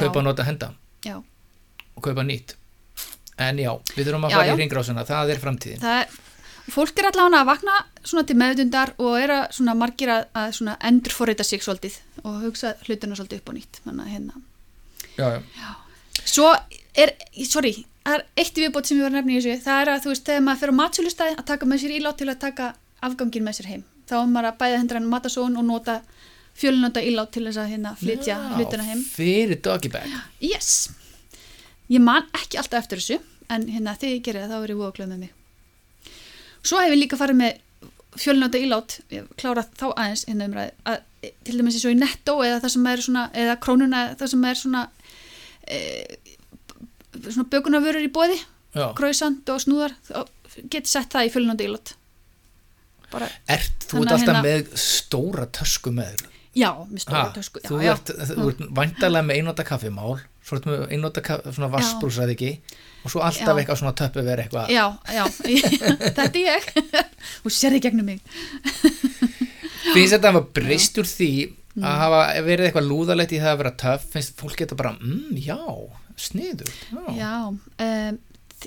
kaupa, 0.00 0.24
nota, 0.26 0.46
henda. 0.48 0.72
Já, 1.06 1.18
og 1.20 2.02
kaupa 2.04 2.24
nýtt. 2.26 2.56
En 3.40 3.60
já, 3.60 3.70
við 3.96 4.10
þurfum 4.10 4.26
að 4.28 4.36
fara 4.36 4.54
í 4.54 4.58
ringrásuna, 4.60 5.06
það 5.08 5.34
er 5.34 5.42
framtíðin. 5.44 5.80
það 5.80 6.02
er 6.02 6.18
fólk 6.70 7.00
er 7.00 7.08
allavega 7.08 7.40
að 7.40 7.48
vakna 7.48 7.76
svona 8.06 8.26
til 8.28 8.36
meðutundar 8.38 8.92
og 9.02 9.14
er 9.18 9.32
að 9.34 9.44
svona 9.56 9.74
margir 9.78 10.12
að, 10.12 10.26
að 10.38 10.52
svona 10.58 10.76
endurforrita 10.90 11.46
sig 11.46 11.64
svolítið 11.64 11.96
og 12.22 12.42
hugsa 12.44 12.74
hlutuna 12.86 13.18
svolítið 13.18 13.40
upp 13.40 13.50
á 13.50 13.52
nýtt. 13.56 13.80
Þannig 13.86 14.04
að 14.04 14.12
hérna, 14.14 14.42
já, 15.16 15.26
já, 15.40 15.70
Svo 16.30 16.50
er, 16.98 17.14
sorry, 17.48 17.72
það 18.04 18.16
er 18.16 18.24
eitt 18.42 18.60
viðbót 18.60 18.88
sem 18.88 18.98
ég 18.98 19.04
var 19.04 19.12
að 19.12 19.18
nefna 19.18 19.34
í 19.34 19.40
þessu, 19.40 19.64
það 19.64 19.82
er 19.82 19.92
að 19.92 20.04
þú 20.04 20.12
veist, 20.12 20.26
þegar 20.28 20.44
maður 20.46 20.60
fer 20.62 20.72
á 20.72 20.80
matsölustæði 20.80 21.36
að 21.36 21.48
taka 21.50 21.68
með 21.70 21.82
sér 21.82 21.96
ílát 21.98 22.20
til 22.20 22.28
að 22.28 22.40
taka 22.44 22.68
afgangin 23.08 23.46
með 23.46 23.58
sér 23.58 23.70
heim. 23.70 23.84
Þá 24.10 24.14
er 24.20 24.30
maður 24.34 24.50
að 24.50 24.60
bæða 24.62 24.78
hendra 24.80 25.00
hann 25.00 25.10
matasón 25.10 25.58
og 25.60 25.66
nota 25.68 25.96
fjölunanda 26.60 27.02
ílát 27.06 27.30
til 27.34 27.44
þess 27.46 27.60
að 27.62 27.70
hérna 27.74 27.92
flytja 28.00 28.38
hlutina 28.56 28.86
heim. 28.88 29.02
fyrir 29.06 29.60
doggy 29.62 29.90
bag 29.92 30.08
Yes. 30.42 30.90
Ég 31.90 32.02
man 32.02 32.26
ekki 32.36 32.58
alltaf 32.60 32.84
eftir 32.84 33.00
þessu, 33.00 33.20
en 33.50 33.66
hérna 33.70 33.96
þegar 33.98 34.16
ég 34.16 34.24
gerði 34.26 34.46
það 34.46 34.52
þá 34.54 34.64
er 34.64 34.72
ég 34.72 34.80
voða 34.80 34.96
glöð 34.98 35.12
með 35.12 35.22
mig. 35.24 35.32
Svo 36.62 36.80
hef 36.82 36.92
ég 36.92 37.00
líka 37.00 37.18
farið 37.18 37.40
með 37.40 37.60
fjölunanda 38.20 38.58
ílát, 38.60 38.98
klárað 39.38 39.70
þá 39.78 39.86
aðeins 39.94 40.26
hérna 40.28 40.50
umræði, 40.50 40.74
að 40.90 40.98
til 41.46 41.58
dæmis 41.58 41.76
eins 41.76 41.86
og 41.86 41.94
í 41.94 41.98
netto 42.00 42.36
eða 42.44 42.60
það 42.62 42.72
sem 42.74 42.86
er 42.90 43.02
svona, 43.04 43.24
eða 43.42 43.56
krónuna, 43.64 44.02
það 44.20 44.32
sem 44.32 44.44
er 44.48 44.58
svona, 44.60 44.82
e, 45.66 45.80
svona 47.28 47.48
bökunarvörur 47.52 48.04
í 48.06 48.10
bóði, 48.14 48.38
já. 48.74 48.86
króisand 48.98 49.48
og 49.52 49.60
snúðar, 49.62 49.94
geti 50.72 50.88
sett 50.90 51.12
það 51.12 51.28
í 51.28 51.32
fjölunanda 51.34 51.66
ílát. 51.66 51.94
Bara, 53.10 53.26
ert 53.50 53.86
þú 53.90 54.04
ert 54.04 54.12
alltaf 54.14 54.28
hérna- 54.28 54.42
með 54.46 54.68
stóra 54.78 55.46
tösku 55.50 55.90
með 55.90 56.12
þér 56.14 56.26
já, 56.60 56.68
með 56.90 57.00
stóra 57.02 57.24
Ha, 57.24 57.32
tösku, 57.34 57.58
já, 57.62 57.68
þú 57.70 57.80
já. 57.82 57.90
ert, 57.94 58.10
ert 58.22 58.60
væntalega 58.78 59.26
með 59.26 59.40
einnóta 59.40 59.64
kaffimál 59.66 60.20
svo 60.46 60.56
ertu 60.58 60.70
með 60.70 60.84
einnóta 60.94 61.22
svona 61.50 61.68
vassbrúsað 61.74 62.30
ekki 62.36 62.52
og 63.04 63.10
svo 63.10 63.22
alltaf 63.26 63.50
Já. 63.50 63.58
eitthvað 63.64 63.80
svona 63.80 63.94
töppi 63.98 64.22
verið 64.26 64.44
eitthvað 64.46 64.70
Já, 64.70 64.84
já, 65.10 65.24
þetta 66.06 66.24
er 66.28 66.38
ég 66.38 66.70
Þú 67.42 67.52
sérði 67.54 67.80
gegnum 67.82 68.06
mig 68.12 68.20
finnst 69.94 70.14
þetta 70.14 70.28
að 70.30 70.34
hafa 70.36 70.46
breyst 70.60 71.00
úr 71.02 71.10
því 71.10 71.32
Mm. 71.70 71.84
að 71.86 71.98
hafa 72.02 72.20
verið 72.42 72.66
eitthvað 72.66 72.86
lúðalegt 72.90 73.30
í 73.32 73.38
það 73.38 73.52
að 73.52 73.58
vera 73.60 73.70
töff 73.78 74.06
finnst 74.10 74.32
fólk 74.40 74.56
geta 74.58 74.74
bara, 74.74 74.90
mm, 74.98 75.36
já, 75.38 75.54
sniður? 76.20 76.70
Já, 76.92 77.02
Já, 77.16 77.32
um, 77.48 78.18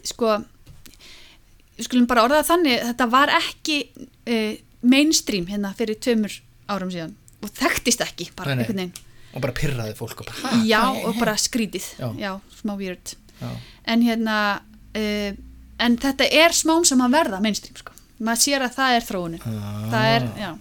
sko 0.04 0.34
við 1.78 1.88
skulum 1.88 2.08
bara 2.10 2.24
orða 2.28 2.43
þannig 2.45 2.84
þetta 2.91 3.08
var 3.14 3.32
ekki 3.34 3.78
uh, 3.97 4.54
mainstream 4.84 5.47
hérna 5.49 5.72
fyrir 5.78 5.97
tveimur 6.04 6.36
árum 6.70 6.91
síðan 6.93 7.16
og 7.43 7.51
þekktist 7.58 8.04
ekki 8.06 8.30
bara 8.38 8.56
Nei, 8.56 8.68
nei. 8.78 8.88
og 9.34 9.41
bara 9.43 9.56
pyrraði 9.58 9.95
fólk 9.97 10.22
og 10.22 10.28
bara, 10.30 10.38
"Ha, 10.43 10.62
Já, 10.66 10.82
er- 10.95 11.08
og 11.10 11.18
bara 11.20 11.34
skrítið. 11.38 11.88
Já. 11.99 12.10
Já, 12.20 12.32
smá 12.62 12.76
weird. 12.78 13.16
Já, 13.41 13.49
En 13.86 14.01
hérna 14.01 14.62
uh, 14.95 15.32
en 15.80 15.97
þetta 15.97 16.28
er 16.32 16.54
smám 16.56 16.86
sem 16.86 16.99
að 17.01 17.12
verða 17.18 17.41
mainstream 17.41 17.76
sko. 17.76 17.91
maður 18.24 18.39
sér 18.45 18.62
að 18.64 18.76
það 18.78 18.95
er 18.95 19.01
þróunin. 19.10 19.41
Það 19.91 20.06
er, 20.16 20.28
já. 20.39 20.51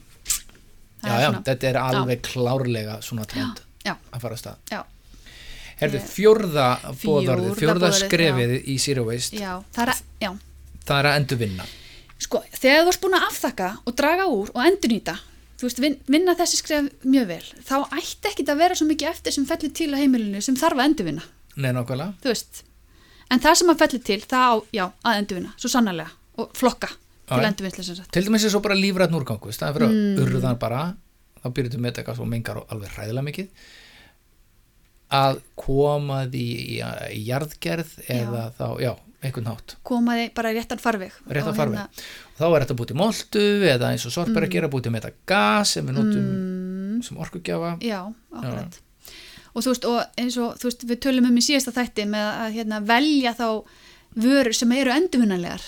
Það 1.03 1.11
Ah. 1.13 1.19
já, 1.21 1.29
er 1.29 1.33
já, 1.35 1.43
þetta 1.45 1.69
er 1.69 1.77
alveg 1.77 2.23
klárlega 2.23 2.97
svona 3.03 3.25
trend 3.27 3.61
já, 3.85 3.95
að 4.13 4.21
fara 4.21 4.35
að 4.35 4.39
stað. 4.41 4.57
Já, 4.71 4.83
Herðu, 5.83 6.01
Fjórða 6.13 6.67
fjórða 7.03 7.37
boðorðið, 7.43 7.99
skrefið 7.99 8.55
í 8.71 8.79
Zero 8.83 9.05
Waste, 9.09 9.39
já, 9.41 9.53
það 9.75 9.85
er 9.85 9.93
að, 9.93 10.03
já. 10.23 10.31
Það 10.87 10.99
er 10.99 11.11
að 11.11 11.19
endur 11.21 11.41
vinna 11.43 11.69
Sko, 12.23 12.41
þegar 12.55 12.85
þú 12.87 12.93
ert 12.93 13.03
búin 13.03 13.19
að 13.19 13.29
afþakka 13.29 13.69
og 13.83 13.95
draga 13.99 14.27
úr 14.31 14.51
og 14.55 14.63
endurnýta, 14.63 15.17
þú 15.59 15.67
veist, 15.67 15.81
vin, 15.83 15.97
vinna 16.07 16.37
þessi 16.39 16.61
skref 16.61 16.91
mjög 17.03 17.29
vel, 17.33 17.45
þá 17.67 17.75
ætti 17.99 18.31
ekki 18.31 18.47
að 18.47 18.61
vera 18.63 18.79
svo 18.79 18.87
mikið 18.87 19.11
eftir 19.11 19.35
sem 19.35 19.47
fellir 19.49 19.73
til 19.75 19.91
á 19.91 19.99
heimilinu 19.99 20.43
sem 20.45 20.59
þarf 20.59 20.79
að 20.79 20.87
endurvinna, 20.93 21.25
Nei, 21.59 21.73
nákvæmlega. 21.77 22.15
Þú 22.23 22.31
veist. 22.31 22.63
En 23.33 23.43
það 23.43 23.59
sem 23.59 23.73
að 23.73 23.81
fellir 23.83 24.05
til, 24.07 24.21
það 24.25 24.47
á, 24.47 24.55
já, 24.79 24.85
að 25.03 25.19
endurvinna, 25.19 25.51
svo 25.59 25.73
sannarlega, 25.73 26.15
og 26.39 26.55
flokka 26.57 26.89
Já, 27.33 27.53
til 27.65 27.85
sagt. 27.85 28.11
Til 28.13 28.25
dæmis 28.27 28.45
er 28.45 28.53
svo 28.53 28.61
bara 28.65 28.77
lífræðn 28.77 29.15
í 29.19 29.53
staðan 29.55 29.77
fyrir 29.77 29.89
Mm. 29.89 30.17
að 30.19 30.27
urðan 30.27 30.59
bara 30.59 30.81
þá 31.43 31.47
byrjuðu 31.55 31.79
með 31.79 31.95
þetta 31.99 32.15
svo 32.17 32.27
mengar 32.29 32.57
og 32.61 32.67
alveg 32.71 32.91
hræðilega 32.97 33.27
mikið 33.29 33.49
að 35.13 35.41
koma 35.61 36.23
því 36.33 36.45
í, 36.77 36.77
í 37.17 37.23
jarðgerð 37.29 37.97
eða 38.13 38.45
þá, 38.59 38.67
já, 38.83 38.93
einhvern 39.23 39.51
hátt 39.53 39.77
Komaði 39.87 40.31
bara 40.35 40.51
í 40.53 40.57
réttan 40.59 40.81
farveg. 40.83 41.13
rétt 41.29 41.47
Og 41.47 41.53
að 41.53 41.59
farfi 41.61 41.83
og 41.83 42.39
þá 42.41 42.47
er 42.49 42.65
þetta 42.65 42.77
búið 42.81 42.91
til 42.93 42.99
moltu 43.03 43.45
eða 43.71 43.91
eins 43.93 44.07
og 44.09 44.15
sorp 44.15 44.33
er 44.35 44.47
að 44.49 44.55
gera 44.57 44.71
búið 44.73 44.89
til 44.89 44.95
með 44.95 45.05
þetta 45.07 45.29
gas 45.35 45.77
sem 45.77 45.87
við 45.91 45.99
notum 46.01 46.33
Mm, 46.93 46.99
sem 47.07 47.17
orkugjafa 47.25 47.77
já, 47.81 48.01
akkurat. 48.37 48.75
Og 49.53 49.65
þú 49.65 49.71
veist, 49.73 49.85
og 49.89 50.19
eins 50.21 50.37
og, 50.41 50.57
þú 50.61 50.69
veist, 50.69 50.83
við 50.89 50.99
tölum 51.05 51.27
um 51.29 51.37
í 51.41 51.45
síðasta 51.45 51.73
þætti 51.77 52.05
með 52.09 52.27
að 52.43 52.55
hérna, 52.57 52.81
velja 52.89 53.33
þá 53.37 53.47
vörur 54.23 54.57
sem 54.57 54.73
eru 54.77 54.93
endurvinnanlegar. 54.93 55.65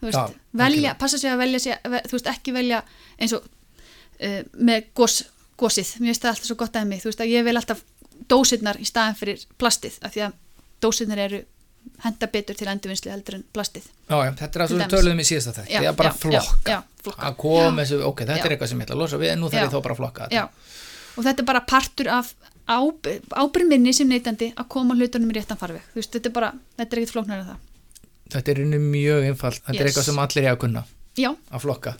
Þú 0.00 0.08
veist, 0.08 0.18
Já, 0.18 0.24
velja, 0.52 0.66
algjörlega. 0.68 0.98
passa 1.00 1.18
sig 1.20 1.30
að 1.32 1.40
velja, 1.42 1.60
sig, 1.64 1.80
þú 1.84 2.14
veist, 2.16 2.30
ekki 2.32 2.54
velja 2.56 2.82
eins 3.18 3.34
og 3.36 3.44
uh, 3.48 4.40
með 4.68 4.88
gósið, 4.98 5.94
mér 6.00 6.12
finnst 6.12 6.24
það 6.26 6.32
alltaf 6.34 6.48
svo 6.50 6.58
gott 6.60 6.76
að 6.80 6.88
mig, 6.92 7.02
þú 7.02 7.10
veist, 7.10 7.24
að 7.24 7.32
ég 7.34 7.46
vil 7.48 7.56
alltaf 7.60 7.82
dósirnar 8.30 8.78
í 8.80 8.86
staðan 8.88 9.16
fyrir 9.18 9.44
plastið, 9.60 9.98
af 10.04 10.14
því 10.14 10.24
að 10.28 10.32
dósirnar 10.84 11.22
eru 11.24 11.40
henda 12.04 12.28
betur 12.30 12.56
til 12.58 12.68
endurvinnslu 12.68 13.10
heldur 13.12 13.38
en 13.38 13.44
plastið. 13.54 13.86
já, 14.08 14.16
já, 14.26 14.32
þetta 14.40 14.58
er 14.58 14.64
að 14.64 14.72
dæmis. 14.74 14.92
töluðum 14.92 15.22
í 15.22 15.26
síðasta 15.28 15.54
þætti 15.56 15.78
það 15.78 15.88
er 15.88 15.96
bara 15.98 16.12
flokka 16.12 16.76
flokka. 17.02 17.30
þessu, 17.78 18.00
ok, 18.04 18.20
þetta 18.28 18.44
er 18.44 18.54
eitthvað 18.54 18.72
sem 18.72 18.80
ég 18.82 18.86
ætla 18.88 18.96
að 18.96 19.02
losa 19.02 19.20
við 19.22 19.32
en 19.32 19.40
nú 19.40 19.48
þarf 19.52 19.64
ég 19.64 19.72
þá 19.72 19.80
bara 19.86 19.94
að 19.94 20.00
flokka 20.02 20.26
þetta 20.26 20.34
Já, 20.34 20.44
og 21.16 21.24
þetta 21.24 21.42
er 21.44 21.48
bara 21.48 21.62
partur 21.72 22.10
af 22.12 22.34
ábyrð 22.68 23.68
minni 23.68 23.94
sem 23.96 24.08
neytandi 24.10 24.50
að 24.54 24.68
koma 24.68 24.94
hlutunum 24.98 25.30
í 25.32 25.38
réttan 25.38 25.56
farveg. 25.56 25.80
Þú 25.94 26.02
veist, 26.02 26.12
þetta 26.12 26.28
er 26.28 26.34
bara, 26.36 26.50
þetta 26.76 26.96
er 26.96 27.00
ekkert 27.00 27.14
flóknar 27.14 27.38
en 27.40 27.46
það. 27.48 27.62
þetta 28.34 28.52
er 28.52 28.60
inni 28.66 28.80
mjög 28.82 29.24
einfalt, 29.30 29.62
þetta 29.64 29.72
er 29.78 29.86
Yes. 29.86 29.88
eitthvað 29.88 30.08
sem 30.10 30.18
allir 30.18 30.44
er 30.44 30.52
að 30.52 30.58
kunna 30.58 30.84
Já, 31.16 31.30
að 31.50 31.64
flokka 31.64 31.96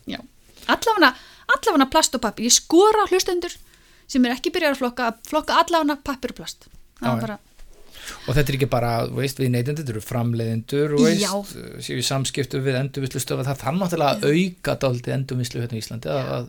allafana 1.48 1.86
plast 1.90 2.14
og 2.14 2.20
pappir. 2.20 2.44
Ég 2.44 2.52
skora 2.52 3.04
á 3.04 3.10
hlustendur 3.10 3.54
sem 4.08 4.24
er 4.26 4.34
ekki 4.38 4.50
byrjar 4.54 4.74
að 4.76 4.80
flokka, 4.82 5.10
að 5.12 5.28
flokka 5.28 5.58
allafana 5.62 5.98
pappir 6.04 6.32
og 6.34 6.40
plast. 6.40 6.66
Það 6.98 7.06
Já, 7.06 7.12
er 7.12 7.18
já. 7.18 7.20
bara, 7.26 7.38
og 8.24 8.34
þetta 8.38 8.48
er 8.52 8.56
ekki 8.58 8.68
bara, 8.72 8.90
veist, 9.12 9.38
við 9.42 9.50
neytendur 9.52 9.84
þetta 9.84 9.94
eru 9.94 10.02
framleiðendur, 10.08 10.94
veist, 10.98 11.22
Já. 11.22 11.32
séu 11.84 11.98
í 12.00 12.04
samskiptu 12.08 12.60
við 12.64 12.78
endurvislu 12.80 13.20
stöfa, 13.22 13.44
það 13.46 13.60
þarf 13.62 13.80
náttúrulega 13.82 14.14
að 14.16 14.28
auka 14.32 14.76
dálítið 14.84 15.16
endurvislu 15.18 15.60
hérna 15.62 15.76
í 15.78 15.82
Íslandi 15.82 16.12
að, 16.14 16.30
að, 16.38 16.48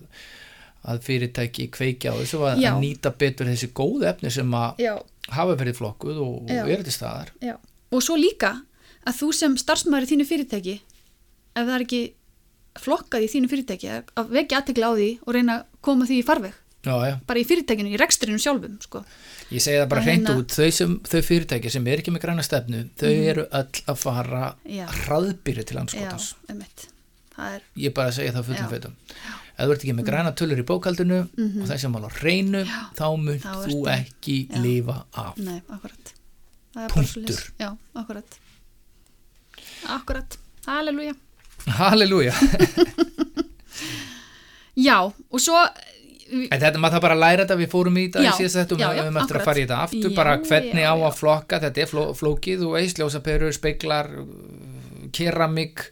að 0.94 1.02
fyrirtæki 1.10 1.68
kveikja 1.76 2.14
á 2.16 2.20
þessu 2.22 2.40
að, 2.48 2.62
Já. 2.64 2.70
að 2.74 2.80
nýta 2.86 3.12
betur 3.20 3.50
þessi 3.52 3.70
góðu 3.76 4.08
efni 4.14 4.32
sem 4.32 4.56
að 4.56 4.80
já, 4.86 4.94
hafa 5.36 5.58
verið 5.60 5.78
flokkuð 5.82 6.22
og, 6.24 6.38
Já. 6.48 6.62
og 6.64 6.72
eru 6.78 6.88
til 6.88 6.96
staðar 6.96 7.34
já. 7.44 7.58
Og 7.92 8.06
svo 8.06 8.16
líka 8.16 8.54
að 9.10 9.20
þú 9.20 9.30
sem 9.36 9.58
starfsmæður 9.60 10.06
í 10.08 10.10
þínu 10.14 10.30
fyrirtæki, 10.30 10.78
ef 11.58 11.66
það 11.68 11.76
er 11.76 11.86
ekki 11.86 12.02
flokkað 12.80 13.26
í 13.26 13.30
þínu 13.36 13.50
fyrirtæki, 13.52 13.92
að- 14.16 14.32
vekja 14.38 14.60
aðtekla 14.62 14.90
á 14.90 14.94
því 14.96 15.10
og 15.26 15.34
reyna 15.36 15.56
að 15.60 15.66
koma 15.84 16.06
því 16.08 16.20
í 16.22 16.26
farveg. 16.28 16.54
Já, 16.86 16.94
já, 17.10 17.16
Bara 17.28 17.42
í 17.42 17.48
fyrirtækinu, 17.48 17.92
í 17.92 18.00
rekstrinu 18.00 18.40
sjálfum, 18.42 18.78
sko. 18.84 19.04
ég 19.52 19.64
segi 19.64 19.82
það 19.82 19.90
bara 19.92 20.06
hreint 20.06 20.30
út 20.34 20.56
þau, 20.56 20.70
sem, 20.76 20.96
þau 21.10 21.20
fyrirtæki 21.28 21.74
sem 21.74 21.90
er 21.92 22.04
ekki 22.04 22.14
með 22.16 22.24
græna 22.28 22.46
stefnu 22.46 22.86
þau 23.00 23.12
eru 23.12 23.46
öll 23.50 23.84
að 23.92 24.00
fara. 24.00 24.46
Já. 24.70 24.86
hraðbyrju 25.04 25.68
til 25.68 25.78
Já, 25.78 25.82
anskotans 25.84 26.32
er, 27.40 27.64
ég 27.80 27.94
bara 27.96 28.12
segi 28.16 28.34
það 28.36 28.50
fullum 28.50 28.66
Já. 28.66 28.72
feitum 28.74 28.96
ef 29.60 29.68
þú 29.68 29.74
ert 29.74 29.84
ekki 29.84 29.96
með 29.98 30.08
græna 30.08 30.32
tölur 30.40 30.62
í 30.62 30.66
bókaldinu 30.68 31.20
og 31.26 31.66
þessi 31.68 31.92
mál 31.92 32.08
á 32.08 32.12
hreinu 32.20 32.62
þá 32.96 33.06
mun 33.20 33.42
þú 33.44 33.80
ekki 33.92 34.38
Já. 34.48 34.62
lifa 34.64 34.96
af 35.20 35.40
nei, 35.40 35.60
akkurat. 35.68 36.14
Punktur. 36.94 37.40
Já, 37.60 37.74
akkurat. 37.98 38.38
Akkurat. 39.90 40.38
Halleluja. 40.68 41.16
halleluja 41.80 42.34
Já, 44.80 45.02
og 45.04 45.42
svo, 45.44 45.60
En 46.30 46.62
þetta 46.62 46.82
maður 46.82 46.96
það 46.98 47.06
bara 47.06 47.18
læra 47.18 47.46
þetta, 47.46 47.58
við 47.60 47.72
fórum 47.72 47.98
í 47.98 48.04
þetta 48.08 48.26
Já, 48.26 48.30
í 48.30 48.38
síðast 48.38 48.60
þetta 48.60 48.76
og 48.76 48.82
við 48.82 49.00
höfum 49.02 49.18
eftir 49.22 49.40
að 49.40 49.48
fara 49.48 49.62
í 49.62 49.64
þetta 49.64 49.80
aftur, 49.86 50.10
Já, 50.10 50.16
bara 50.20 50.36
hvernig 50.44 50.84
já, 50.84 50.90
á 50.90 50.96
að 51.00 51.18
flokka, 51.18 51.60
þetta 51.64 51.82
er 51.82 51.90
fló, 51.90 52.04
flókið, 52.20 52.62
þú 52.62 52.70
veist, 52.76 53.02
ljósaperur, 53.02 53.56
speiklar, 53.56 54.12
keramik, 55.16 55.84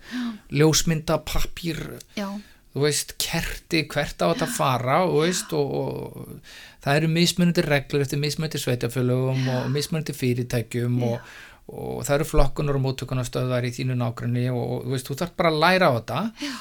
ljósmynda, 0.62 1.18
pappír, 1.26 1.82
já, 2.18 2.28
þú 2.76 2.86
veist, 2.86 3.18
kerti, 3.22 3.84
hvert 3.90 4.22
á 4.22 4.26
þetta 4.30 4.50
fara, 4.54 5.02
þú 5.10 5.26
veist, 5.26 5.58
og, 5.58 5.76
og 5.82 6.86
það 6.86 7.02
eru 7.02 7.12
mismunandi 7.18 7.66
reglur 7.66 8.06
eftir 8.06 8.22
mismunandi 8.22 8.62
sveitafölugum 8.62 9.52
og 9.56 9.70
mismunandi 9.74 10.16
fyrirtækjum 10.16 11.04
og, 11.10 11.36
og 11.74 12.02
það 12.08 12.16
eru 12.20 12.32
flokkunar 12.36 12.78
og 12.78 12.86
móttökunarstöðvar 12.86 13.66
í 13.68 13.74
þínu 13.76 13.98
nágrunni 13.98 14.48
og, 14.54 14.64
og 14.64 14.86
þú 14.86 14.98
veist, 14.98 15.10
þú 15.10 15.22
þarf 15.24 15.38
bara 15.42 15.56
að 15.56 15.64
læra 15.66 15.90
á 15.90 15.98
þetta. 15.98 16.26
Já 16.46 16.58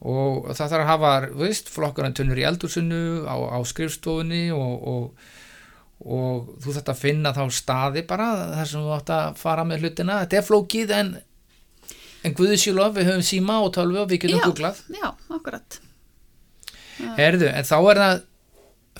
og 0.00 0.48
það 0.54 0.72
þarf 0.72 0.80
að 0.80 0.88
hafa, 0.88 1.12
veist, 1.42 1.70
flokkarantunnur 1.74 2.40
í 2.40 2.46
eldursunnu, 2.48 3.02
á, 3.28 3.36
á 3.36 3.58
skrifstofunni 3.68 4.46
og, 4.56 4.86
og, 4.92 5.26
og 6.06 6.54
þú 6.64 6.76
þarf 6.78 6.94
að 6.94 7.02
finna 7.02 7.34
þá 7.36 7.42
staði 7.52 8.04
bara 8.08 8.30
þar 8.54 8.70
sem 8.70 8.86
þú 8.86 8.94
átt 8.96 9.12
að 9.16 9.42
fara 9.42 9.66
með 9.68 9.84
hlutina 9.84 10.22
þetta 10.22 10.40
er 10.40 10.48
flókið 10.48 10.96
en 10.96 11.12
en 12.20 12.34
Guðisjólof, 12.36 12.96
við 12.98 13.06
höfum 13.08 13.24
síma 13.24 13.60
og 13.64 13.70
tölvu 13.72 14.02
og 14.02 14.10
við 14.10 14.26
getum 14.26 14.42
googlað, 14.44 14.82
já, 14.92 15.06
akkurat. 15.32 15.78
herðu, 17.16 17.48
en 17.48 17.64
þá 17.64 17.76
er 17.78 18.00
það 18.02 18.18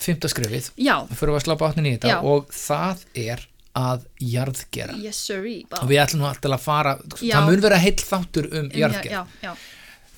fymta 0.01 0.29
skrifið, 0.31 0.71
fyrir 0.79 1.35
að 1.35 1.43
slá 1.45 1.55
bátnin 1.59 1.89
í 1.89 1.95
þetta 1.95 2.15
Já. 2.15 2.17
og 2.25 2.47
það 2.55 3.03
er 3.21 3.43
að 3.77 4.07
jarðgera 4.19 4.97
yes 4.99 5.19
sirree. 5.29 5.61
og 5.77 5.85
við 5.87 6.01
ætlum 6.03 6.23
nú 6.23 6.27
alltaf 6.27 6.55
að 6.57 6.63
fara 6.65 6.95
Já. 7.21 7.37
það 7.37 7.45
mun 7.47 7.61
vera 7.63 7.77
heill 7.79 8.01
þáttur 8.01 8.49
um 8.59 8.71
jarðgera 8.75 9.21
Já, 9.21 9.21
já, 9.45 9.53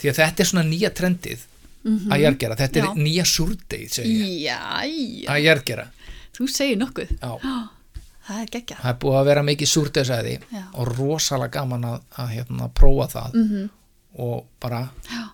því 0.03 0.11
að 0.13 0.19
þetta 0.21 0.43
er 0.45 0.51
svona 0.51 0.65
nýja 0.69 0.93
trendið 0.99 1.45
að 1.83 2.21
jarðgera, 2.23 2.57
þetta 2.59 2.79
Já. 2.79 2.83
er 2.87 2.99
nýja 3.03 3.23
súrdeið, 3.27 3.87
segi 3.91 4.11
ég 4.19 4.35
já. 4.45 4.57
Já, 4.57 4.87
já. 4.87 5.29
að 5.33 5.45
jarðgera 5.49 5.87
Þú 6.33 6.45
segir 6.49 6.77
nokkuð. 6.79 7.09
Já. 7.19 7.31
það 8.27 8.39
er 8.39 8.51
geggjað 8.53 8.81
það 8.81 8.91
er 8.93 8.99
búið 9.03 9.17
að 9.19 9.27
vera 9.29 9.45
mikið 9.49 9.69
súrdesæði 9.73 10.35
Já. 10.47 10.61
og 10.79 10.91
rosalega 10.97 11.53
gaman 11.59 11.87
að, 11.89 11.97
að 12.23 12.35
hérna, 12.37 12.69
prófa 12.81 13.09
það 13.17 13.39
mm 13.41 13.71
og 14.21 14.43
bara 14.61 14.83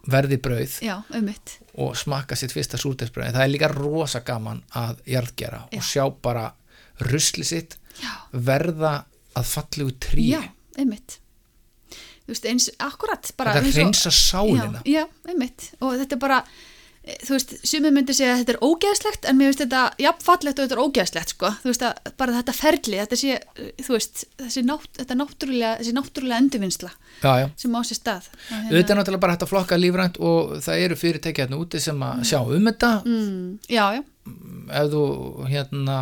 verði 0.07 0.37
brauð 0.39 0.77
já, 0.85 0.93
ummitt 1.17 1.57
og 1.83 1.97
smakka 1.99 2.37
sitt 2.39 2.53
fyrsta 2.55 2.79
súrdesbrauð 2.79 3.33
það 3.35 3.43
er 3.43 3.51
líka 3.51 3.69
rosa 3.73 4.21
gaman 4.23 4.61
að 4.79 5.01
jarðgera 5.09 5.65
Já. 5.67 5.79
og 5.81 5.83
sjá 5.83 6.05
bara 6.23 6.45
rusli 7.09 7.43
sitt 7.47 7.75
verða 8.31 8.93
að 9.35 9.49
fallegu 9.51 9.95
trí 9.99 10.29
já, 10.31 10.39
ummitt 10.79 11.19
þú 12.29 12.35
veist, 12.35 12.49
eins, 12.49 12.71
akkurat 12.85 13.31
bara 13.39 13.55
þetta 13.57 13.77
hreinsa 13.77 14.11
sálina 14.13 14.83
já, 14.83 15.01
já, 15.01 15.05
einmitt. 15.31 15.71
Og 15.81 15.95
þetta 15.97 16.15
er 16.15 16.21
bara 16.21 16.37
eh, 17.01 17.15
þú 17.25 17.35
veist, 17.35 17.55
sumið 17.71 17.95
myndi 17.95 18.15
segja 18.17 18.35
að 18.35 18.43
þetta 18.43 18.55
er 18.55 18.61
ógeðslegt 18.67 19.25
en 19.29 19.39
mér 19.39 19.49
finnst 19.49 19.63
þetta 19.63 19.81
jafnfallegt 20.05 20.61
og 20.61 20.67
þetta 20.67 20.77
er 20.77 20.83
ógeðslegt 20.83 21.33
sko, 21.33 21.51
þú 21.63 21.71
veist 21.71 21.87
að 21.87 22.13
bara 22.21 22.37
þetta 22.37 22.55
ferli 22.59 23.01
þetta 23.01 23.19
sé, 23.23 23.39
eh, 23.39 23.73
þú 23.87 23.95
veist, 23.95 24.23
þessi 24.43 24.65
nátt, 24.69 24.87
þetta 25.01 25.19
náttúrulega, 25.23 25.73
þessi 25.81 25.95
náttúrulega 25.97 26.43
endurvinnsla 26.45 26.93
já, 26.93 27.33
já. 27.41 27.47
sem 27.65 27.75
á 27.75 27.81
sér 27.81 28.01
stað. 28.03 28.31
Hérna- 28.51 28.69
auðvitað 28.69 28.95
er 28.95 29.01
náttúrulega 29.01 29.25
bara 29.25 29.37
hægt 29.37 29.47
að 29.47 29.53
flokka 29.55 29.81
lífrænt 29.81 30.21
og 30.21 30.55
það 30.67 30.85
eru 30.85 31.01
fyrirtæki 31.01 31.45
hérna 31.45 31.61
úti 31.61 31.81
sem 31.81 32.07
að 32.09 32.25
sjá 32.29 32.39
um 32.45 32.71
þetta. 32.71 32.95
Mm, 33.09 33.45
já, 33.65 33.85
já, 33.97 34.03
ef 34.79 34.91
þú 34.93 35.05
hérna 35.49 35.99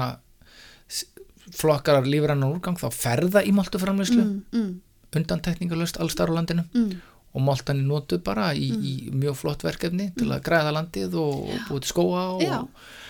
flokkar 1.55 2.05
lífrænan 2.07 2.49
úrgang 2.49 2.77
þá 2.79 2.89
ferða 2.93 3.43
í 3.45 3.53
maltuframleyslu 3.55 4.19
mm, 4.19 4.39
mm, 4.51 4.71
undantekningalöst 5.19 5.99
allstar 6.03 6.31
á 6.31 6.37
landinu 6.37 6.63
mm, 6.73 6.91
og 7.37 7.43
maltan 7.45 7.81
er 7.83 7.89
notuð 7.89 8.21
bara 8.25 8.51
í, 8.55 8.69
í 8.71 8.93
mjög 9.13 9.35
flott 9.41 9.65
verkefni 9.67 10.09
til 10.17 10.29
að 10.31 10.43
græða 10.47 10.71
landið 10.77 11.17
og, 11.21 11.43
og 11.51 11.67
búið 11.69 11.83
til 11.85 11.91
skóa 11.93 12.23
og, 12.37 12.41
já 12.45 12.61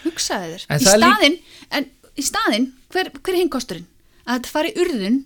hugsaði 0.08 0.56
þér, 0.56 0.66
í 0.68 0.82
líka- 0.82 0.98
staðinn 0.98 1.38
en 1.78 1.88
í 2.18 2.26
staðinn, 2.26 2.68
hver, 2.94 3.12
hver 3.22 3.36
er 3.36 3.42
hinkosturinn 3.44 3.88
að 4.28 4.40
þetta 4.40 4.54
fari 4.56 4.74
urðun 4.84 5.20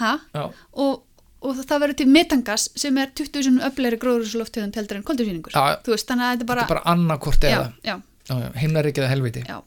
ha, 0.00 0.12
já, 0.36 0.44
og, 0.84 1.02
og 1.46 1.62
það 1.62 1.82
verður 1.84 1.98
til 2.02 2.08
metangas 2.12 2.66
sem 2.78 2.98
er 3.00 3.12
20 3.16 3.46
sinum 3.46 3.64
öflegri 3.66 3.98
gróðursloftegund 4.02 4.76
heldur 4.78 5.00
en 5.00 5.06
koldurfíningur 5.06 5.56
Já. 5.56 5.78
þú 5.86 5.94
veist, 5.94 6.08
þannig 6.10 6.26
að 6.26 6.34
þetta 6.36 6.46
er 6.46 6.50
bara, 6.52 6.66
þetta 6.66 6.76
er 6.76 6.76
bara 6.76 6.92
annarkort 6.94 7.46
já, 7.46 7.56
eða. 7.56 7.66
Já, 7.86 7.96
já, 8.28 8.36
já, 8.44 8.48
heimnar 8.60 8.90
ekki 8.90 9.02
eða 9.04 9.12
helviti 9.14 9.44
já. 9.46 9.58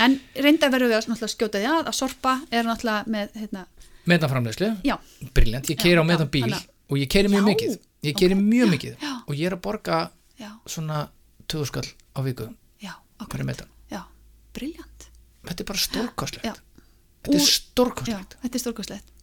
En 0.00 0.14
reynda 0.40 0.70
verður 0.72 0.94
við 0.94 1.12
að 1.12 1.28
skjóta 1.34 1.60
því 1.60 1.68
að 1.68 1.88
að 1.90 1.96
sorpa 1.98 2.38
er 2.48 2.64
náttúrulega 2.64 3.12
með 3.12 3.34
hérna, 3.36 3.64
metanframleyslu, 4.08 4.70
já, 4.86 4.96
briljant, 5.36 5.68
ég 5.70 5.80
keiri 5.80 6.00
á 6.00 6.04
já, 6.04 6.08
metan 6.08 6.30
bíl 6.32 6.46
þannig 6.48 6.68
og 6.90 6.98
ég 6.98 7.10
keiri 7.12 7.30
mjög 7.30 7.44
mikið. 7.50 7.76
Ég 8.00 8.16
keiri 8.16 8.36
mjög 8.38 8.70
mikið. 8.72 9.04
og 9.26 9.34
ég 9.36 9.50
er 9.50 9.54
að 9.58 9.62
borga 9.66 9.98
já, 10.40 10.50
svona 10.66 11.08
töðuskall 11.46 11.86
á 12.16 12.20
viku 12.24 12.48
hverju 13.20 13.44
metan, 13.44 13.68
briljant 14.56 15.10
þetta 15.46 15.62
er 15.62 15.68
bara 15.68 15.82
stórkostlegt. 15.84 16.60
Þetta 17.20 17.36
er 17.36 17.46
stórkostlegt. 17.46 18.36
Þetta 18.42 18.58
er 18.58 18.64
stórkostlegt. 18.64 19.16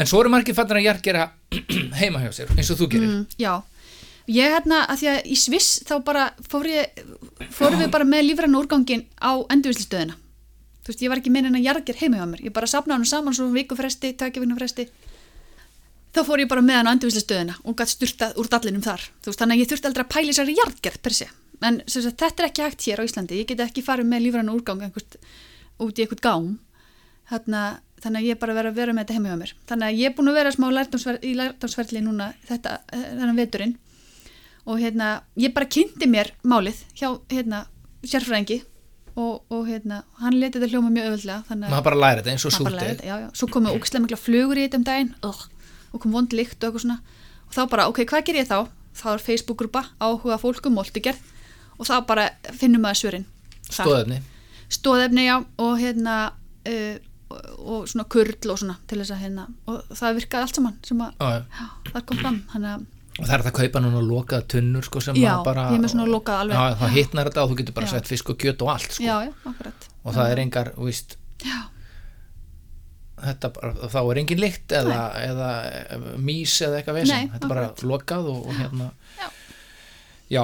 En 0.00 0.08
svo 0.08 0.22
eru 0.22 0.32
margir 0.32 0.56
fattar 0.56 0.80
að 0.80 0.86
jargera 0.86 1.26
heima 2.00 2.22
hjá 2.22 2.30
sér, 2.32 2.52
eins 2.56 2.70
og 2.72 2.80
þú 2.80 2.88
gerir. 2.94 3.10
Mm, 3.10 3.26
já. 3.40 3.52
Ég 4.32 4.54
hérna, 4.54 4.84
að 4.86 5.02
því 5.02 5.08
að 5.12 5.30
í 5.34 5.36
Sviss 5.36 5.82
þá 5.88 5.94
bara 6.06 6.28
fór 6.46 6.68
ég, 6.70 7.00
fórum 7.52 7.82
við 7.82 7.90
bara 7.92 8.06
með 8.08 8.28
lífrann 8.28 8.58
úrgangin 8.60 9.02
á 9.18 9.42
endurvislistöðina 9.50 10.14
þú 10.82 10.92
veist, 10.92 11.02
ég 11.02 11.12
var 11.12 11.22
ekki 11.22 11.32
með 11.32 11.48
hennar 11.48 11.64
jargir 11.64 11.98
heima 12.02 12.20
hjá 12.20 12.26
mér. 12.28 12.44
Ég 12.48 12.54
bara 12.54 12.70
sapnaði 12.70 13.02
hann 13.02 13.10
saman 13.10 13.36
svo 13.36 13.48
viku 13.54 13.78
fresti, 13.78 14.12
takja 14.18 14.42
vikna 14.42 14.58
fresti 14.58 14.88
þá 16.12 16.20
fór 16.28 16.42
ég 16.42 16.50
bara 16.50 16.64
með 16.64 16.78
hann 16.78 16.90
á 16.90 16.94
endurvislistöðina 16.94 17.54
og 17.64 17.76
gætt 17.78 17.94
styrtað 17.94 18.40
úr 18.40 18.48
dallinum 18.52 18.84
þar. 18.84 19.04
Veist, 19.24 19.38
þannig 19.40 19.56
að 19.56 19.62
ég 19.62 19.70
þurfti 19.70 19.88
aldrei 19.88 20.04
að 20.04 20.10
pæla 20.12 20.32
þessari 20.32 20.56
jargerð 20.58 20.98
per 21.04 21.16
se. 21.16 21.28
En 21.62 21.78
sagt, 21.86 22.18
þetta 22.20 22.42
er 22.42 22.48
ekki 22.48 22.64
hægt 22.66 22.86
hér 22.88 23.00
á 23.00 23.06
Íslandi. 23.06 23.38
Ég 23.40 23.48
get 23.48 23.62
ekki 23.64 23.84
farið 23.86 24.10
með 24.10 24.26
lífrann 24.26 24.52
úrgang 24.52 24.82
einhvert, 24.84 25.16
út 25.80 25.96
í 25.98 26.04
einhvert 26.04 26.24
gám. 26.24 26.50
Þarna, 27.30 27.62
þannig 28.02 28.20
að 28.20 28.28
ég 28.28 28.40
bara 28.42 28.56
verið 28.58 28.72
að 28.72 28.80
vera 28.82 28.96
með 28.96 29.06
þetta 29.06 29.16
heima 29.16 29.30
hjá 29.30 29.38
mér. 29.40 29.54
Þannig 29.70 29.88
að 29.88 30.00
ég 30.02 30.10
er 30.10 30.16
búin 30.18 30.32
að 30.32 30.38
vera 30.40 30.52
smá 30.52 30.66
í 31.22 31.34
lærdómsferli 31.38 32.02
núna 32.02 32.28
þetta, 32.48 32.74
eh, 32.92 33.06
þennan 33.14 33.38
veturinn. 33.38 33.76
Og 34.66 34.82
hérna, 34.82 35.22
ég 35.38 35.54
bara 35.54 35.70
kynnti 35.70 36.06
mér 36.10 36.34
málið 36.44 36.82
hjá 36.98 37.08
hérna, 37.30 37.66
sérfræðingi 38.04 38.60
og, 39.12 39.42
og 39.52 39.66
hérna, 39.68 40.02
hann 40.22 40.38
leti 40.40 40.60
þetta 40.60 40.70
hljóma 40.72 40.92
mjög 40.92 41.08
öðvöldlega 41.10 41.48
þannig 41.48 41.66
að 41.68 41.74
maður 41.74 41.88
bara 41.88 42.00
læra 42.02 42.22
þetta 42.22 42.32
eins 42.32 42.46
og 42.48 42.70
læri 42.72 43.08
já. 43.08 43.16
svo 43.36 43.48
komu 43.52 43.72
ógislega 43.76 44.04
mikla 44.06 44.20
flugur 44.20 44.60
í 44.60 44.64
þetta 44.66 44.80
um 44.80 44.86
daginn 44.88 45.12
ugh, 45.28 45.42
og 45.92 46.04
kom 46.04 46.16
vond 46.16 46.36
líkt 46.36 46.56
og 46.62 46.70
eitthvað 46.70 46.86
svona 46.86 46.98
og 47.48 47.56
þá 47.56 47.62
bara, 47.74 47.88
ok, 47.92 48.04
hvað 48.08 48.24
ger 48.28 48.40
ég 48.40 48.48
þá? 48.48 48.58
þá 48.96 49.06
er 49.14 49.24
Facebook-grúpa 49.24 49.84
áhuga 50.00 50.38
fólkum 50.40 50.76
moltugerð 50.76 51.20
og 51.78 51.88
þá 51.88 51.94
bara 52.08 52.28
finnum 52.56 52.84
maður 52.84 53.02
svörin 53.02 53.26
Þar. 53.68 53.86
stóðefni 53.86 54.18
stóðefni, 54.72 55.26
já, 55.28 55.36
og 55.60 55.72
hérna 55.80 56.16
uh, 56.68 56.96
og, 57.32 57.86
svona 57.88 58.08
kurl 58.12 58.52
og 58.52 58.60
svona 58.60 58.76
til 58.88 59.00
þess 59.00 59.14
að 59.14 59.22
hérna, 59.26 59.46
og 59.68 59.94
það 59.96 60.18
virkaði 60.20 60.46
allt 60.46 60.58
saman 60.60 60.76
sem 60.84 61.04
að, 61.04 61.14
já. 61.20 61.44
já, 61.60 61.66
það 61.92 62.06
kom 62.08 62.20
fram 62.20 62.38
þannig 62.52 62.74
að, 62.74 62.86
og 63.18 63.26
það 63.26 63.34
er 63.36 63.42
það 63.44 63.50
að 63.52 63.58
kaupa 63.60 63.80
núna 63.84 64.00
lokaða 64.06 64.46
tunnur 64.54 64.86
sko, 64.86 65.00
sem 65.04 65.18
Já, 65.20 65.34
bara 65.44 65.66
ég 65.70 65.76
er 65.78 65.82
með 65.84 65.92
svona 65.94 66.06
lokað 66.08 66.40
alveg. 66.44 66.56
já, 66.56 66.78
það 66.80 66.94
hittnar 66.96 67.28
þetta 67.30 67.42
og 67.44 67.50
þú 67.52 67.58
getur 67.60 67.76
bara 67.76 67.90
sett 67.92 68.08
fisk 68.08 68.30
og 68.32 68.38
kjöt 68.40 68.62
og 68.64 68.70
allt 68.72 68.96
sko. 68.96 69.04
já, 69.04 69.16
og 70.02 70.14
það 70.16 70.30
er 70.32 70.42
engar, 70.46 70.70
já, 71.42 71.58
þetta 73.22 73.50
bara, 73.54 73.72
þá 73.92 73.98
er 74.02 74.20
engin 74.22 74.40
lykt 74.42 74.72
eða, 74.78 75.00
eða 75.28 75.50
mís 76.18 76.56
eða 76.64 76.80
eitthvað 76.80 76.98
vesen. 77.02 77.14
Nei, 77.20 77.28
þetta 77.34 77.46
er 77.48 77.52
bara 77.52 77.66
lokað 77.92 78.30
og, 78.32 78.40
og 78.48 78.56
hérna 78.58 78.88
Já. 79.20 79.28
já, 80.32 80.42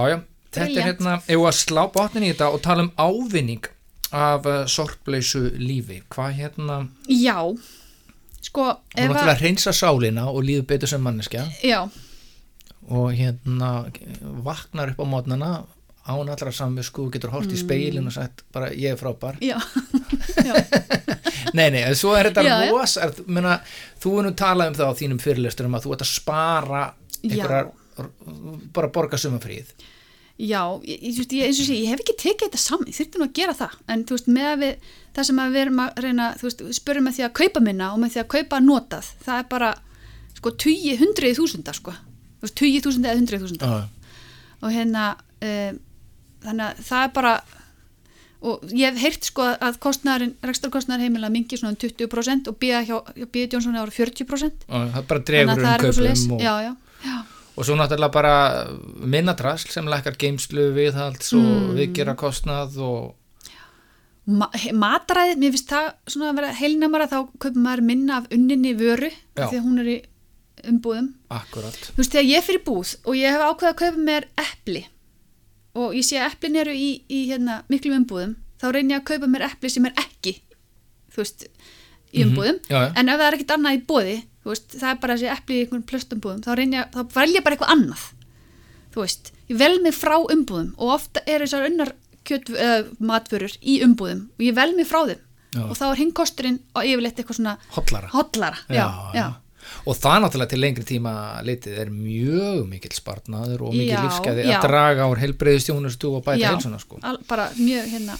þetta 0.53 0.61
er 0.61 0.69
Brilliant. 0.69 0.87
hérna 0.87 1.17
ef 1.27 1.47
að 1.51 1.57
slá 1.63 1.83
botnin 1.97 2.27
í 2.29 2.31
þetta 2.35 2.51
og 2.55 2.63
tala 2.69 2.85
um 2.87 2.93
ávinning 3.01 3.67
af 4.15 4.47
uh, 4.49 4.63
sorpleysu 4.71 5.43
lífi. 5.61 6.03
Hvað 6.15 6.37
hérna, 6.39 6.79
já. 7.13 7.41
Sko, 8.49 8.69
þú 8.95 9.09
náttúrulega 9.09 9.33
að 9.35 9.41
hreinsa 9.43 9.73
sálina 9.77 10.29
og 10.31 10.45
líður 10.47 10.69
betur 10.71 10.89
sem 10.89 11.03
manneskja. 11.05 11.43
Já, 11.67 11.83
og 12.89 13.11
hérna 13.17 13.73
vaknar 14.45 14.95
upp 14.95 15.03
á 15.03 15.07
mótnana 15.09 15.51
án 16.09 16.31
allra 16.33 16.53
samvisku 16.55 17.05
og 17.05 17.13
getur 17.13 17.35
hort 17.35 17.53
í 17.53 17.59
speilin 17.61 18.09
og 18.09 18.15
sagt 18.15 18.47
bara 18.55 18.71
ég 18.73 18.95
er 18.95 19.01
frábær. 19.01 19.37
Já, 19.45 19.59
já. 20.49 20.55
Nei, 21.53 21.69
nei, 21.73 21.83
en 21.83 21.97
svo 21.97 22.15
er 22.17 22.31
þetta 22.31 22.45
Já, 22.47 22.55
ros 22.73 22.97
er, 23.01 23.13
menna, 23.27 23.59
þú 24.01 24.15
er 24.21 24.27
nú 24.29 24.33
talað 24.39 24.73
um 24.73 24.79
það 24.79 24.91
á 24.91 24.99
þínum 25.03 25.21
fyrirlesturum 25.23 25.77
að 25.77 25.85
þú 25.85 25.95
ert 25.95 26.07
að 26.07 26.11
spara 26.15 26.83
einhverjar, 27.19 27.71
bara 28.77 28.91
borga 28.95 29.21
sumafríð 29.21 29.71
Já, 30.39 30.63
ég, 30.87 31.01
ég, 31.03 31.17
ég, 31.19 31.49
eins 31.49 31.59
og 31.59 31.67
sé, 31.67 31.75
ég 31.75 31.91
hef 31.91 32.03
ekki 32.05 32.15
tekið 32.15 32.47
þetta 32.47 32.61
saman, 32.63 32.87
ég 32.87 32.95
þurfti 32.95 33.19
nú 33.19 33.27
að 33.27 33.33
gera 33.35 33.55
það. 33.59 33.73
En 33.91 34.05
þú 34.07 34.15
veist, 34.15 34.29
með 34.31 34.53
við, 34.61 34.85
það 35.17 35.27
sem 35.27 35.41
við 35.43 35.63
erum 35.65 35.81
að 35.83 36.03
reyna, 36.05 36.29
þú 36.39 36.47
veist, 36.47 36.63
spörum 36.79 37.09
með 37.09 37.17
því 37.17 37.25
að 37.27 37.33
kaupa 37.41 37.63
minna 37.65 37.89
og 37.91 37.99
með 37.99 38.13
því 38.15 38.21
að 38.23 38.29
kaupa 38.37 38.61
notað, 38.63 39.09
það 39.25 39.41
er 39.43 39.49
bara 39.51 39.71
sko, 40.39 40.53
tugi, 40.63 40.93
hundrið 41.01 41.41
þúsunda 41.41 41.75
sko, 41.75 41.97
þú 42.39 42.47
veist, 42.47 42.57
tugi 42.59 42.81
þúsunda 42.85 43.11
eða 43.13 43.21
hundrið 43.23 43.45
þúsunda. 43.45 43.71
Og 44.63 44.75
hérna 44.75 45.05
um, 45.43 45.79
þannig 46.45 46.67
að 46.69 46.85
það 46.89 47.05
er 47.07 47.15
bara 47.19 47.35
og 48.39 48.69
ég 48.71 48.93
hef 48.95 49.01
heyrt 49.03 49.27
sko 49.27 49.47
að 49.59 49.79
kostnæðurinn, 49.83 50.37
rekstarkostnæður 50.47 51.03
heimilega 51.09 51.35
mingi 51.35 51.59
svona 51.59 51.75
um 51.75 51.81
20% 51.83 52.51
og 52.53 52.59
býða 52.63 52.85
hjá, 52.87 52.97
býða 53.35 53.57
Jónsson 53.57 53.79
ára 53.81 53.91
40% 53.91 54.69
og 54.69 54.93
það 54.95 55.09
bara 55.11 55.25
að 55.25 55.43
um 55.43 55.63
kaupum 55.83 56.37
og, 56.37 56.45
já, 56.45 56.53
já, 56.63 56.73
já, 57.03 57.17
og 57.59 57.67
svo 57.67 57.75
náttúrulega 57.81 58.15
bara 58.15 58.35
minnadrasl 59.03 59.73
sem 59.75 59.91
lækkar 59.91 60.19
geimslu 60.23 60.69
viðhalds 60.77 61.33
og 61.35 61.49
Mm. 61.49 61.73
viðgera 61.81 62.15
kostnað 62.19 62.79
og 62.79 63.15
Ma 64.29 64.45
mataræðið, 64.53 65.39
mér 65.41 65.53
finnst 65.55 65.71
það 65.73 65.87
svona 66.13 66.31
að 66.31 66.37
vera 66.37 66.49
heilnæmara 66.59 67.07
þá 67.09 67.19
kaupir 67.41 67.63
maður 67.65 67.83
minna 67.89 68.19
af 68.21 68.27
unninni 68.31 68.75
vöru 68.77 69.09
Já. 69.09 69.47
því 69.49 69.57
að 69.57 69.65
hún 69.65 69.79
er 69.81 69.89
í 69.89 69.95
umbúðum. 70.69 71.09
Akkurat. 71.31 71.77
Þú 71.93 71.97
veist 72.01 72.13
þegar 72.15 72.29
ég 72.31 72.45
fyrir 72.47 72.63
búð 72.67 72.95
og 73.05 73.17
ég 73.19 73.35
hef 73.35 73.45
ákveðið 73.49 73.73
að 73.73 73.79
kaupa 73.83 74.05
mér 74.09 74.27
epli 74.45 74.83
og 75.79 75.95
ég 75.95 76.05
sé 76.09 76.19
að 76.19 76.33
eplin 76.33 76.57
eru 76.63 76.73
í, 76.75 76.89
í 77.09 77.19
hérna, 77.31 77.61
miklum 77.71 77.99
umbúðum 78.03 78.37
þá 78.59 78.67
reynir 78.75 78.97
ég 78.97 79.03
að 79.03 79.09
kaupa 79.13 79.29
mér 79.31 79.45
epli 79.51 79.71
sem 79.71 79.87
er 79.87 79.95
ekki 80.03 80.33
þú 81.15 81.23
veist, 81.23 81.45
í 82.13 82.25
Mhm, 82.25 82.29
umbúðum. 82.31 82.59
Já, 82.71 82.79
já. 82.89 82.93
en 82.97 83.09
ef 83.13 83.19
það 83.21 83.27
er 83.29 83.37
ekkit 83.39 83.55
annað 83.57 83.77
í 83.79 83.83
bóði 83.87 84.17
veist, 84.49 84.69
það 84.81 84.91
er 84.91 85.01
bara 85.03 85.15
þessi 85.19 85.31
epli 85.37 85.55
í 85.59 85.63
einhvern 85.67 85.87
plöstumbúðum 85.93 86.43
þá, 86.47 86.51
reyni 86.57 86.77
ég, 86.81 86.91
þá 86.95 87.01
vel 87.15 87.31
ég 87.37 87.45
bara 87.45 87.55
eitthvað 87.59 87.73
annað 87.77 88.05
þú 88.95 89.03
veist, 89.05 89.33
ég 89.53 89.59
vel 89.61 89.75
mig 89.85 89.95
frá 89.95 90.17
umbúðum 90.19 90.71
og 90.79 90.95
ofta 90.97 91.21
eru 91.27 91.45
þessar 91.47 91.69
unnar 91.69 91.93
uh, 91.93 92.89
matvörur 93.01 93.55
í 93.63 93.79
umbúðum 93.85 94.25
og 94.35 94.43
ég 94.49 94.55
vel 94.57 94.73
mig 94.77 94.89
frá 94.89 95.05
þeim. 95.07 95.21
Já. 95.55 95.63
og 95.65 95.77
þá 95.79 95.85
er 95.89 95.97
hinn 96.03 96.11
kosturinn 96.13 96.59
og 96.77 96.85
yfirleitt 96.85 97.17
eitthvað 97.23 97.39
svona 97.39 97.55
hotlara 97.73 98.09
hotlara, 98.13 98.59
já, 98.69 98.85
já, 99.17 99.27
og 99.85 99.97
það 99.99 100.23
náttúrulega 100.25 100.53
til 100.55 100.61
lengri 100.63 100.87
tíma 100.89 101.13
litið 101.47 101.79
er 101.85 101.93
mjög 101.95 102.65
mikill 102.71 102.97
spartnaður 102.97 103.67
og 103.69 103.77
mikill 103.77 103.95
Já, 103.97 104.03
lífskeiði 104.07 104.47
já. 104.49 104.57
að 104.59 104.67
draga 104.69 105.09
úr 105.13 105.23
heilbreyðistjónustu 105.23 106.11
og 106.19 106.25
bæta 106.27 106.41
Já, 106.43 106.51
heilsuna 106.55 106.81
sko 106.83 107.01
al, 107.03 107.19
bara 107.29 107.49
mjög 107.59 107.93
hérna 107.95 108.19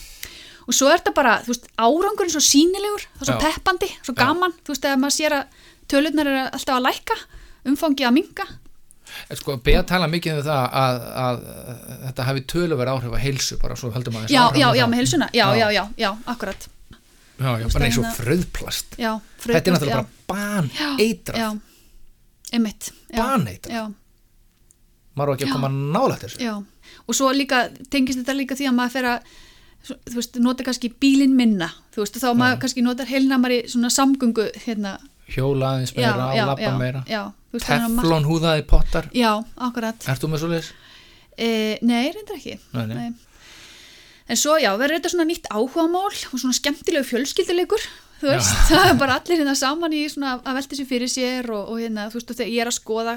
og 0.69 0.77
svo 0.77 0.91
er 0.93 1.01
þetta 1.01 1.15
bara, 1.17 1.35
þú 1.47 1.55
veist, 1.55 1.69
árangurinn 1.81 2.35
svo 2.35 2.43
sínilegur 2.45 3.05
það 3.17 3.23
er 3.25 3.29
svo 3.31 3.37
Já. 3.39 3.43
peppandi, 3.49 3.91
svo 4.05 4.13
Já. 4.15 4.21
gaman 4.25 4.57
þú 4.61 4.75
veist, 4.75 4.89
ef 4.91 4.99
maður 5.01 5.17
sér 5.17 5.37
að 5.39 5.61
tölurnar 5.89 6.29
eru 6.33 6.41
alltaf 6.53 6.75
að 6.77 6.87
lækka 6.91 7.17
umfangið 7.73 8.09
að 8.11 8.17
minga 8.19 8.49
sko, 9.39 9.57
beða 9.65 9.85
tala 9.89 10.09
mikið 10.13 10.39
um 10.39 10.43
það 10.45 10.75
að, 10.83 10.99
að, 11.25 11.39
að 11.89 12.03
þetta 12.07 12.27
hafi 12.29 12.43
töluverð 12.53 12.93
áhrif 12.93 13.15
að 13.17 13.23
heilsu 13.25 13.57
bara 13.63 13.77
svo 13.81 13.89
heldur 13.95 14.13
maður 14.13 14.35
já, 14.35 14.43
já, 14.53 14.69
já, 14.77 14.85
með 14.85 15.01
heilsuna, 15.01 15.29
já, 15.33 15.47
Já. 15.49 15.57
já, 15.63 15.69
já, 15.79 15.85
já, 16.05 16.11
akkurat 16.29 16.69
já, 17.39 17.51
já, 17.63 17.67
bara 17.73 17.89
eins 17.89 17.99
og 18.01 18.09
fröðplast 18.19 18.99
já, 18.99 19.13
þetta 19.45 19.59
er 19.59 19.77
náttúrulega 19.77 19.97
bara 19.97 20.07
ban 20.29 20.71
já, 20.75 20.89
eitrað, 21.05 21.43
já, 21.43 21.49
einmitt 22.53 22.91
já, 22.91 23.19
baneitrað. 23.19 23.95
Maður 25.19 25.31
á 25.31 25.35
ekki 25.35 25.49
að 25.49 25.55
koma 25.57 25.69
nálægt 25.75 26.25
þessu. 26.25 26.41
Já, 26.45 26.53
og 27.09 27.17
svo 27.17 27.31
líka 27.35 27.65
tengist 27.91 28.21
þetta 28.21 28.37
líka 28.39 28.57
því 28.59 28.69
að 28.71 28.77
maður 28.79 28.95
fer 28.95 29.09
að 29.11 29.31
þú 29.89 30.19
veist, 30.19 30.39
nota 30.43 30.67
kannski 30.67 30.91
bílinn 31.03 31.35
minna. 31.39 31.71
Þú 31.95 32.05
veist, 32.05 32.19
þá 32.23 32.29
maður 32.39 32.61
kannski 32.65 32.85
notar 32.87 33.11
heilnamari 33.11 33.63
svona 33.71 33.91
samgöngu 33.91 34.47
hérna. 34.67 34.99
Hjóla 35.29 35.75
aðeins 35.75 35.93
já, 35.93 36.13
meira, 36.15 36.53
já, 36.63 36.71
meira 36.79 37.03
veist, 37.53 37.67
teflon 37.67 38.29
húðaði 38.29 38.65
pottar. 38.69 39.11
Já, 39.17 39.33
akkurat. 39.69 40.07
Ert 40.09 40.23
þú 40.23 40.31
með 40.33 40.45
svo 40.45 40.53
leis? 40.53 40.71
e, 41.39 41.79
nei, 41.87 42.11
reyndar 42.15 42.39
ekki. 42.39 42.59
Nei, 42.75 42.85
nei. 42.91 42.95
Nei. 42.99 43.28
En 44.29 44.37
svo 44.37 44.59
já, 44.61 44.71
verður 44.77 44.99
þetta 44.99 45.13
svona 45.15 45.27
nýtt 45.29 45.49
áhugamál 45.49 46.13
og 46.13 46.37
svona 46.37 46.57
skemmtilegu 46.57 47.07
fjölskylduleikur 47.09 47.85
þú 48.21 48.33
veist, 48.33 48.55
það 48.71 48.87
er 48.91 48.97
bara 49.01 49.19
allir 49.21 49.41
hérna 49.41 49.55
saman 49.59 49.95
í 49.97 50.03
svona 50.13 50.39
að 50.39 50.59
velta 50.59 50.79
sér 50.79 50.89
fyrir 50.91 51.13
sér 51.13 51.51
og, 51.55 51.71
og 51.73 51.83
hérna, 51.83 52.09
þú 52.13 52.21
veist, 52.21 52.33
og 52.33 52.41
þegar 52.41 52.55
ég 52.55 52.65
er 52.65 52.71
að 52.71 52.79
skoða 52.79 53.15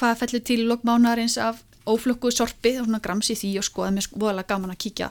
hvað 0.00 0.18
fellur 0.22 0.44
til 0.48 0.58
lokmánarins 0.68 1.38
af 1.40 1.62
óflökkuðu 1.88 2.36
sorpi 2.36 2.74
og 2.78 2.86
svona 2.86 3.02
gramsi 3.02 3.36
því 3.38 3.54
og 3.60 3.66
skoða 3.66 3.94
mér 3.96 4.08
voðalega 4.12 4.52
gaman 4.52 4.74
að 4.74 4.82
kíkja. 4.84 5.08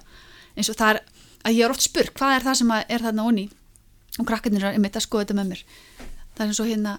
Eins 0.55 0.71
og 0.71 0.77
það 0.79 0.93
er, 0.93 1.01
að 1.47 1.57
ég 1.57 1.65
er 1.65 1.73
oft 1.73 1.85
spurg 1.85 2.13
hvað 2.17 2.35
er 2.37 2.45
það 2.47 2.59
sem 2.61 2.75
er 2.79 3.05
þarna 3.05 3.27
onni 3.27 3.47
og 4.19 4.27
krakkarnir 4.27 4.67
er 4.67 4.77
einmitt 4.77 4.99
að 4.99 5.05
skoða 5.07 5.25
þetta 5.25 5.37
með 5.39 5.51
mér. 5.51 5.63
Það 6.35 6.43
er 6.45 6.51
eins 6.51 6.61
og 6.63 6.69
hérna 6.71 6.95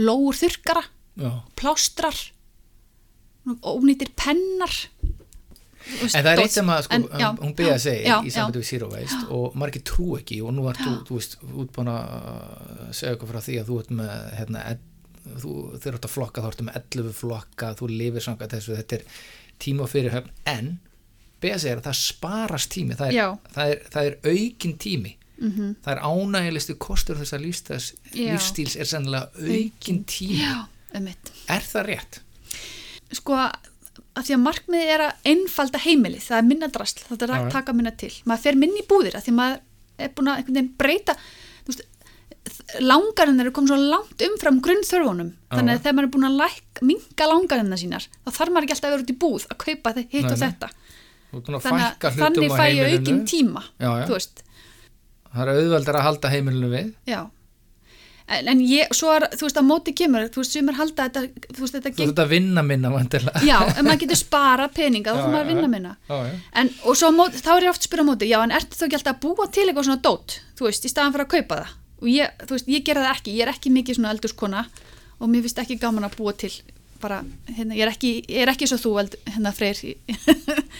lóur 0.00 0.38
þurkara, 0.38 0.84
Já. 1.20 1.30
plástrar 1.60 2.18
ónýtir 3.44 4.12
pennar 4.16 4.76
En 6.02 6.08
það 6.24 6.30
er 6.32 6.42
eitt 6.44 6.54
sem 6.54 6.70
að 6.72 6.82
sko, 6.86 6.94
en- 6.94 7.08
já, 7.20 7.28
hún 7.40 7.54
byrja 7.58 7.74
að 7.74 7.82
segja 7.86 8.06
já, 8.08 8.16
í 8.22 8.30
sambandi 8.34 8.58
við 8.62 8.68
Zero 8.70 8.88
Waste 8.92 9.22
og 9.36 9.56
margir 9.58 9.82
trú 9.88 10.06
ekki 10.18 10.38
og 10.46 10.54
nú 10.56 10.68
ert 10.70 10.78
þú, 10.82 10.92
þú 11.08 11.18
veist, 11.18 11.36
útbúin 11.64 11.90
að 11.92 12.94
segja 12.94 13.14
eitthvað 13.16 13.32
frá 13.34 13.40
því 13.46 13.58
að 13.62 13.68
þú 13.72 13.78
ert 13.82 13.90
með 13.98 14.12
hérna, 14.38 14.62
þú, 15.42 15.52
þú 15.82 15.92
ert 15.92 16.06
að 16.08 16.14
flokka, 16.14 16.42
þá 16.44 16.48
ertu 16.52 16.68
með 16.68 16.78
11 16.82 17.12
flokka, 17.22 17.72
þú 17.78 17.90
lifir 17.92 18.26
samkvæmt 18.28 18.54
þessu, 18.56 18.76
þetta 18.80 18.98
er 19.00 19.04
tíma 19.62 19.84
og 19.86 19.90
fyrirhöfn, 19.92 20.30
en 20.46 20.72
byrja 21.42 21.56
að 21.58 21.64
segja 21.64 21.76
að 21.80 21.86
það 21.88 21.98
sparast 22.02 22.70
tími, 22.70 22.94
það 22.98 23.12
er, 23.12 23.36
það 23.56 23.72
er, 23.74 23.82
það 23.96 24.08
er 24.12 24.16
aukin 24.32 24.76
tími. 24.78 25.16
Mhm. 25.42 25.72
það 25.82 25.96
er 25.96 26.00
ánægilegstu 26.06 26.74
kostur 26.78 27.16
þess 27.18 27.32
að 27.34 27.40
lífstíls 28.14 28.76
er 28.78 28.86
sennilega 28.86 29.30
aukin 29.34 30.04
tími, 30.06 30.38
Já, 30.38 30.68
einmitt. 30.94 31.32
er 31.50 31.64
það 31.66 31.86
rétt? 31.88 32.18
Sko, 33.12 33.34
að 33.34 33.71
því 34.20 34.34
að 34.36 34.42
markmiði 34.44 34.88
er 34.92 35.02
að 35.06 35.28
einfalda 35.32 35.78
heimilið, 35.86 36.24
það 36.28 36.38
er 36.38 36.48
minna 36.50 36.68
drasl, 36.74 37.00
það 37.08 37.22
er 37.26 37.32
að 37.38 37.46
taka 37.54 37.72
minna 37.72 37.92
til. 37.96 38.12
Maður 38.28 38.42
fer 38.44 38.58
minni 38.60 38.82
í 38.82 38.86
búðir 38.90 39.16
að 39.16 39.24
því 39.24 39.32
að 39.32 39.38
maður 39.38 39.58
er 40.02 40.12
búin 40.16 40.28
að 40.32 40.36
einhvern 40.42 40.58
veginn 40.58 40.70
breyta, 40.82 41.14
veist, 41.68 41.82
langarinn 42.82 43.40
eru 43.42 43.52
komið 43.54 43.72
svo 43.72 43.78
langt 43.92 44.24
umfram 44.26 44.60
grunnþörfunum, 44.64 45.30
Já, 45.32 45.56
þannig 45.56 45.74
að 45.76 45.82
þegar 45.84 45.96
maður 45.98 46.08
er 46.08 46.12
búin 46.16 46.28
að 46.28 46.38
læk, 46.42 46.82
minga 46.90 47.28
langarinnar 47.32 47.80
sínar, 47.80 48.06
þá 48.26 48.30
þarf 48.36 48.52
maður 48.54 48.66
ekki 48.66 48.76
alltaf 48.76 48.88
að 48.88 48.94
vera 48.96 49.04
út 49.06 49.12
í 49.14 49.18
búð 49.24 49.46
að 49.48 49.60
kaupa 49.64 49.92
þe- 49.96 50.06
hitt 50.12 50.30
og 50.32 50.40
þetta. 50.42 50.70
Að 51.32 51.60
Þannig 51.64 51.84
að 52.04 52.16
þannig 52.20 52.50
fæ 52.52 52.64
ég 52.68 52.82
heimilinu 52.82 52.98
aukin 53.00 53.20
tíma, 53.30 53.62
Já, 53.80 53.90
já. 54.02 54.06
það 55.32 55.42
er 55.46 55.50
auðveldar 55.54 55.96
að 55.96 56.06
halda 56.08 56.28
heimilinu 56.34 56.68
við 56.74 56.90
já. 57.08 57.20
En, 58.32 58.48
en 58.52 58.60
ég, 58.64 58.92
svo 58.96 59.10
er, 59.12 59.26
þú 59.36 59.46
veist, 59.46 59.58
að 59.60 59.66
móti 59.68 59.94
kemur, 59.96 60.28
þú 60.32 60.42
veist, 60.42 60.54
sumir 60.56 60.78
halda 60.78 61.08
þetta, 61.08 61.22
þú 61.52 61.64
veist, 61.64 61.76
þetta 61.76 61.92
Þú 61.98 62.06
ert 62.08 62.22
að 62.24 62.32
vinna 62.32 62.64
minna 62.66 62.92
vantilega. 62.94 63.42
Já, 63.44 63.58
ef 63.66 63.82
maður 63.82 64.00
getur 64.04 64.20
spara 64.22 64.68
peninga 64.72 65.12
þá 65.12 65.20
þarf 65.20 65.32
maður 65.34 65.44
að 65.44 65.52
vinna 65.52 65.70
minna. 65.74 65.92
Já, 66.08 66.16
já. 66.30 66.40
en, 66.62 66.72
og 66.88 66.98
svo 66.98 67.12
á 67.12 67.18
móti, 67.18 67.42
þá 67.44 67.52
er 67.54 67.66
ég 67.66 67.74
oft 67.74 67.84
að 67.84 67.88
spyrja 67.90 68.06
á 68.06 68.10
móti 68.10 68.30
já, 68.30 68.38
en 68.40 68.56
ertu 68.56 68.78
þá 68.78 68.86
ekki 68.88 68.98
alltaf 69.00 69.14
að 69.18 69.22
búa 69.26 69.48
til 69.52 69.66
eitthvað 69.66 69.88
svona 69.90 70.04
dót 70.08 70.38
þú 70.58 70.68
veist, 70.68 70.86
í 70.86 70.92
staðan 70.92 71.16
fyrir 71.16 71.26
að 71.26 71.32
kaupa 71.36 71.60
það? 71.62 71.74
Og 72.02 72.08
ég, 72.10 72.36
þú 72.46 72.56
veist, 72.56 72.70
ég 72.72 72.86
gera 72.86 73.04
það 73.04 73.16
ekki, 73.16 73.34
ég 73.36 73.46
er 73.46 73.52
ekki 73.52 73.74
mikið 73.74 73.98
svona 73.98 74.14
eldurskona 74.14 74.62
og 75.22 75.30
mér 75.30 75.44
finnst 75.44 75.60
ekki 75.62 75.78
gaman 75.82 76.08
að 76.08 76.16
búa 76.18 76.34
til 76.38 76.54
bara, 77.02 77.20
hérna, 77.50 77.74
ég 77.74 77.82
er 77.86 77.90
ekki 77.90 78.12
ég 78.30 78.44
er 78.44 78.52
ekki 78.52 78.68
svo 78.70 78.78
þú, 78.78 78.92
eld, 79.02 79.16
hérna, 79.34 79.52
freyr 79.56 79.78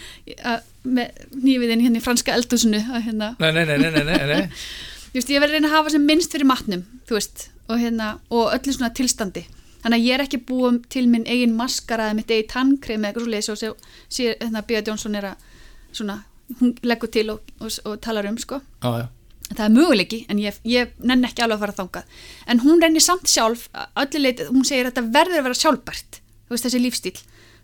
með 0.97 1.23
nýviðin 1.35 1.83
hérna 1.83 1.99
í 1.99 2.05
franska 2.05 2.35
eldusinu 2.37 2.81
hérna, 2.83 3.33
Nei, 3.43 3.51
nei, 3.57 3.65
nei, 3.67 3.79
nei, 3.83 3.91
nei, 3.91 4.05
nei, 4.07 4.43
þú 4.47 4.47
veist, 5.17 5.33
ég 5.33 5.43
verði 5.43 5.57
að 5.57 5.59
reyna 5.59 5.71
að 5.71 5.77
hafa 5.77 5.93
sem 5.95 6.05
minnst 6.09 6.33
fyrir 6.33 6.49
matnum, 6.49 6.85
veist, 7.11 7.49
og 7.69 7.81
hérna 7.81 8.15
og 8.33 8.53
öllu 8.55 8.75
svona 8.75 8.93
tilstandi. 8.97 9.45
Þannig 9.83 9.99
að 9.99 10.07
ég 10.07 10.15
er 10.15 10.23
ekki 10.25 10.39
búið 10.47 10.83
til 10.95 11.09
minn 11.11 11.25
eigin 11.27 11.57
maskara 11.59 12.11
eða 12.11 12.19
mitt 12.21 12.31
eigin 12.31 12.51
tannkrem 12.53 13.03
eða 13.03 13.09
eitthvað 13.11 13.25
svo 13.25 13.33
leiðis 13.33 13.51
og 13.51 13.59
sé, 13.59 13.73
sé 14.09 14.29
hérna 14.37 14.63
Bíða 14.67 14.85
Jónsson 14.93 15.19
er 15.19 15.33
að 15.33 15.49
svona, 15.93 16.21
hún 16.61 16.77
leggur 16.87 17.11
til 17.13 17.27
og, 17.35 17.51
og, 17.59 17.75
og 17.89 17.99
talar 18.05 18.29
um, 18.31 18.39
sko. 18.39 18.61
Já, 18.85 19.03
já. 19.03 19.09
það 19.51 19.65
er 19.67 19.75
möguleiki, 19.75 20.21
en 20.31 20.43
ég, 20.43 20.61
ég 20.71 20.95
nenn 21.03 21.27
ekki 21.27 21.43
alveg 21.43 21.59
að 21.59 21.65
fara 21.67 21.79
þangað, 21.81 22.21
en 22.47 22.63
hún 22.63 22.85
reynir 22.85 23.05
samt 23.05 23.29
sjálf 23.33 23.67
að 23.75 24.21
leiti, 24.23 24.47
hún 24.53 24.69
segir 24.69 24.87
að 24.87 24.93
þetta 24.93 25.17
verður 25.19 25.43
að 25.43 25.49
vera 25.49 25.61
sjálfbært, 25.65 26.23
veist, 26.53 26.69
þessi 26.69 26.83
lífstíl. 26.85 27.17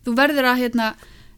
Þú 0.04 0.16
verður 0.18 0.50
að, 0.50 0.64
hérna, 0.64 0.90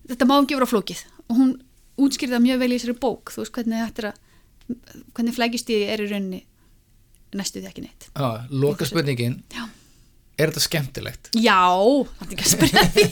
þetta 0.08 0.30
má 0.30 0.34
ekki 0.40 0.56
vera 0.56 0.70
flókið, 0.72 1.04
og 1.28 1.38
hún 1.38 1.54
útskýrði 2.00 2.38
það 2.38 2.44
mjög 2.48 2.64
vel 2.64 2.70
í 2.70 2.78
þessari 2.78 3.00
bók, 3.04 3.34
þú 3.34 3.44
veist, 3.44 3.54
hvernig 3.58 3.84
þetta 3.84 4.02
er 4.06 4.10
að 4.14 4.26
hvernig 5.16 5.36
flækistíði 5.36 5.90
er 5.92 6.04
í 6.04 6.08
rauninni 6.10 6.40
næstu 7.38 7.60
því 7.62 7.70
ekki 7.70 7.84
neitt 7.86 8.08
já. 8.10 8.30
Loka 8.50 8.86
spurningin, 8.88 9.36
Já, 9.54 9.64
er 10.38 10.50
þetta 10.50 10.64
skemmtilegt? 10.64 11.30
Já 11.38 11.60
það 12.18 12.26
er 12.26 12.34
ekki 12.34 12.46
að 12.46 12.52
spyrja 12.56 12.84
því 12.96 13.06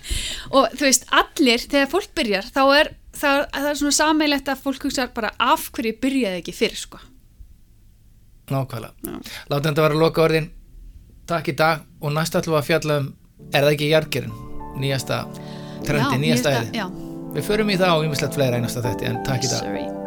og 0.58 0.72
þú 0.78 0.86
veist, 0.86 1.06
allir, 1.22 1.64
þegar 1.66 1.92
fólk 1.92 2.10
byrjar 2.18 2.50
þá 2.54 2.62
er 2.78 2.92
það, 3.18 3.44
það 3.56 3.70
er 3.72 3.80
svona 3.82 3.96
sameilegt 3.98 4.52
að 4.52 4.62
fólk 4.66 4.88
hugsa 4.88 5.08
bara 5.14 5.32
af 5.42 5.68
hverju 5.74 5.96
byrjaði 6.02 6.42
ekki 6.42 6.56
fyrr, 6.56 6.76
sko 6.86 7.02
Nákvæmlega. 8.48 9.18
Látum 9.50 9.66
þetta 9.74 9.82
vera 9.84 9.98
loka 10.00 10.22
orðin. 10.24 10.46
Takk 11.28 11.50
í 11.52 11.56
dag 11.58 11.82
og 12.00 12.14
næst 12.16 12.38
ætlum 12.38 12.56
við 12.56 12.62
að 12.62 12.68
fjalla 12.70 12.96
um, 13.02 13.10
er 13.52 13.66
það 13.66 13.74
ekki 13.74 13.90
jargerinn? 13.92 14.40
Nýjasta 14.80 15.20
trendi, 15.84 16.16
Já, 16.16 16.22
nýjasta 16.24 16.56
Já, 16.72 16.88
Við 17.36 17.44
förum 17.50 17.74
í 17.74 17.76
það 17.76 18.00
og 18.00 18.08
ýmislegt 18.08 18.40
fleira 18.40 18.56
einasta 18.56 18.84
þetta, 18.88 19.12
en 19.12 19.24
takk 19.28 19.44
í 19.44 19.52
dag. 19.52 19.97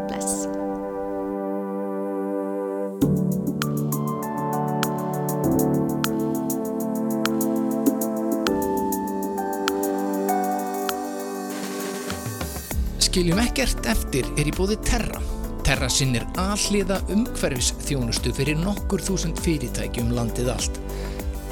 Skiljum 13.11 13.41
ekkert 13.43 13.87
eftir 13.91 14.27
er 14.39 14.47
í 14.47 14.51
bóði 14.55 14.77
Terra. 14.87 15.17
Terra 15.67 15.89
sinnir 15.91 16.23
alliða 16.39 17.01
umhverfis 17.11 17.73
þjónustu 17.83 18.31
fyrir 18.37 18.55
nokkur 18.55 19.03
þúsund 19.03 19.41
fyrirtækjum 19.43 20.13
landið 20.15 20.47
allt. 20.53 20.79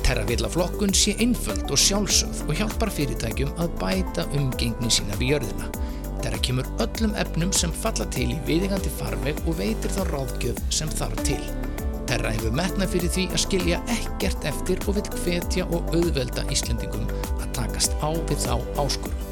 Terra 0.06 0.24
vil 0.30 0.40
að 0.40 0.54
flokkun 0.54 0.96
sé 0.96 1.18
einföld 1.20 1.68
og 1.68 1.82
sjálfsögð 1.84 2.46
og 2.46 2.56
hjálpar 2.62 2.94
fyrirtækjum 2.96 3.52
að 3.60 3.76
bæta 3.82 4.24
umgengni 4.40 4.88
sína 4.88 5.20
við 5.20 5.34
jörðina. 5.34 5.68
Terra 6.24 6.40
kemur 6.48 6.72
öllum 6.86 7.20
efnum 7.20 7.52
sem 7.52 7.76
falla 7.84 8.08
til 8.16 8.30
í 8.38 8.42
viðingandi 8.48 8.96
farveg 8.96 9.44
og 9.44 9.60
veitir 9.60 9.92
þá 9.98 10.06
ráðgjöf 10.14 10.64
sem 10.72 10.96
þarf 10.96 11.26
til. 11.28 11.42
Terra 12.08 12.32
hefur 12.38 12.56
metnað 12.56 12.96
fyrir 12.96 13.18
því 13.18 13.32
að 13.34 13.44
skilja 13.50 13.82
ekkert 14.00 14.48
eftir 14.54 14.88
og 14.88 14.96
vil 15.02 15.10
hvetja 15.26 15.68
og 15.68 15.92
auðvelda 15.92 16.48
Íslendingum 16.56 17.12
að 17.36 17.50
takast 17.60 18.00
á 18.00 18.16
við 18.16 18.48
þá 18.48 18.56
áskurum. 18.80 19.29